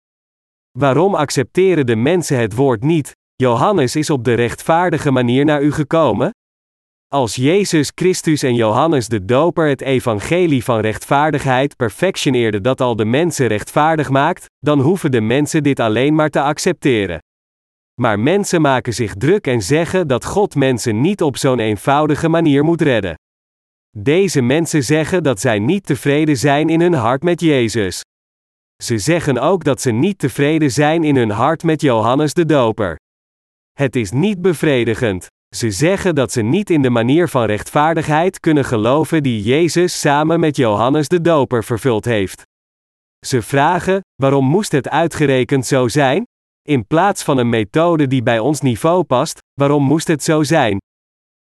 Waarom 0.78 1.14
accepteren 1.14 1.86
de 1.86 1.96
mensen 1.96 2.38
het 2.38 2.54
woord 2.54 2.82
niet? 2.82 3.12
Johannes 3.36 3.96
is 3.96 4.10
op 4.10 4.24
de 4.24 4.34
rechtvaardige 4.34 5.10
manier 5.10 5.44
naar 5.44 5.62
u 5.62 5.72
gekomen. 5.72 6.30
Als 7.08 7.36
Jezus 7.36 7.92
Christus 7.94 8.42
en 8.42 8.54
Johannes 8.54 9.08
de 9.08 9.24
Doper 9.24 9.68
het 9.68 9.80
evangelie 9.80 10.64
van 10.64 10.80
rechtvaardigheid 10.80 11.76
perfectioneerden 11.76 12.62
dat 12.62 12.80
al 12.80 12.96
de 12.96 13.04
mensen 13.04 13.46
rechtvaardig 13.46 14.08
maakt, 14.08 14.46
dan 14.58 14.80
hoeven 14.80 15.10
de 15.10 15.20
mensen 15.20 15.62
dit 15.62 15.80
alleen 15.80 16.14
maar 16.14 16.30
te 16.30 16.40
accepteren. 16.40 17.18
Maar 18.00 18.20
mensen 18.20 18.60
maken 18.60 18.94
zich 18.94 19.14
druk 19.14 19.46
en 19.46 19.62
zeggen 19.62 20.08
dat 20.08 20.24
God 20.24 20.54
mensen 20.54 21.00
niet 21.00 21.22
op 21.22 21.36
zo'n 21.36 21.58
eenvoudige 21.58 22.28
manier 22.28 22.64
moet 22.64 22.82
redden. 22.82 23.14
Deze 23.98 24.40
mensen 24.40 24.82
zeggen 24.82 25.22
dat 25.22 25.40
zij 25.40 25.58
niet 25.58 25.86
tevreden 25.86 26.36
zijn 26.36 26.68
in 26.68 26.80
hun 26.80 26.94
hart 26.94 27.22
met 27.22 27.40
Jezus. 27.40 28.02
Ze 28.82 28.98
zeggen 28.98 29.38
ook 29.38 29.64
dat 29.64 29.80
ze 29.80 29.90
niet 29.90 30.18
tevreden 30.18 30.70
zijn 30.70 31.04
in 31.04 31.16
hun 31.16 31.30
hart 31.30 31.62
met 31.62 31.80
Johannes 31.80 32.34
de 32.34 32.46
Doper. 32.46 32.96
Het 33.72 33.96
is 33.96 34.10
niet 34.10 34.42
bevredigend. 34.42 35.26
Ze 35.56 35.70
zeggen 35.70 36.14
dat 36.14 36.32
ze 36.32 36.42
niet 36.42 36.70
in 36.70 36.82
de 36.82 36.90
manier 36.90 37.28
van 37.28 37.44
rechtvaardigheid 37.44 38.40
kunnen 38.40 38.64
geloven 38.64 39.22
die 39.22 39.42
Jezus 39.42 40.00
samen 40.00 40.40
met 40.40 40.56
Johannes 40.56 41.08
de 41.08 41.20
Doper 41.20 41.64
vervuld 41.64 42.04
heeft. 42.04 42.42
Ze 43.26 43.42
vragen: 43.42 44.00
waarom 44.22 44.44
moest 44.44 44.72
het 44.72 44.88
uitgerekend 44.88 45.66
zo 45.66 45.88
zijn? 45.88 46.24
In 46.68 46.86
plaats 46.86 47.22
van 47.22 47.38
een 47.38 47.48
methode 47.48 48.06
die 48.06 48.22
bij 48.22 48.38
ons 48.38 48.60
niveau 48.60 49.04
past, 49.04 49.38
waarom 49.60 49.82
moest 49.82 50.08
het 50.08 50.22
zo 50.22 50.42
zijn? 50.42 50.78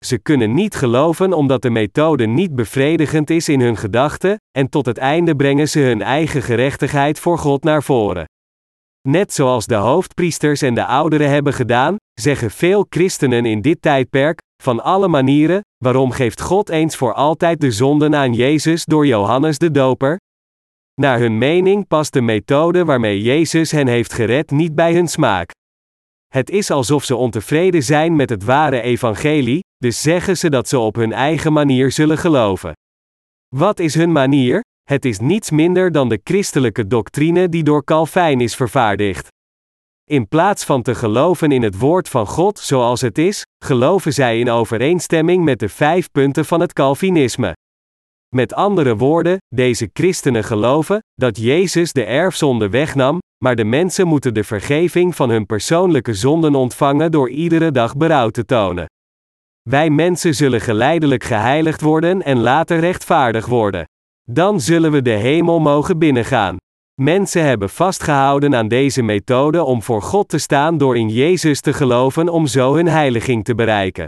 Ze 0.07 0.19
kunnen 0.19 0.55
niet 0.55 0.75
geloven 0.75 1.33
omdat 1.33 1.63
de 1.63 1.71
methode 1.71 2.27
niet 2.27 2.55
bevredigend 2.55 3.31
is 3.31 3.49
in 3.49 3.61
hun 3.61 3.77
gedachten, 3.77 4.37
en 4.59 4.69
tot 4.69 4.87
het 4.87 4.99
einde 4.99 5.37
brengen 5.37 5.69
ze 5.69 5.81
hun 5.81 6.03
eigen 6.03 6.43
gerechtigheid 6.43 7.19
voor 7.19 7.39
God 7.39 7.65
naar 7.65 7.83
voren. 7.83 8.25
Net 9.09 9.33
zoals 9.33 9.67
de 9.67 9.75
hoofdpriesters 9.75 10.63
en 10.63 10.75
de 10.75 10.85
ouderen 10.85 11.31
hebben 11.31 11.53
gedaan, 11.53 11.97
zeggen 12.21 12.51
veel 12.51 12.87
christenen 12.89 13.45
in 13.45 13.61
dit 13.61 13.83
tijdperk, 13.83 14.41
van 14.63 14.83
alle 14.83 15.09
manieren, 15.09 15.61
waarom 15.85 16.11
geeft 16.11 16.41
God 16.41 16.69
eens 16.69 16.97
voor 16.97 17.15
altijd 17.15 17.61
de 17.61 17.71
zonden 17.71 18.15
aan 18.15 18.33
Jezus 18.33 18.85
door 18.85 19.07
Johannes 19.07 19.59
de 19.59 19.71
Doper? 19.71 20.17
Naar 21.01 21.19
hun 21.19 21.39
mening 21.39 21.87
past 21.87 22.13
de 22.13 22.21
methode 22.21 22.85
waarmee 22.85 23.23
Jezus 23.23 23.71
hen 23.71 23.87
heeft 23.87 24.13
gered 24.13 24.51
niet 24.51 24.75
bij 24.75 24.95
hun 24.95 25.09
smaak. 25.09 25.51
Het 26.29 26.51
is 26.51 26.71
alsof 26.71 27.05
ze 27.05 27.17
ontevreden 27.17 27.83
zijn 27.83 28.17
met 28.17 28.31
het 28.31 28.45
ware 28.45 28.81
evangelie, 28.81 29.61
dus 29.79 30.03
zeggen 30.03 30.37
ze 30.37 30.51
dat 30.51 30.69
ze 30.69 30.79
op 30.79 30.95
hun 30.95 31.13
eigen 31.13 31.53
manier 31.53 31.93
zullen 31.93 32.19
geloven. 32.19 32.73
Wat 33.57 33.79
is 33.79 33.95
hun 33.95 34.13
manier? 34.13 34.61
Het 34.83 35.05
is 35.05 35.19
niets 35.19 35.51
minder 35.51 35.93
dan 35.93 36.09
de 36.09 36.21
christelijke 36.25 36.87
doctrine 36.87 37.49
die 37.49 37.63
door 37.63 37.85
Calvijn 37.85 38.41
is 38.41 38.55
vervaardigd. 38.55 39.29
In 40.05 40.29
plaats 40.29 40.65
van 40.65 40.83
te 40.83 40.95
geloven 40.95 41.53
in 41.53 41.63
het 41.63 41.79
woord 41.79 42.09
van 42.09 42.27
God 42.27 42.59
zoals 42.59 43.01
het 43.01 43.19
is, 43.19 43.43
geloven 43.65 44.13
zij 44.13 44.39
in 44.39 44.51
overeenstemming 44.51 45.45
met 45.45 45.59
de 45.59 45.69
vijf 45.69 46.11
punten 46.11 46.45
van 46.45 46.61
het 46.61 46.73
Calvinisme. 46.73 47.53
Met 48.35 48.55
andere 48.55 48.97
woorden, 48.97 49.37
deze 49.55 49.91
christenen 49.93 50.45
geloven 50.45 50.99
dat 51.15 51.37
Jezus 51.37 51.93
de 51.93 52.05
erfzonde 52.05 52.69
wegnam, 52.69 53.19
maar 53.45 53.57
de 53.57 53.65
mensen 53.65 54.07
moeten 54.07 54.35
de 54.35 54.45
vergeving 54.45 55.17
van 55.17 55.31
hun 55.31 55.47
persoonlijke 55.47 56.15
zonden 56.15 56.55
ontvangen 56.55 57.11
door 57.11 57.31
iedere 57.31 57.71
dag 57.71 57.97
berouw 57.97 58.29
te 58.29 58.45
tonen. 58.45 58.87
Wij 59.69 59.91
mensen 59.91 60.35
zullen 60.35 60.61
geleidelijk 60.61 61.25
geheiligd 61.25 61.81
worden 61.81 62.23
en 62.23 62.39
later 62.39 62.81
rechtvaardig 62.81 63.47
worden. 63.47 63.85
Dan 64.31 64.61
zullen 64.61 64.93
we 64.93 65.03
de 65.03 65.11
hemel 65.11 65.61
mogen 65.61 65.99
binnengaan. 65.99 66.57
Mensen 67.01 67.45
hebben 67.45 67.71
vastgehouden 67.71 68.55
aan 68.55 68.69
deze 68.69 69.03
methode 69.03 69.63
om 69.63 69.83
voor 69.83 70.03
God 70.03 70.29
te 70.29 70.39
staan 70.39 70.79
door 70.79 70.97
in 70.97 71.09
Jezus 71.09 71.61
te 71.61 71.73
geloven 71.73 72.29
om 72.29 72.47
zo 72.47 72.75
hun 72.75 72.89
heiliging 72.89 73.45
te 73.45 73.55
bereiken. 73.55 74.07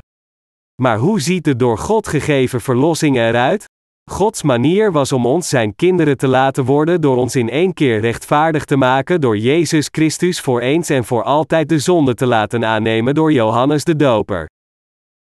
Maar 0.82 0.98
hoe 0.98 1.20
ziet 1.20 1.44
de 1.44 1.56
door 1.56 1.78
God 1.78 2.08
gegeven 2.08 2.60
verlossing 2.60 3.16
eruit? 3.16 3.64
Gods 4.10 4.42
manier 4.42 4.92
was 4.92 5.12
om 5.12 5.26
ons 5.26 5.48
zijn 5.48 5.74
kinderen 5.74 6.16
te 6.16 6.28
laten 6.28 6.64
worden 6.64 7.00
door 7.00 7.16
ons 7.16 7.36
in 7.36 7.50
één 7.50 7.74
keer 7.74 8.00
rechtvaardig 8.00 8.64
te 8.64 8.76
maken 8.76 9.20
door 9.20 9.38
Jezus 9.38 9.88
Christus 9.90 10.40
voor 10.40 10.60
eens 10.60 10.88
en 10.88 11.04
voor 11.04 11.22
altijd 11.22 11.68
de 11.68 11.78
zonde 11.78 12.14
te 12.14 12.26
laten 12.26 12.64
aannemen 12.64 13.14
door 13.14 13.32
Johannes 13.32 13.84
de 13.84 13.96
Doper. 13.96 14.48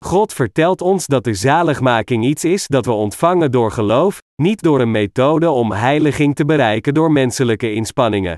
God 0.05 0.33
vertelt 0.33 0.81
ons 0.81 1.07
dat 1.07 1.25
de 1.25 1.35
zaligmaking 1.35 2.25
iets 2.25 2.45
is 2.45 2.67
dat 2.67 2.87
we 2.87 2.93
ontvangen 2.93 3.51
door 3.51 3.71
geloof, 3.73 4.19
niet 4.43 4.63
door 4.63 4.81
een 4.81 4.91
methode 4.91 5.51
om 5.51 5.73
heiliging 5.73 6.35
te 6.35 6.45
bereiken 6.45 6.95
door 6.95 7.13
menselijke 7.13 7.73
inspanningen. 7.73 8.37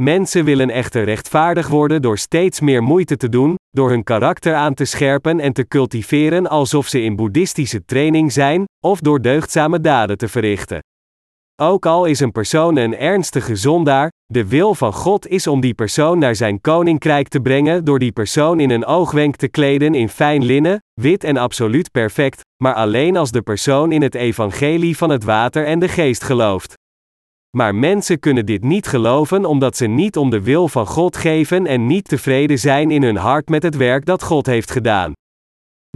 Mensen 0.00 0.44
willen 0.44 0.70
echter 0.70 1.04
rechtvaardig 1.04 1.68
worden 1.68 2.02
door 2.02 2.18
steeds 2.18 2.60
meer 2.60 2.82
moeite 2.82 3.16
te 3.16 3.28
doen, 3.28 3.54
door 3.70 3.90
hun 3.90 4.04
karakter 4.04 4.54
aan 4.54 4.74
te 4.74 4.84
scherpen 4.84 5.40
en 5.40 5.52
te 5.52 5.68
cultiveren 5.68 6.46
alsof 6.46 6.86
ze 6.86 7.02
in 7.02 7.16
boeddhistische 7.16 7.84
training 7.84 8.32
zijn, 8.32 8.64
of 8.84 9.00
door 9.00 9.20
deugdzame 9.20 9.80
daden 9.80 10.18
te 10.18 10.28
verrichten. 10.28 10.78
Ook 11.60 11.86
al 11.86 12.04
is 12.04 12.20
een 12.20 12.32
persoon 12.32 12.76
een 12.76 12.96
ernstige 12.96 13.56
zondaar, 13.56 14.10
de 14.26 14.46
wil 14.46 14.74
van 14.74 14.92
God 14.92 15.26
is 15.28 15.46
om 15.46 15.60
die 15.60 15.74
persoon 15.74 16.18
naar 16.18 16.34
zijn 16.34 16.60
koninkrijk 16.60 17.28
te 17.28 17.40
brengen 17.40 17.84
door 17.84 17.98
die 17.98 18.12
persoon 18.12 18.60
in 18.60 18.70
een 18.70 18.84
oogwenk 18.84 19.36
te 19.36 19.48
kleden 19.48 19.94
in 19.94 20.08
fijn 20.08 20.44
linnen, 20.44 20.82
wit 21.00 21.24
en 21.24 21.36
absoluut 21.36 21.90
perfect, 21.90 22.40
maar 22.62 22.74
alleen 22.74 23.16
als 23.16 23.30
de 23.30 23.42
persoon 23.42 23.92
in 23.92 24.02
het 24.02 24.14
evangelie 24.14 24.96
van 24.96 25.10
het 25.10 25.24
water 25.24 25.64
en 25.64 25.78
de 25.78 25.88
geest 25.88 26.22
gelooft. 26.24 26.74
Maar 27.56 27.74
mensen 27.74 28.18
kunnen 28.18 28.46
dit 28.46 28.64
niet 28.64 28.86
geloven 28.86 29.44
omdat 29.44 29.76
ze 29.76 29.86
niet 29.86 30.16
om 30.16 30.30
de 30.30 30.42
wil 30.42 30.68
van 30.68 30.86
God 30.86 31.16
geven 31.16 31.66
en 31.66 31.86
niet 31.86 32.08
tevreden 32.08 32.58
zijn 32.58 32.90
in 32.90 33.02
hun 33.02 33.16
hart 33.16 33.48
met 33.48 33.62
het 33.62 33.76
werk 33.76 34.06
dat 34.06 34.22
God 34.22 34.46
heeft 34.46 34.70
gedaan. 34.70 35.12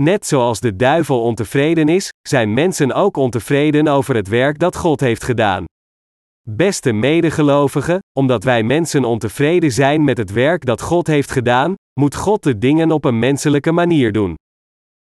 Net 0.01 0.27
zoals 0.27 0.61
de 0.61 0.77
duivel 0.77 1.23
ontevreden 1.23 1.89
is, 1.89 2.09
zijn 2.29 2.55
mensen 2.55 2.93
ook 2.93 3.17
ontevreden 3.17 3.89
over 3.89 4.15
het 4.15 4.29
werk 4.29 4.59
dat 4.59 4.77
God 4.77 5.01
heeft 5.01 5.25
gedaan. 5.25 5.65
Beste 6.49 6.93
medegelovigen, 6.93 7.99
omdat 8.19 8.45
wij 8.45 8.63
mensen 8.63 9.05
ontevreden 9.05 9.73
zijn 9.73 10.05
met 10.05 10.19
het 10.19 10.33
werk 10.33 10.65
dat 10.65 10.81
God 10.81 11.07
heeft 11.07 11.31
gedaan, 11.31 11.75
moet 12.01 12.15
God 12.15 12.43
de 12.43 12.59
dingen 12.59 12.91
op 12.91 13.05
een 13.05 13.19
menselijke 13.19 13.73
manier 13.73 14.13
doen. 14.13 14.35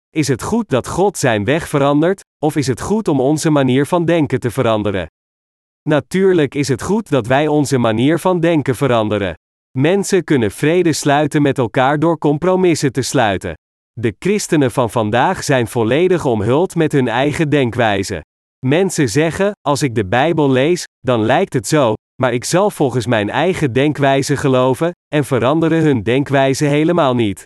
Is 0.09 0.27
het 0.27 0.43
goed 0.43 0.69
dat 0.69 0.87
God 0.87 1.17
zijn 1.17 1.43
weg 1.45 1.67
verandert, 1.67 2.21
of 2.43 2.55
is 2.55 2.67
het 2.67 2.81
goed 2.81 3.07
om 3.07 3.19
onze 3.19 3.49
manier 3.49 3.85
van 3.85 4.05
denken 4.05 4.39
te 4.39 4.51
veranderen? 4.51 5.07
Natuurlijk 5.89 6.55
is 6.55 6.67
het 6.67 6.81
goed 6.81 7.09
dat 7.09 7.27
wij 7.27 7.47
onze 7.47 7.77
manier 7.77 8.19
van 8.19 8.39
denken 8.39 8.75
veranderen. 8.75 9.33
Mensen 9.77 10.23
kunnen 10.23 10.51
vrede 10.51 10.93
sluiten 10.93 11.41
met 11.41 11.57
elkaar 11.57 11.99
door 11.99 12.17
compromissen 12.17 12.91
te 12.91 13.01
sluiten. 13.01 13.53
De 13.99 14.15
christenen 14.19 14.71
van 14.71 14.89
vandaag 14.89 15.43
zijn 15.43 15.67
volledig 15.67 16.25
omhuld 16.25 16.75
met 16.75 16.91
hun 16.91 17.07
eigen 17.07 17.49
denkwijze. 17.49 18.23
Mensen 18.65 19.09
zeggen: 19.09 19.51
Als 19.61 19.81
ik 19.81 19.95
de 19.95 20.05
Bijbel 20.05 20.51
lees, 20.51 20.83
dan 20.99 21.21
lijkt 21.21 21.53
het 21.53 21.67
zo, 21.67 21.93
maar 22.21 22.33
ik 22.33 22.43
zal 22.43 22.69
volgens 22.69 23.05
mijn 23.05 23.29
eigen 23.29 23.73
denkwijze 23.73 24.37
geloven, 24.37 24.91
en 25.07 25.25
veranderen 25.25 25.81
hun 25.81 26.03
denkwijze 26.03 26.65
helemaal 26.65 27.15
niet. 27.15 27.43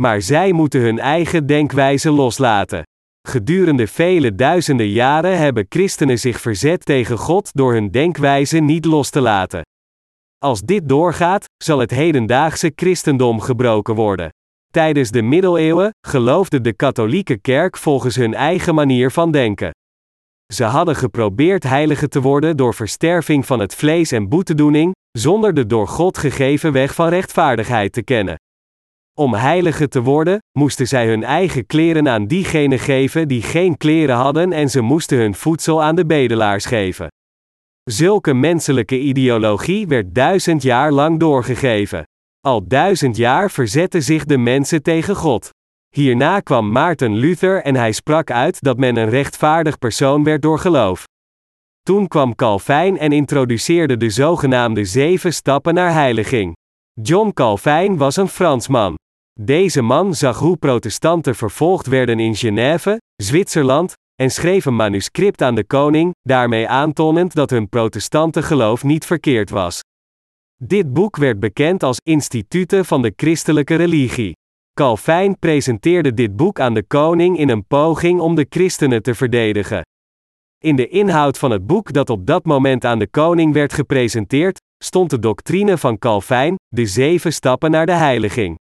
Maar 0.00 0.22
zij 0.22 0.52
moeten 0.52 0.80
hun 0.80 0.98
eigen 0.98 1.46
denkwijze 1.46 2.10
loslaten. 2.10 2.82
Gedurende 3.28 3.86
vele 3.86 4.34
duizenden 4.34 4.88
jaren 4.88 5.38
hebben 5.38 5.66
christenen 5.68 6.18
zich 6.18 6.40
verzet 6.40 6.84
tegen 6.84 7.18
God 7.18 7.50
door 7.52 7.72
hun 7.72 7.90
denkwijze 7.90 8.58
niet 8.58 8.84
los 8.84 9.10
te 9.10 9.20
laten. 9.20 9.62
Als 10.38 10.60
dit 10.60 10.88
doorgaat, 10.88 11.44
zal 11.64 11.78
het 11.78 11.90
hedendaagse 11.90 12.72
christendom 12.74 13.40
gebroken 13.40 13.94
worden. 13.94 14.30
Tijdens 14.76 15.10
de 15.10 15.22
middeleeuwen 15.22 15.90
geloofde 16.06 16.60
de 16.60 16.72
katholieke 16.72 17.38
kerk 17.38 17.76
volgens 17.76 18.16
hun 18.16 18.34
eigen 18.34 18.74
manier 18.74 19.10
van 19.10 19.30
denken. 19.30 19.70
Ze 20.54 20.64
hadden 20.64 20.96
geprobeerd 20.96 21.62
heilige 21.62 22.08
te 22.08 22.20
worden 22.20 22.56
door 22.56 22.74
versterving 22.74 23.46
van 23.46 23.58
het 23.58 23.74
vlees 23.74 24.12
en 24.12 24.28
boetedoening, 24.28 24.94
zonder 25.18 25.54
de 25.54 25.66
door 25.66 25.88
God 25.88 26.18
gegeven 26.18 26.72
weg 26.72 26.94
van 26.94 27.08
rechtvaardigheid 27.08 27.92
te 27.92 28.02
kennen. 28.02 28.34
Om 29.18 29.34
heilige 29.34 29.88
te 29.88 30.02
worden, 30.02 30.38
moesten 30.58 30.88
zij 30.88 31.06
hun 31.06 31.24
eigen 31.24 31.66
kleren 31.66 32.08
aan 32.08 32.26
diegenen 32.26 32.78
geven 32.78 33.28
die 33.28 33.42
geen 33.42 33.76
kleren 33.76 34.16
hadden 34.16 34.52
en 34.52 34.70
ze 34.70 34.80
moesten 34.80 35.18
hun 35.18 35.34
voedsel 35.34 35.82
aan 35.82 35.94
de 35.94 36.06
bedelaars 36.06 36.64
geven. 36.64 37.08
Zulke 37.82 38.34
menselijke 38.34 38.98
ideologie 38.98 39.86
werd 39.86 40.14
duizend 40.14 40.62
jaar 40.62 40.92
lang 40.92 41.20
doorgegeven. 41.20 42.04
Al 42.46 42.66
duizend 42.66 43.16
jaar 43.16 43.50
verzetten 43.50 44.02
zich 44.02 44.24
de 44.24 44.38
mensen 44.38 44.82
tegen 44.82 45.16
God. 45.16 45.50
Hierna 45.94 46.40
kwam 46.40 46.72
Maarten 46.72 47.16
Luther 47.16 47.62
en 47.62 47.76
hij 47.76 47.92
sprak 47.92 48.30
uit 48.30 48.62
dat 48.62 48.78
men 48.78 48.96
een 48.96 49.08
rechtvaardig 49.08 49.78
persoon 49.78 50.24
werd 50.24 50.42
door 50.42 50.58
geloof. 50.58 51.04
Toen 51.82 52.08
kwam 52.08 52.34
Calvijn 52.34 52.98
en 52.98 53.12
introduceerde 53.12 53.96
de 53.96 54.10
zogenaamde 54.10 54.84
zeven 54.84 55.32
stappen 55.32 55.74
naar 55.74 55.92
heiliging. 55.92 56.56
John 57.02 57.30
Calvijn 57.32 57.96
was 57.96 58.16
een 58.16 58.28
Fransman. 58.28 58.94
Deze 59.40 59.82
man 59.82 60.14
zag 60.14 60.38
hoe 60.38 60.56
protestanten 60.56 61.34
vervolgd 61.34 61.86
werden 61.86 62.18
in 62.18 62.34
Genève, 62.34 63.00
Zwitserland, 63.22 63.92
en 64.22 64.30
schreef 64.30 64.64
een 64.64 64.76
manuscript 64.76 65.42
aan 65.42 65.54
de 65.54 65.64
koning, 65.64 66.14
daarmee 66.22 66.68
aantonnend 66.68 67.34
dat 67.34 67.50
hun 67.50 67.68
protestante 67.68 68.42
geloof 68.42 68.84
niet 68.84 69.06
verkeerd 69.06 69.50
was. 69.50 69.80
Dit 70.64 70.92
boek 70.92 71.16
werd 71.16 71.40
bekend 71.40 71.82
als 71.82 72.00
Instituten 72.02 72.84
van 72.84 73.02
de 73.02 73.12
Christelijke 73.16 73.74
Religie. 73.74 74.32
Calvijn 74.74 75.38
presenteerde 75.38 76.14
dit 76.14 76.36
boek 76.36 76.60
aan 76.60 76.74
de 76.74 76.82
koning 76.82 77.38
in 77.38 77.48
een 77.48 77.66
poging 77.66 78.20
om 78.20 78.34
de 78.34 78.46
christenen 78.48 79.02
te 79.02 79.14
verdedigen. 79.14 79.82
In 80.64 80.76
de 80.76 80.88
inhoud 80.88 81.38
van 81.38 81.50
het 81.50 81.66
boek 81.66 81.92
dat 81.92 82.10
op 82.10 82.26
dat 82.26 82.44
moment 82.44 82.84
aan 82.84 82.98
de 82.98 83.08
koning 83.08 83.52
werd 83.52 83.72
gepresenteerd, 83.72 84.60
stond 84.84 85.10
de 85.10 85.18
doctrine 85.18 85.78
van 85.78 85.98
Calvijn, 85.98 86.54
de 86.68 86.86
zeven 86.86 87.32
stappen 87.32 87.70
naar 87.70 87.86
de 87.86 87.92
heiliging. 87.92 88.58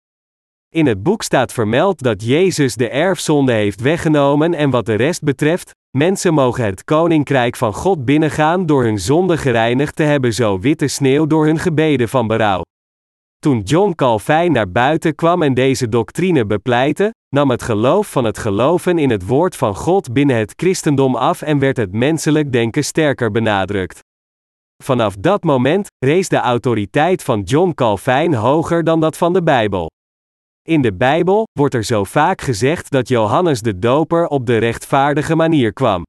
In 0.69 0.85
het 0.85 1.03
boek 1.03 1.23
staat 1.23 1.53
vermeld 1.53 2.01
dat 2.01 2.23
Jezus 2.23 2.75
de 2.75 2.89
erfzonde 2.89 3.51
heeft 3.51 3.81
weggenomen 3.81 4.53
en 4.53 4.69
wat 4.69 4.85
de 4.85 4.95
rest 4.95 5.21
betreft, 5.21 5.71
mensen 5.97 6.33
mogen 6.33 6.65
het 6.65 6.83
koninkrijk 6.83 7.55
van 7.55 7.73
God 7.73 8.05
binnengaan 8.05 8.65
door 8.65 8.83
hun 8.83 8.99
zonde 8.99 9.37
gereinigd 9.37 9.95
te 9.95 10.03
hebben 10.03 10.33
zo 10.33 10.59
witte 10.59 10.87
sneeuw 10.87 11.27
door 11.27 11.45
hun 11.45 11.59
gebeden 11.59 12.09
van 12.09 12.27
berouw. 12.27 12.61
Toen 13.39 13.59
John 13.59 13.93
Calvijn 13.95 14.51
naar 14.51 14.71
buiten 14.71 15.15
kwam 15.15 15.41
en 15.41 15.53
deze 15.53 15.89
doctrine 15.89 16.45
bepleitte, 16.45 17.13
nam 17.35 17.49
het 17.49 17.63
geloof 17.63 18.11
van 18.11 18.23
het 18.23 18.37
geloven 18.37 18.97
in 18.97 19.09
het 19.09 19.25
woord 19.25 19.55
van 19.55 19.75
God 19.75 20.13
binnen 20.13 20.35
het 20.35 20.53
christendom 20.55 21.15
af 21.15 21.41
en 21.41 21.59
werd 21.59 21.77
het 21.77 21.91
menselijk 21.91 22.51
denken 22.51 22.83
sterker 22.83 23.31
benadrukt. 23.31 23.99
Vanaf 24.83 25.15
dat 25.15 25.43
moment 25.43 25.87
rees 26.05 26.29
de 26.29 26.37
autoriteit 26.37 27.23
van 27.23 27.41
John 27.41 27.71
Calvijn 27.73 28.33
hoger 28.33 28.83
dan 28.83 28.99
dat 28.99 29.17
van 29.17 29.33
de 29.33 29.43
Bijbel. 29.43 29.92
In 30.69 30.81
de 30.81 30.93
Bijbel 30.93 31.47
wordt 31.59 31.73
er 31.73 31.83
zo 31.83 32.03
vaak 32.03 32.41
gezegd 32.41 32.91
dat 32.91 33.07
Johannes 33.07 33.61
de 33.61 33.79
Doper 33.79 34.27
op 34.27 34.45
de 34.45 34.57
rechtvaardige 34.57 35.35
manier 35.35 35.73
kwam. 35.73 36.03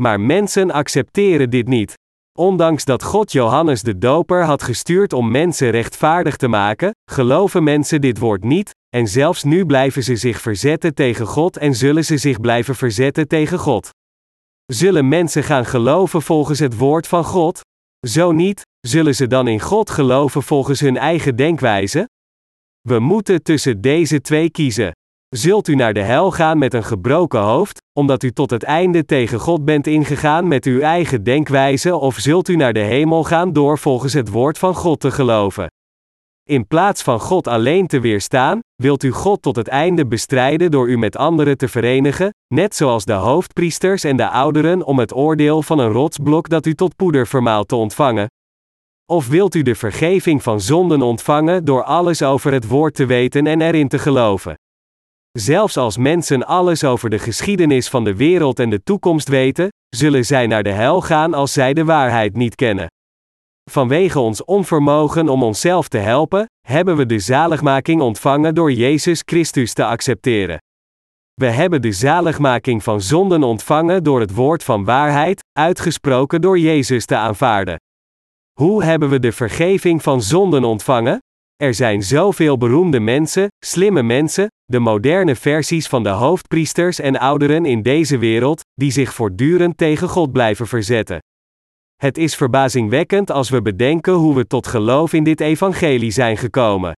Maar 0.00 0.20
mensen 0.20 0.70
accepteren 0.70 1.50
dit 1.50 1.68
niet. 1.68 1.94
Ondanks 2.38 2.84
dat 2.84 3.02
God 3.02 3.32
Johannes 3.32 3.82
de 3.82 3.98
Doper 3.98 4.44
had 4.44 4.62
gestuurd 4.62 5.12
om 5.12 5.30
mensen 5.30 5.70
rechtvaardig 5.70 6.36
te 6.36 6.48
maken, 6.48 6.90
geloven 7.10 7.62
mensen 7.62 8.00
dit 8.00 8.18
woord 8.18 8.44
niet, 8.44 8.70
en 8.96 9.06
zelfs 9.06 9.42
nu 9.42 9.66
blijven 9.66 10.02
ze 10.02 10.16
zich 10.16 10.40
verzetten 10.40 10.94
tegen 10.94 11.26
God 11.26 11.56
en 11.56 11.74
zullen 11.74 12.04
ze 12.04 12.16
zich 12.16 12.40
blijven 12.40 12.74
verzetten 12.74 13.28
tegen 13.28 13.58
God. 13.58 13.90
Zullen 14.72 15.08
mensen 15.08 15.42
gaan 15.42 15.66
geloven 15.66 16.22
volgens 16.22 16.58
het 16.58 16.76
woord 16.76 17.06
van 17.06 17.24
God? 17.24 17.60
Zo 18.06 18.32
niet, 18.32 18.62
zullen 18.80 19.14
ze 19.14 19.26
dan 19.26 19.48
in 19.48 19.60
God 19.60 19.90
geloven 19.90 20.42
volgens 20.42 20.80
hun 20.80 20.96
eigen 20.96 21.36
denkwijze? 21.36 22.08
We 22.88 22.98
moeten 22.98 23.42
tussen 23.42 23.80
deze 23.80 24.20
twee 24.20 24.50
kiezen. 24.50 24.92
Zult 25.28 25.68
u 25.68 25.74
naar 25.74 25.94
de 25.94 26.02
hel 26.02 26.30
gaan 26.30 26.58
met 26.58 26.74
een 26.74 26.84
gebroken 26.84 27.40
hoofd, 27.40 27.82
omdat 27.92 28.22
u 28.22 28.30
tot 28.30 28.50
het 28.50 28.62
einde 28.62 29.04
tegen 29.04 29.38
God 29.38 29.64
bent 29.64 29.86
ingegaan 29.86 30.48
met 30.48 30.64
uw 30.64 30.80
eigen 30.80 31.22
denkwijze, 31.22 31.96
of 31.96 32.16
zult 32.16 32.48
u 32.48 32.56
naar 32.56 32.72
de 32.72 32.80
hemel 32.80 33.24
gaan 33.24 33.52
door 33.52 33.78
volgens 33.78 34.12
het 34.12 34.28
woord 34.28 34.58
van 34.58 34.74
God 34.74 35.00
te 35.00 35.10
geloven? 35.10 35.66
In 36.48 36.66
plaats 36.66 37.02
van 37.02 37.20
God 37.20 37.46
alleen 37.46 37.86
te 37.86 38.00
weerstaan, 38.00 38.58
wilt 38.82 39.02
u 39.02 39.10
God 39.10 39.42
tot 39.42 39.56
het 39.56 39.68
einde 39.68 40.06
bestrijden 40.06 40.70
door 40.70 40.88
u 40.88 40.98
met 40.98 41.16
anderen 41.16 41.56
te 41.56 41.68
verenigen, 41.68 42.30
net 42.54 42.76
zoals 42.76 43.04
de 43.04 43.12
hoofdpriesters 43.12 44.04
en 44.04 44.16
de 44.16 44.28
ouderen 44.28 44.84
om 44.84 44.98
het 44.98 45.14
oordeel 45.14 45.62
van 45.62 45.78
een 45.78 45.92
rotsblok 45.92 46.48
dat 46.48 46.66
u 46.66 46.74
tot 46.74 46.96
poeder 46.96 47.26
vermaalt 47.26 47.68
te 47.68 47.76
ontvangen? 47.76 48.28
Of 49.10 49.28
wilt 49.28 49.54
u 49.54 49.62
de 49.62 49.74
vergeving 49.74 50.42
van 50.42 50.60
zonden 50.60 51.02
ontvangen 51.02 51.64
door 51.64 51.82
alles 51.82 52.22
over 52.22 52.52
het 52.52 52.66
woord 52.68 52.94
te 52.94 53.06
weten 53.06 53.46
en 53.46 53.60
erin 53.60 53.88
te 53.88 53.98
geloven? 53.98 54.54
Zelfs 55.38 55.76
als 55.76 55.96
mensen 55.96 56.46
alles 56.46 56.84
over 56.84 57.10
de 57.10 57.18
geschiedenis 57.18 57.88
van 57.88 58.04
de 58.04 58.16
wereld 58.16 58.58
en 58.58 58.70
de 58.70 58.82
toekomst 58.82 59.28
weten, 59.28 59.68
zullen 59.88 60.24
zij 60.24 60.46
naar 60.46 60.62
de 60.62 60.70
hel 60.70 61.00
gaan 61.00 61.34
als 61.34 61.52
zij 61.52 61.74
de 61.74 61.84
waarheid 61.84 62.36
niet 62.36 62.54
kennen. 62.54 62.86
Vanwege 63.70 64.18
ons 64.18 64.44
onvermogen 64.44 65.28
om 65.28 65.42
onszelf 65.42 65.88
te 65.88 65.98
helpen, 65.98 66.46
hebben 66.66 66.96
we 66.96 67.06
de 67.06 67.18
zaligmaking 67.18 68.00
ontvangen 68.00 68.54
door 68.54 68.72
Jezus 68.72 69.22
Christus 69.24 69.72
te 69.72 69.84
accepteren. 69.84 70.58
We 71.34 71.46
hebben 71.46 71.82
de 71.82 71.92
zaligmaking 71.92 72.82
van 72.82 73.00
zonden 73.00 73.42
ontvangen 73.42 74.04
door 74.04 74.20
het 74.20 74.34
woord 74.34 74.64
van 74.64 74.84
waarheid, 74.84 75.40
uitgesproken 75.58 76.40
door 76.40 76.58
Jezus 76.58 77.04
te 77.04 77.16
aanvaarden. 77.16 77.76
Hoe 78.58 78.84
hebben 78.84 79.08
we 79.08 79.18
de 79.18 79.32
vergeving 79.32 80.02
van 80.02 80.22
zonden 80.22 80.64
ontvangen? 80.64 81.18
Er 81.56 81.74
zijn 81.74 82.02
zoveel 82.02 82.56
beroemde 82.56 83.00
mensen, 83.00 83.48
slimme 83.64 84.02
mensen, 84.02 84.46
de 84.64 84.78
moderne 84.78 85.34
versies 85.34 85.86
van 85.86 86.02
de 86.02 86.08
hoofdpriesters 86.08 87.00
en 87.00 87.18
ouderen 87.18 87.66
in 87.66 87.82
deze 87.82 88.18
wereld, 88.18 88.60
die 88.74 88.90
zich 88.90 89.14
voortdurend 89.14 89.76
tegen 89.76 90.08
God 90.08 90.32
blijven 90.32 90.66
verzetten. 90.66 91.18
Het 91.96 92.18
is 92.18 92.34
verbazingwekkend 92.34 93.30
als 93.30 93.50
we 93.50 93.62
bedenken 93.62 94.12
hoe 94.12 94.34
we 94.34 94.46
tot 94.46 94.66
geloof 94.66 95.12
in 95.12 95.24
dit 95.24 95.40
evangelie 95.40 96.10
zijn 96.10 96.36
gekomen. 96.36 96.92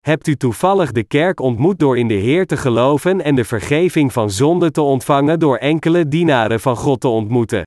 Hebt 0.00 0.26
u 0.26 0.36
toevallig 0.36 0.92
de 0.92 1.04
kerk 1.04 1.40
ontmoet 1.40 1.78
door 1.78 1.98
in 1.98 2.08
de 2.08 2.14
Heer 2.14 2.46
te 2.46 2.56
geloven 2.56 3.24
en 3.24 3.34
de 3.34 3.44
vergeving 3.44 4.12
van 4.12 4.30
zonde 4.30 4.70
te 4.70 4.82
ontvangen 4.82 5.38
door 5.38 5.56
enkele 5.56 6.08
dienaren 6.08 6.60
van 6.60 6.76
God 6.76 7.00
te 7.00 7.08
ontmoeten? 7.08 7.62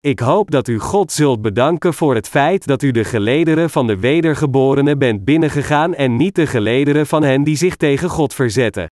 Ik 0.00 0.18
hoop 0.18 0.50
dat 0.50 0.68
u 0.68 0.78
God 0.78 1.12
zult 1.12 1.42
bedanken 1.42 1.94
voor 1.94 2.14
het 2.14 2.28
feit 2.28 2.66
dat 2.66 2.82
u 2.82 2.90
de 2.90 3.04
gelederen 3.04 3.70
van 3.70 3.86
de 3.86 3.98
wedergeborenen 3.98 4.98
bent 4.98 5.24
binnengegaan 5.24 5.94
en 5.94 6.16
niet 6.16 6.34
de 6.34 6.46
gelederen 6.46 7.06
van 7.06 7.22
hen 7.22 7.44
die 7.44 7.56
zich 7.56 7.76
tegen 7.76 8.08
God 8.08 8.34
verzetten. 8.34 8.86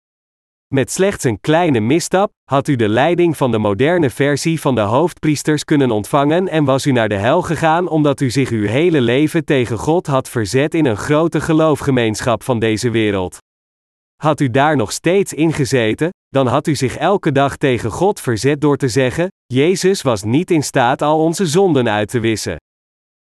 Met 0.73 0.91
slechts 0.91 1.23
een 1.23 1.39
kleine 1.39 1.79
misstap 1.79 2.31
had 2.43 2.67
u 2.67 2.75
de 2.75 2.89
leiding 2.89 3.37
van 3.37 3.51
de 3.51 3.57
moderne 3.57 4.09
versie 4.09 4.61
van 4.61 4.75
de 4.75 4.81
hoofdpriesters 4.81 5.63
kunnen 5.63 5.91
ontvangen 5.91 6.47
en 6.47 6.63
was 6.63 6.85
u 6.85 6.91
naar 6.91 7.09
de 7.09 7.15
hel 7.15 7.41
gegaan 7.41 7.87
omdat 7.87 8.21
u 8.21 8.29
zich 8.29 8.49
uw 8.49 8.67
hele 8.67 9.01
leven 9.01 9.45
tegen 9.45 9.77
God 9.77 10.07
had 10.07 10.29
verzet 10.29 10.73
in 10.73 10.85
een 10.85 10.97
grote 10.97 11.41
geloofgemeenschap 11.41 12.43
van 12.43 12.59
deze 12.59 12.89
wereld. 12.89 13.37
Had 14.23 14.39
u 14.39 14.49
daar 14.49 14.75
nog 14.75 14.91
steeds 14.91 15.33
in 15.33 15.53
gezeten, 15.53 16.09
dan 16.27 16.47
had 16.47 16.67
u 16.67 16.75
zich 16.75 16.97
elke 16.97 17.31
dag 17.31 17.57
tegen 17.57 17.91
God 17.91 18.19
verzet 18.19 18.61
door 18.61 18.77
te 18.77 18.87
zeggen: 18.87 19.27
Jezus 19.45 20.01
was 20.01 20.23
niet 20.23 20.51
in 20.51 20.63
staat 20.63 21.01
al 21.01 21.19
onze 21.23 21.45
zonden 21.45 21.89
uit 21.89 22.09
te 22.09 22.19
wissen. 22.19 22.55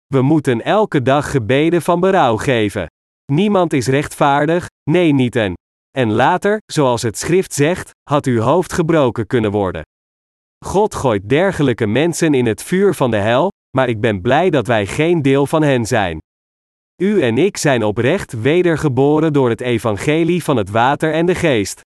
We 0.07 0.21
moeten 0.21 0.61
elke 0.61 1.01
dag 1.01 1.31
gebeden 1.31 1.81
van 1.81 1.99
berouw 1.99 2.37
geven. 2.37 2.85
Niemand 3.31 3.73
is 3.73 3.87
rechtvaardig, 3.87 4.67
nee 4.89 5.13
niet 5.13 5.35
en. 5.35 5.53
En 5.97 6.11
later, 6.11 6.57
zoals 6.65 7.01
het 7.01 7.17
schrift 7.17 7.53
zegt, 7.53 7.89
had 8.09 8.25
uw 8.25 8.41
hoofd 8.41 8.73
gebroken 8.73 9.27
kunnen 9.27 9.51
worden. 9.51 9.81
God 10.65 10.95
gooit 10.95 11.29
dergelijke 11.29 11.87
mensen 11.87 12.33
in 12.33 12.45
het 12.45 12.63
vuur 12.63 12.93
van 12.93 13.11
de 13.11 13.17
hel, 13.17 13.49
maar 13.77 13.89
ik 13.89 14.01
ben 14.01 14.21
blij 14.21 14.49
dat 14.49 14.67
wij 14.67 14.85
geen 14.85 15.21
deel 15.21 15.45
van 15.45 15.63
hen 15.63 15.85
zijn. 15.85 16.17
U 17.01 17.21
en 17.21 17.37
ik 17.37 17.57
zijn 17.57 17.83
oprecht 17.83 18.41
wedergeboren 18.41 19.33
door 19.33 19.49
het 19.49 19.61
evangelie 19.61 20.43
van 20.43 20.57
het 20.57 20.69
water 20.69 21.13
en 21.13 21.25
de 21.25 21.35
geest. 21.35 21.81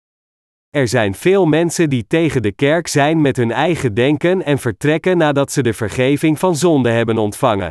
Er 0.68 0.88
zijn 0.88 1.14
veel 1.14 1.46
mensen 1.46 1.90
die 1.90 2.06
tegen 2.06 2.42
de 2.42 2.52
kerk 2.52 2.86
zijn 2.86 3.20
met 3.20 3.36
hun 3.36 3.50
eigen 3.50 3.94
denken 3.94 4.44
en 4.44 4.58
vertrekken 4.58 5.18
nadat 5.18 5.52
ze 5.52 5.62
de 5.62 5.72
vergeving 5.72 6.38
van 6.38 6.56
zonde 6.56 6.90
hebben 6.90 7.18
ontvangen. 7.18 7.70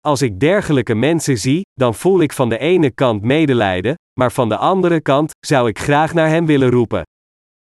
Als 0.00 0.22
ik 0.22 0.40
dergelijke 0.40 0.94
mensen 0.94 1.38
zie, 1.38 1.62
dan 1.74 1.94
voel 1.94 2.20
ik 2.20 2.32
van 2.32 2.48
de 2.48 2.58
ene 2.58 2.90
kant 2.90 3.22
medelijden, 3.22 3.94
maar 4.18 4.32
van 4.32 4.48
de 4.48 4.56
andere 4.56 5.00
kant 5.00 5.30
zou 5.46 5.68
ik 5.68 5.78
graag 5.78 6.14
naar 6.14 6.28
hem 6.28 6.46
willen 6.46 6.70
roepen. 6.70 7.02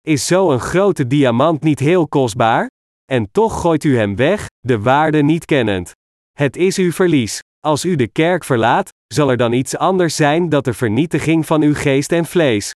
Is 0.01 0.27
zo 0.27 0.51
een 0.51 0.61
grote 0.61 1.07
diamant 1.07 1.63
niet 1.63 1.79
heel 1.79 2.09
kostbaar? 2.09 2.71
En 3.05 3.31
toch 3.31 3.61
gooit 3.61 3.85
u 3.85 3.97
hem 3.97 4.17
weg, 4.17 4.47
de 4.61 4.81
waarde 4.81 5.23
niet 5.23 5.45
kennend. 5.45 5.93
Het 6.33 6.57
is 6.57 6.79
uw 6.79 6.93
verlies. 6.93 7.41
Als 7.65 7.85
u 7.85 7.97
de 7.97 8.09
kerk 8.09 8.45
verlaat, 8.45 8.89
zal 9.15 9.31
er 9.31 9.37
dan 9.37 9.53
iets 9.53 9.77
anders 9.77 10.17
zijn 10.17 10.49
dan 10.49 10.63
de 10.63 10.73
vernietiging 10.73 11.47
van 11.47 11.63
uw 11.63 11.75
geest 11.75 12.13
en 12.13 12.25
vlees. 12.25 12.73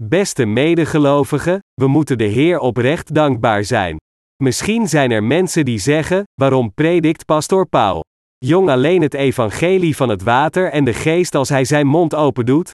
Beste 0.00 0.44
medegelovigen, 0.44 1.58
we 1.74 1.86
moeten 1.86 2.18
de 2.18 2.24
Heer 2.24 2.58
oprecht 2.58 3.14
dankbaar 3.14 3.64
zijn. 3.64 3.96
Misschien 4.42 4.88
zijn 4.88 5.10
er 5.10 5.24
mensen 5.24 5.64
die 5.64 5.78
zeggen: 5.78 6.22
waarom 6.34 6.74
predikt 6.74 7.24
pastoor 7.24 7.66
Paul? 7.66 8.00
Jong 8.38 8.68
alleen 8.68 9.02
het 9.02 9.14
evangelie 9.14 9.96
van 9.96 10.08
het 10.08 10.22
water 10.22 10.70
en 10.70 10.84
de 10.84 10.94
geest 10.94 11.34
als 11.34 11.48
hij 11.48 11.64
zijn 11.64 11.86
mond 11.86 12.14
open 12.14 12.46
doet? 12.46 12.70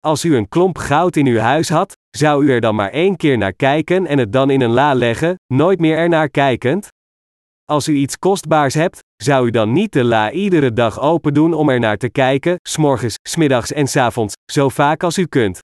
Als 0.00 0.24
u 0.24 0.36
een 0.36 0.48
klomp 0.48 0.78
goud 0.78 1.16
in 1.16 1.26
uw 1.26 1.38
huis 1.38 1.68
had, 1.68 1.92
zou 2.10 2.44
u 2.44 2.50
er 2.50 2.60
dan 2.60 2.74
maar 2.74 2.90
één 2.90 3.16
keer 3.16 3.38
naar 3.38 3.54
kijken 3.54 4.06
en 4.06 4.18
het 4.18 4.32
dan 4.32 4.50
in 4.50 4.60
een 4.60 4.70
la 4.70 4.94
leggen, 4.94 5.34
nooit 5.46 5.80
meer 5.80 5.96
ernaar 5.96 6.28
kijkend? 6.28 6.88
Als 7.70 7.88
u 7.88 7.94
iets 7.94 8.18
kostbaars 8.18 8.74
hebt, 8.74 8.98
zou 9.22 9.46
u 9.46 9.50
dan 9.50 9.72
niet 9.72 9.92
de 9.92 10.04
la 10.04 10.30
iedere 10.30 10.72
dag 10.72 11.00
open 11.00 11.34
doen 11.34 11.54
om 11.54 11.68
er 11.68 11.78
naar 11.78 11.96
te 11.96 12.10
kijken, 12.10 12.56
s'morgens, 12.68 13.14
smiddags 13.28 13.72
en 13.72 13.88
avonds, 14.00 14.34
zo 14.52 14.68
vaak 14.68 15.02
als 15.02 15.18
u 15.18 15.26
kunt? 15.26 15.58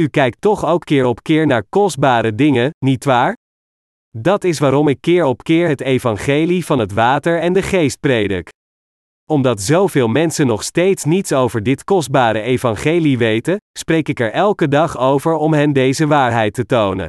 U 0.00 0.08
kijkt 0.08 0.40
toch 0.40 0.64
ook 0.64 0.84
keer 0.84 1.04
op 1.04 1.22
keer 1.22 1.46
naar 1.46 1.64
kostbare 1.68 2.34
dingen, 2.34 2.70
nietwaar? 2.78 3.36
Dat 4.16 4.44
is 4.44 4.58
waarom 4.58 4.88
ik 4.88 5.00
keer 5.00 5.24
op 5.24 5.42
keer 5.42 5.68
het 5.68 5.80
evangelie 5.80 6.64
van 6.64 6.78
het 6.78 6.92
water 6.92 7.40
en 7.40 7.52
de 7.52 7.62
geest 7.62 8.00
predik. 8.00 8.48
Omdat 9.30 9.60
zoveel 9.60 10.08
mensen 10.08 10.46
nog 10.46 10.62
steeds 10.62 11.04
niets 11.04 11.32
over 11.32 11.62
dit 11.62 11.84
kostbare 11.84 12.40
evangelie 12.40 13.18
weten, 13.18 13.56
spreek 13.78 14.08
ik 14.08 14.20
er 14.20 14.32
elke 14.32 14.68
dag 14.68 14.98
over 14.98 15.34
om 15.34 15.52
hen 15.52 15.72
deze 15.72 16.06
waarheid 16.06 16.54
te 16.54 16.66
tonen. 16.66 17.08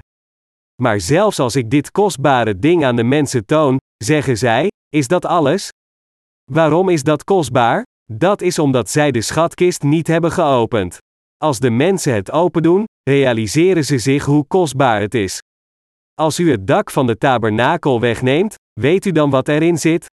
Maar 0.81 0.99
zelfs 0.99 1.39
als 1.39 1.55
ik 1.55 1.69
dit 1.69 1.91
kostbare 1.91 2.59
ding 2.59 2.85
aan 2.85 2.95
de 2.95 3.03
mensen 3.03 3.45
toon, 3.45 3.77
zeggen 4.03 4.37
zij: 4.37 4.67
Is 4.89 5.07
dat 5.07 5.25
alles? 5.25 5.69
Waarom 6.51 6.89
is 6.89 7.03
dat 7.03 7.23
kostbaar? 7.23 7.83
Dat 8.11 8.41
is 8.41 8.59
omdat 8.59 8.89
zij 8.89 9.11
de 9.11 9.21
schatkist 9.21 9.83
niet 9.83 10.07
hebben 10.07 10.31
geopend. 10.31 10.97
Als 11.37 11.59
de 11.59 11.69
mensen 11.69 12.13
het 12.13 12.31
open 12.31 12.63
doen, 12.63 12.83
realiseren 13.09 13.85
ze 13.85 13.97
zich 13.97 14.25
hoe 14.25 14.45
kostbaar 14.47 15.01
het 15.01 15.13
is. 15.13 15.39
Als 16.13 16.39
u 16.39 16.51
het 16.51 16.67
dak 16.67 16.91
van 16.91 17.07
de 17.07 17.17
tabernakel 17.17 17.99
wegneemt, 17.99 18.55
weet 18.79 19.05
u 19.05 19.11
dan 19.11 19.29
wat 19.29 19.47
erin 19.47 19.77
zit? 19.77 20.05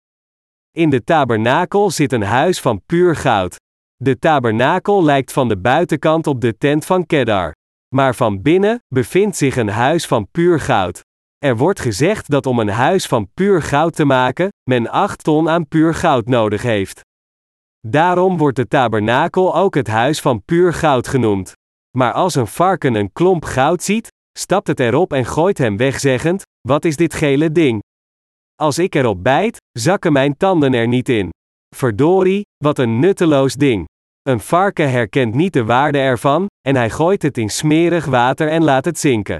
In 0.76 0.90
de 0.90 1.04
tabernakel 1.04 1.90
zit 1.90 2.12
een 2.12 2.22
huis 2.22 2.60
van 2.60 2.82
puur 2.86 3.16
goud. 3.16 3.56
De 3.96 4.18
tabernakel 4.18 5.04
lijkt 5.04 5.32
van 5.32 5.48
de 5.48 5.58
buitenkant 5.58 6.26
op 6.26 6.40
de 6.40 6.58
tent 6.58 6.84
van 6.84 7.06
Kedar. 7.06 7.52
Maar 7.94 8.14
van 8.14 8.42
binnen 8.42 8.78
bevindt 8.88 9.36
zich 9.36 9.56
een 9.56 9.68
huis 9.68 10.06
van 10.06 10.28
puur 10.30 10.60
goud. 10.60 11.00
Er 11.44 11.56
wordt 11.56 11.80
gezegd 11.80 12.30
dat 12.30 12.46
om 12.46 12.58
een 12.58 12.68
huis 12.68 13.06
van 13.06 13.30
puur 13.34 13.62
goud 13.62 13.94
te 13.94 14.04
maken, 14.04 14.48
men 14.70 14.88
8 14.88 15.24
ton 15.24 15.48
aan 15.48 15.68
puur 15.68 15.94
goud 15.94 16.26
nodig 16.26 16.62
heeft. 16.62 17.00
Daarom 17.86 18.36
wordt 18.36 18.56
de 18.56 18.68
tabernakel 18.68 19.56
ook 19.56 19.74
het 19.74 19.86
huis 19.86 20.20
van 20.20 20.44
puur 20.44 20.72
goud 20.72 21.08
genoemd. 21.08 21.52
Maar 21.96 22.12
als 22.12 22.34
een 22.34 22.46
varken 22.46 22.94
een 22.94 23.12
klomp 23.12 23.44
goud 23.44 23.82
ziet, 23.82 24.08
stapt 24.38 24.66
het 24.66 24.80
erop 24.80 25.12
en 25.12 25.24
gooit 25.24 25.58
hem 25.58 25.76
weg, 25.76 26.00
zeggend: 26.00 26.42
Wat 26.68 26.84
is 26.84 26.96
dit 26.96 27.14
gele 27.14 27.52
ding? 27.52 27.82
Als 28.54 28.78
ik 28.78 28.94
erop 28.94 29.22
bijt, 29.22 29.56
zakken 29.78 30.12
mijn 30.12 30.36
tanden 30.36 30.74
er 30.74 30.88
niet 30.88 31.08
in. 31.08 31.30
Verdorie, 31.76 32.42
wat 32.56 32.78
een 32.78 32.98
nutteloos 32.98 33.54
ding. 33.54 33.84
Een 34.22 34.40
varken 34.40 34.90
herkent 34.90 35.34
niet 35.34 35.52
de 35.52 35.64
waarde 35.64 35.98
ervan, 35.98 36.46
en 36.68 36.76
hij 36.76 36.90
gooit 36.90 37.22
het 37.22 37.38
in 37.38 37.50
smerig 37.50 38.04
water 38.04 38.48
en 38.48 38.64
laat 38.64 38.84
het 38.84 38.98
zinken. 38.98 39.38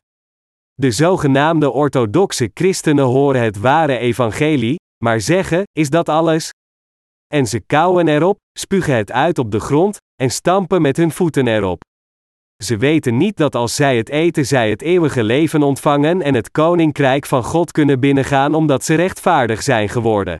De 0.81 0.91
zogenaamde 0.91 1.70
orthodoxe 1.70 2.51
christenen 2.55 3.05
horen 3.05 3.43
het 3.43 3.59
ware 3.59 3.99
evangelie, 3.99 4.76
maar 5.05 5.20
zeggen: 5.20 5.62
Is 5.72 5.91
dat 5.91 6.09
alles? 6.09 6.51
En 7.35 7.47
ze 7.47 7.61
kauwen 7.61 8.09
erop, 8.09 8.39
spugen 8.59 8.95
het 8.95 9.12
uit 9.12 9.39
op 9.39 9.51
de 9.51 9.61
grond, 9.61 9.97
en 10.22 10.31
stampen 10.31 10.83
met 10.83 10.97
hun 10.97 11.11
voeten 11.11 11.47
erop. 11.47 11.81
Ze 12.64 12.76
weten 12.76 13.16
niet 13.16 13.37
dat 13.37 13.55
als 13.55 13.74
zij 13.74 13.97
het 13.97 14.09
eten, 14.09 14.47
zij 14.47 14.70
het 14.70 14.83
eeuwige 14.83 15.22
leven 15.22 15.62
ontvangen 15.62 16.22
en 16.22 16.35
het 16.35 16.51
koninkrijk 16.51 17.26
van 17.26 17.45
God 17.45 17.72
kunnen 17.72 18.01
binnengaan 18.01 18.55
omdat 18.55 18.85
ze 18.85 18.95
rechtvaardig 18.95 19.62
zijn 19.62 19.89
geworden. 19.89 20.37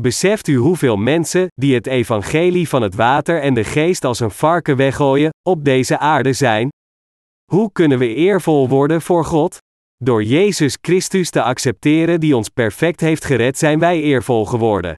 Beseft 0.00 0.48
u 0.48 0.56
hoeveel 0.56 0.96
mensen, 0.96 1.46
die 1.54 1.74
het 1.74 1.86
evangelie 1.86 2.68
van 2.68 2.82
het 2.82 2.94
water 2.94 3.40
en 3.40 3.54
de 3.54 3.64
geest 3.64 4.04
als 4.04 4.20
een 4.20 4.30
varken 4.30 4.76
weggooien, 4.76 5.30
op 5.48 5.64
deze 5.64 5.98
aarde 5.98 6.32
zijn? 6.32 6.68
Hoe 7.50 7.72
kunnen 7.72 7.98
we 7.98 8.14
eervol 8.14 8.68
worden 8.68 9.02
voor 9.02 9.24
God? 9.24 9.58
Door 9.96 10.22
Jezus 10.22 10.78
Christus 10.80 11.30
te 11.30 11.42
accepteren 11.42 12.20
die 12.20 12.36
ons 12.36 12.48
perfect 12.48 13.00
heeft 13.00 13.24
gered, 13.24 13.58
zijn 13.58 13.78
wij 13.78 14.00
eervol 14.00 14.46
geworden. 14.46 14.94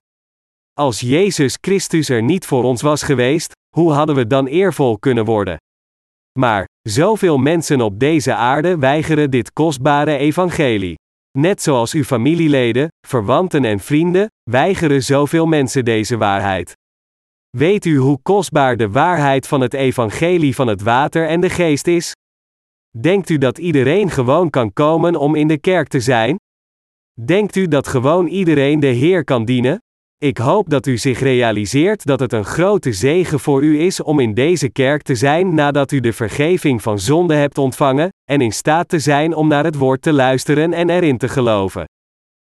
Als 0.73 0.99
Jezus 0.99 1.57
Christus 1.61 2.09
er 2.09 2.23
niet 2.23 2.45
voor 2.45 2.63
ons 2.63 2.81
was 2.81 3.03
geweest, 3.03 3.51
hoe 3.75 3.91
hadden 3.91 4.15
we 4.15 4.27
dan 4.27 4.47
eervol 4.47 4.99
kunnen 4.99 5.25
worden? 5.25 5.57
Maar, 6.39 6.67
zoveel 6.81 7.37
mensen 7.37 7.81
op 7.81 7.99
deze 7.99 8.33
aarde 8.33 8.77
weigeren 8.77 9.31
dit 9.31 9.53
kostbare 9.53 10.17
evangelie. 10.17 10.95
Net 11.37 11.61
zoals 11.61 11.93
uw 11.93 12.03
familieleden, 12.03 12.87
verwanten 13.07 13.65
en 13.65 13.79
vrienden, 13.79 14.27
weigeren 14.49 15.03
zoveel 15.03 15.45
mensen 15.45 15.85
deze 15.85 16.17
waarheid. 16.17 16.73
Weet 17.57 17.85
u 17.85 17.97
hoe 17.97 18.19
kostbaar 18.21 18.77
de 18.77 18.89
waarheid 18.89 19.47
van 19.47 19.61
het 19.61 19.73
evangelie 19.73 20.55
van 20.55 20.67
het 20.67 20.81
water 20.81 21.27
en 21.27 21.41
de 21.41 21.49
geest 21.49 21.87
is? 21.87 22.13
Denkt 22.99 23.29
u 23.29 23.37
dat 23.37 23.57
iedereen 23.57 24.09
gewoon 24.09 24.49
kan 24.49 24.73
komen 24.73 25.15
om 25.15 25.35
in 25.35 25.47
de 25.47 25.57
kerk 25.57 25.87
te 25.87 25.99
zijn? 25.99 26.39
Denkt 27.25 27.55
u 27.55 27.67
dat 27.67 27.87
gewoon 27.87 28.27
iedereen 28.27 28.79
de 28.79 28.87
Heer 28.87 29.23
kan 29.23 29.45
dienen? 29.45 29.81
Ik 30.17 30.37
hoop 30.37 30.69
dat 30.69 30.85
u 30.85 30.97
zich 30.97 31.19
realiseert 31.19 32.05
dat 32.05 32.19
het 32.19 32.33
een 32.33 32.45
grote 32.45 32.93
zegen 32.93 33.39
voor 33.39 33.63
u 33.63 33.79
is 33.79 34.01
om 34.01 34.19
in 34.19 34.33
deze 34.33 34.69
kerk 34.69 35.01
te 35.01 35.15
zijn 35.15 35.53
nadat 35.53 35.91
u 35.91 35.99
de 35.99 36.13
vergeving 36.13 36.81
van 36.81 36.99
zonde 36.99 37.33
hebt 37.33 37.57
ontvangen, 37.57 38.09
en 38.29 38.41
in 38.41 38.51
staat 38.51 38.89
te 38.89 38.99
zijn 38.99 39.35
om 39.35 39.47
naar 39.47 39.63
het 39.63 39.75
woord 39.75 40.01
te 40.01 40.13
luisteren 40.13 40.73
en 40.73 40.89
erin 40.89 41.17
te 41.17 41.27
geloven. 41.27 41.85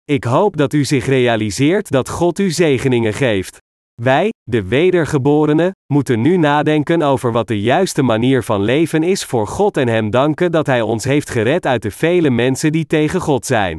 Ik 0.05 0.25
hoop 0.25 0.57
dat 0.57 0.73
u 0.73 0.85
zich 0.85 1.07
realiseert 1.07 1.91
dat 1.91 2.09
God 2.09 2.39
u 2.39 2.51
zegeningen 2.51 3.13
geeft. 3.13 3.59
Wij, 4.03 4.33
de 4.43 4.65
wedergeborenen, 4.65 5.71
moeten 5.93 6.21
nu 6.21 6.37
nadenken 6.37 7.03
over 7.03 7.33
wat 7.33 7.49
de 7.49 7.61
juiste 7.61 8.03
manier 8.03 8.43
van 8.43 8.63
leven 8.63 9.03
is 9.03 9.25
voor 9.25 9.47
God 9.47 9.77
en 9.77 9.89
Hem 9.89 10.11
danken 10.11 10.53
dat 10.53 10.67
Hij 10.67 10.81
ons 10.81 11.05
heeft 11.05 11.31
gered 11.31 11.67
uit 11.67 11.83
de 11.83 11.91
vele 11.91 12.31
mensen 12.31 12.73
die 12.73 12.87
tegen 12.87 13.21
God 13.21 13.47
zijn. 13.47 13.79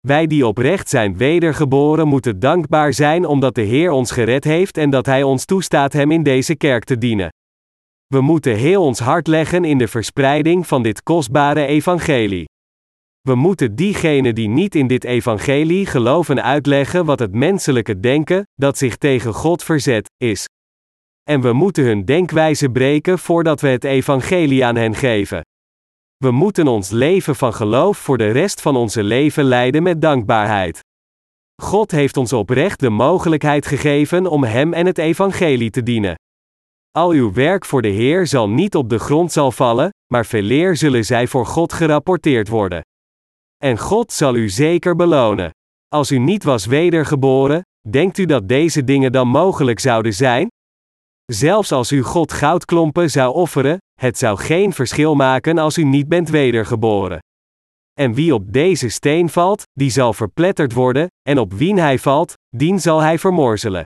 Wij 0.00 0.26
die 0.26 0.46
oprecht 0.46 0.88
zijn 0.88 1.16
wedergeboren 1.16 2.08
moeten 2.08 2.40
dankbaar 2.40 2.92
zijn 2.92 3.26
omdat 3.26 3.54
de 3.54 3.62
Heer 3.62 3.90
ons 3.90 4.10
gered 4.10 4.44
heeft 4.44 4.76
en 4.76 4.90
dat 4.90 5.06
Hij 5.06 5.22
ons 5.22 5.44
toestaat 5.44 5.92
Hem 5.92 6.10
in 6.10 6.22
deze 6.22 6.56
kerk 6.56 6.84
te 6.84 6.98
dienen. 6.98 7.28
We 8.06 8.20
moeten 8.20 8.56
heel 8.56 8.82
ons 8.82 8.98
hart 8.98 9.26
leggen 9.26 9.64
in 9.64 9.78
de 9.78 9.88
verspreiding 9.88 10.66
van 10.66 10.82
dit 10.82 11.02
kostbare 11.02 11.66
evangelie. 11.66 12.44
We 13.22 13.34
moeten 13.34 13.76
diegenen 13.76 14.34
die 14.34 14.48
niet 14.48 14.74
in 14.74 14.86
dit 14.86 15.04
evangelie 15.04 15.86
geloven 15.86 16.42
uitleggen 16.42 17.04
wat 17.04 17.18
het 17.18 17.34
menselijke 17.34 18.00
denken, 18.00 18.46
dat 18.54 18.78
zich 18.78 18.96
tegen 18.96 19.34
God 19.34 19.64
verzet, 19.64 20.10
is. 20.16 20.48
En 21.22 21.40
we 21.40 21.52
moeten 21.52 21.84
hun 21.84 22.04
denkwijze 22.04 22.68
breken 22.68 23.18
voordat 23.18 23.60
we 23.60 23.68
het 23.68 23.84
evangelie 23.84 24.64
aan 24.64 24.76
hen 24.76 24.94
geven. 24.94 25.40
We 26.16 26.30
moeten 26.30 26.66
ons 26.66 26.90
leven 26.90 27.36
van 27.36 27.54
geloof 27.54 27.98
voor 27.98 28.18
de 28.18 28.30
rest 28.30 28.60
van 28.60 28.76
onze 28.76 29.02
leven 29.02 29.44
leiden 29.44 29.82
met 29.82 30.00
dankbaarheid. 30.00 30.80
God 31.62 31.90
heeft 31.90 32.16
ons 32.16 32.32
oprecht 32.32 32.80
de 32.80 32.90
mogelijkheid 32.90 33.66
gegeven 33.66 34.26
om 34.26 34.44
Hem 34.44 34.72
en 34.72 34.86
het 34.86 34.98
Evangelie 34.98 35.70
te 35.70 35.82
dienen. 35.82 36.14
Al 36.90 37.10
uw 37.10 37.32
werk 37.32 37.64
voor 37.64 37.82
de 37.82 37.88
Heer 37.88 38.26
zal 38.26 38.48
niet 38.48 38.74
op 38.74 38.88
de 38.88 38.98
grond 38.98 39.32
zal 39.32 39.52
vallen, 39.52 39.90
maar 40.12 40.26
veeleer 40.26 40.76
zullen 40.76 41.04
zij 41.04 41.26
voor 41.26 41.46
God 41.46 41.72
gerapporteerd 41.72 42.48
worden. 42.48 42.82
En 43.62 43.78
God 43.78 44.12
zal 44.12 44.34
u 44.34 44.48
zeker 44.48 44.96
belonen. 44.96 45.50
Als 45.88 46.10
u 46.10 46.18
niet 46.18 46.44
was 46.44 46.66
wedergeboren, 46.66 47.62
denkt 47.88 48.18
u 48.18 48.24
dat 48.24 48.48
deze 48.48 48.84
dingen 48.84 49.12
dan 49.12 49.28
mogelijk 49.28 49.80
zouden 49.80 50.14
zijn? 50.14 50.48
Zelfs 51.32 51.72
als 51.72 51.92
u 51.92 52.02
God 52.02 52.32
goudklompen 52.32 53.10
zou 53.10 53.34
offeren, 53.34 53.78
het 54.00 54.18
zou 54.18 54.38
geen 54.38 54.72
verschil 54.72 55.14
maken 55.14 55.58
als 55.58 55.78
u 55.78 55.84
niet 55.84 56.08
bent 56.08 56.28
wedergeboren. 56.28 57.18
En 58.00 58.14
wie 58.14 58.34
op 58.34 58.52
deze 58.52 58.88
steen 58.88 59.28
valt, 59.28 59.62
die 59.72 59.90
zal 59.90 60.12
verpletterd 60.12 60.72
worden, 60.72 61.06
en 61.28 61.38
op 61.38 61.52
wien 61.52 61.78
hij 61.78 61.98
valt, 61.98 62.32
dien 62.56 62.80
zal 62.80 63.00
hij 63.00 63.18
vermorzelen. 63.18 63.82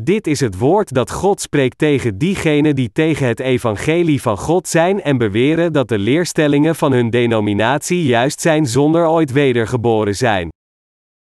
Dit 0.00 0.26
is 0.26 0.40
het 0.40 0.58
woord 0.58 0.94
dat 0.94 1.10
God 1.10 1.40
spreekt 1.40 1.78
tegen 1.78 2.18
diegenen 2.18 2.74
die 2.74 2.92
tegen 2.92 3.26
het 3.26 3.40
evangelie 3.40 4.22
van 4.22 4.38
God 4.38 4.68
zijn 4.68 5.02
en 5.02 5.18
beweren 5.18 5.72
dat 5.72 5.88
de 5.88 5.98
leerstellingen 5.98 6.74
van 6.74 6.92
hun 6.92 7.10
denominatie 7.10 8.04
juist 8.04 8.40
zijn 8.40 8.66
zonder 8.66 9.08
ooit 9.08 9.32
wedergeboren 9.32 10.16
zijn. 10.16 10.48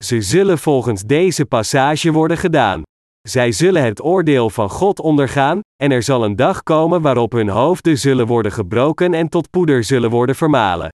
Ze 0.04 0.20
zullen 0.20 0.58
volgens 0.58 1.02
deze 1.02 1.44
passage 1.44 2.12
worden 2.12 2.38
gedaan. 2.38 2.82
Zij 3.28 3.52
zullen 3.52 3.84
het 3.84 4.02
oordeel 4.02 4.50
van 4.50 4.70
God 4.70 5.00
ondergaan, 5.00 5.60
en 5.82 5.90
er 5.90 6.02
zal 6.02 6.24
een 6.24 6.36
dag 6.36 6.62
komen 6.62 7.02
waarop 7.02 7.32
hun 7.32 7.48
hoofden 7.48 7.98
zullen 7.98 8.26
worden 8.26 8.52
gebroken 8.52 9.14
en 9.14 9.28
tot 9.28 9.50
poeder 9.50 9.84
zullen 9.84 10.10
worden 10.10 10.34
vermalen. 10.34 10.88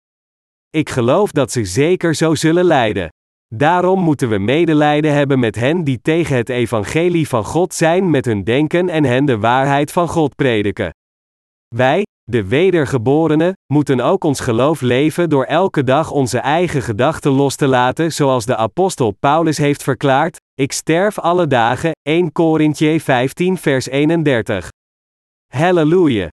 Ik 0.69 0.89
geloof 0.89 1.31
dat 1.31 1.51
ze 1.51 1.65
zeker 1.65 2.15
zo 2.15 2.35
zullen 2.35 2.65
lijden. 2.65 3.09
Daarom 3.55 3.99
moeten 3.99 4.29
we 4.29 4.37
medelijden 4.37 5.13
hebben 5.13 5.39
met 5.39 5.55
hen 5.55 5.83
die 5.83 5.99
tegen 6.01 6.35
het 6.35 6.49
evangelie 6.49 7.27
van 7.27 7.43
God 7.43 7.73
zijn 7.73 8.09
met 8.09 8.25
hun 8.25 8.43
denken 8.43 8.89
en 8.89 9.03
hen 9.03 9.25
de 9.25 9.39
waarheid 9.39 9.91
van 9.91 10.07
God 10.07 10.35
prediken. 10.35 10.93
Wij, 11.75 12.05
de 12.23 12.47
wedergeborenen, 12.47 13.53
moeten 13.73 13.99
ook 13.99 14.23
ons 14.23 14.39
geloof 14.39 14.81
leven 14.81 15.29
door 15.29 15.43
elke 15.43 15.83
dag 15.83 16.11
onze 16.11 16.39
eigen 16.39 16.81
gedachten 16.81 17.31
los 17.31 17.55
te 17.55 17.67
laten, 17.67 18.11
zoals 18.11 18.45
de 18.45 18.55
apostel 18.55 19.11
Paulus 19.11 19.57
heeft 19.57 19.83
verklaard: 19.83 20.37
Ik 20.53 20.71
sterf 20.71 21.19
alle 21.19 21.47
dagen, 21.47 21.91
1 22.01 22.31
Korintje 22.31 23.01
15 23.01 23.57
vers 23.57 23.87
31. 23.87 24.69
Halleluja! 25.53 26.29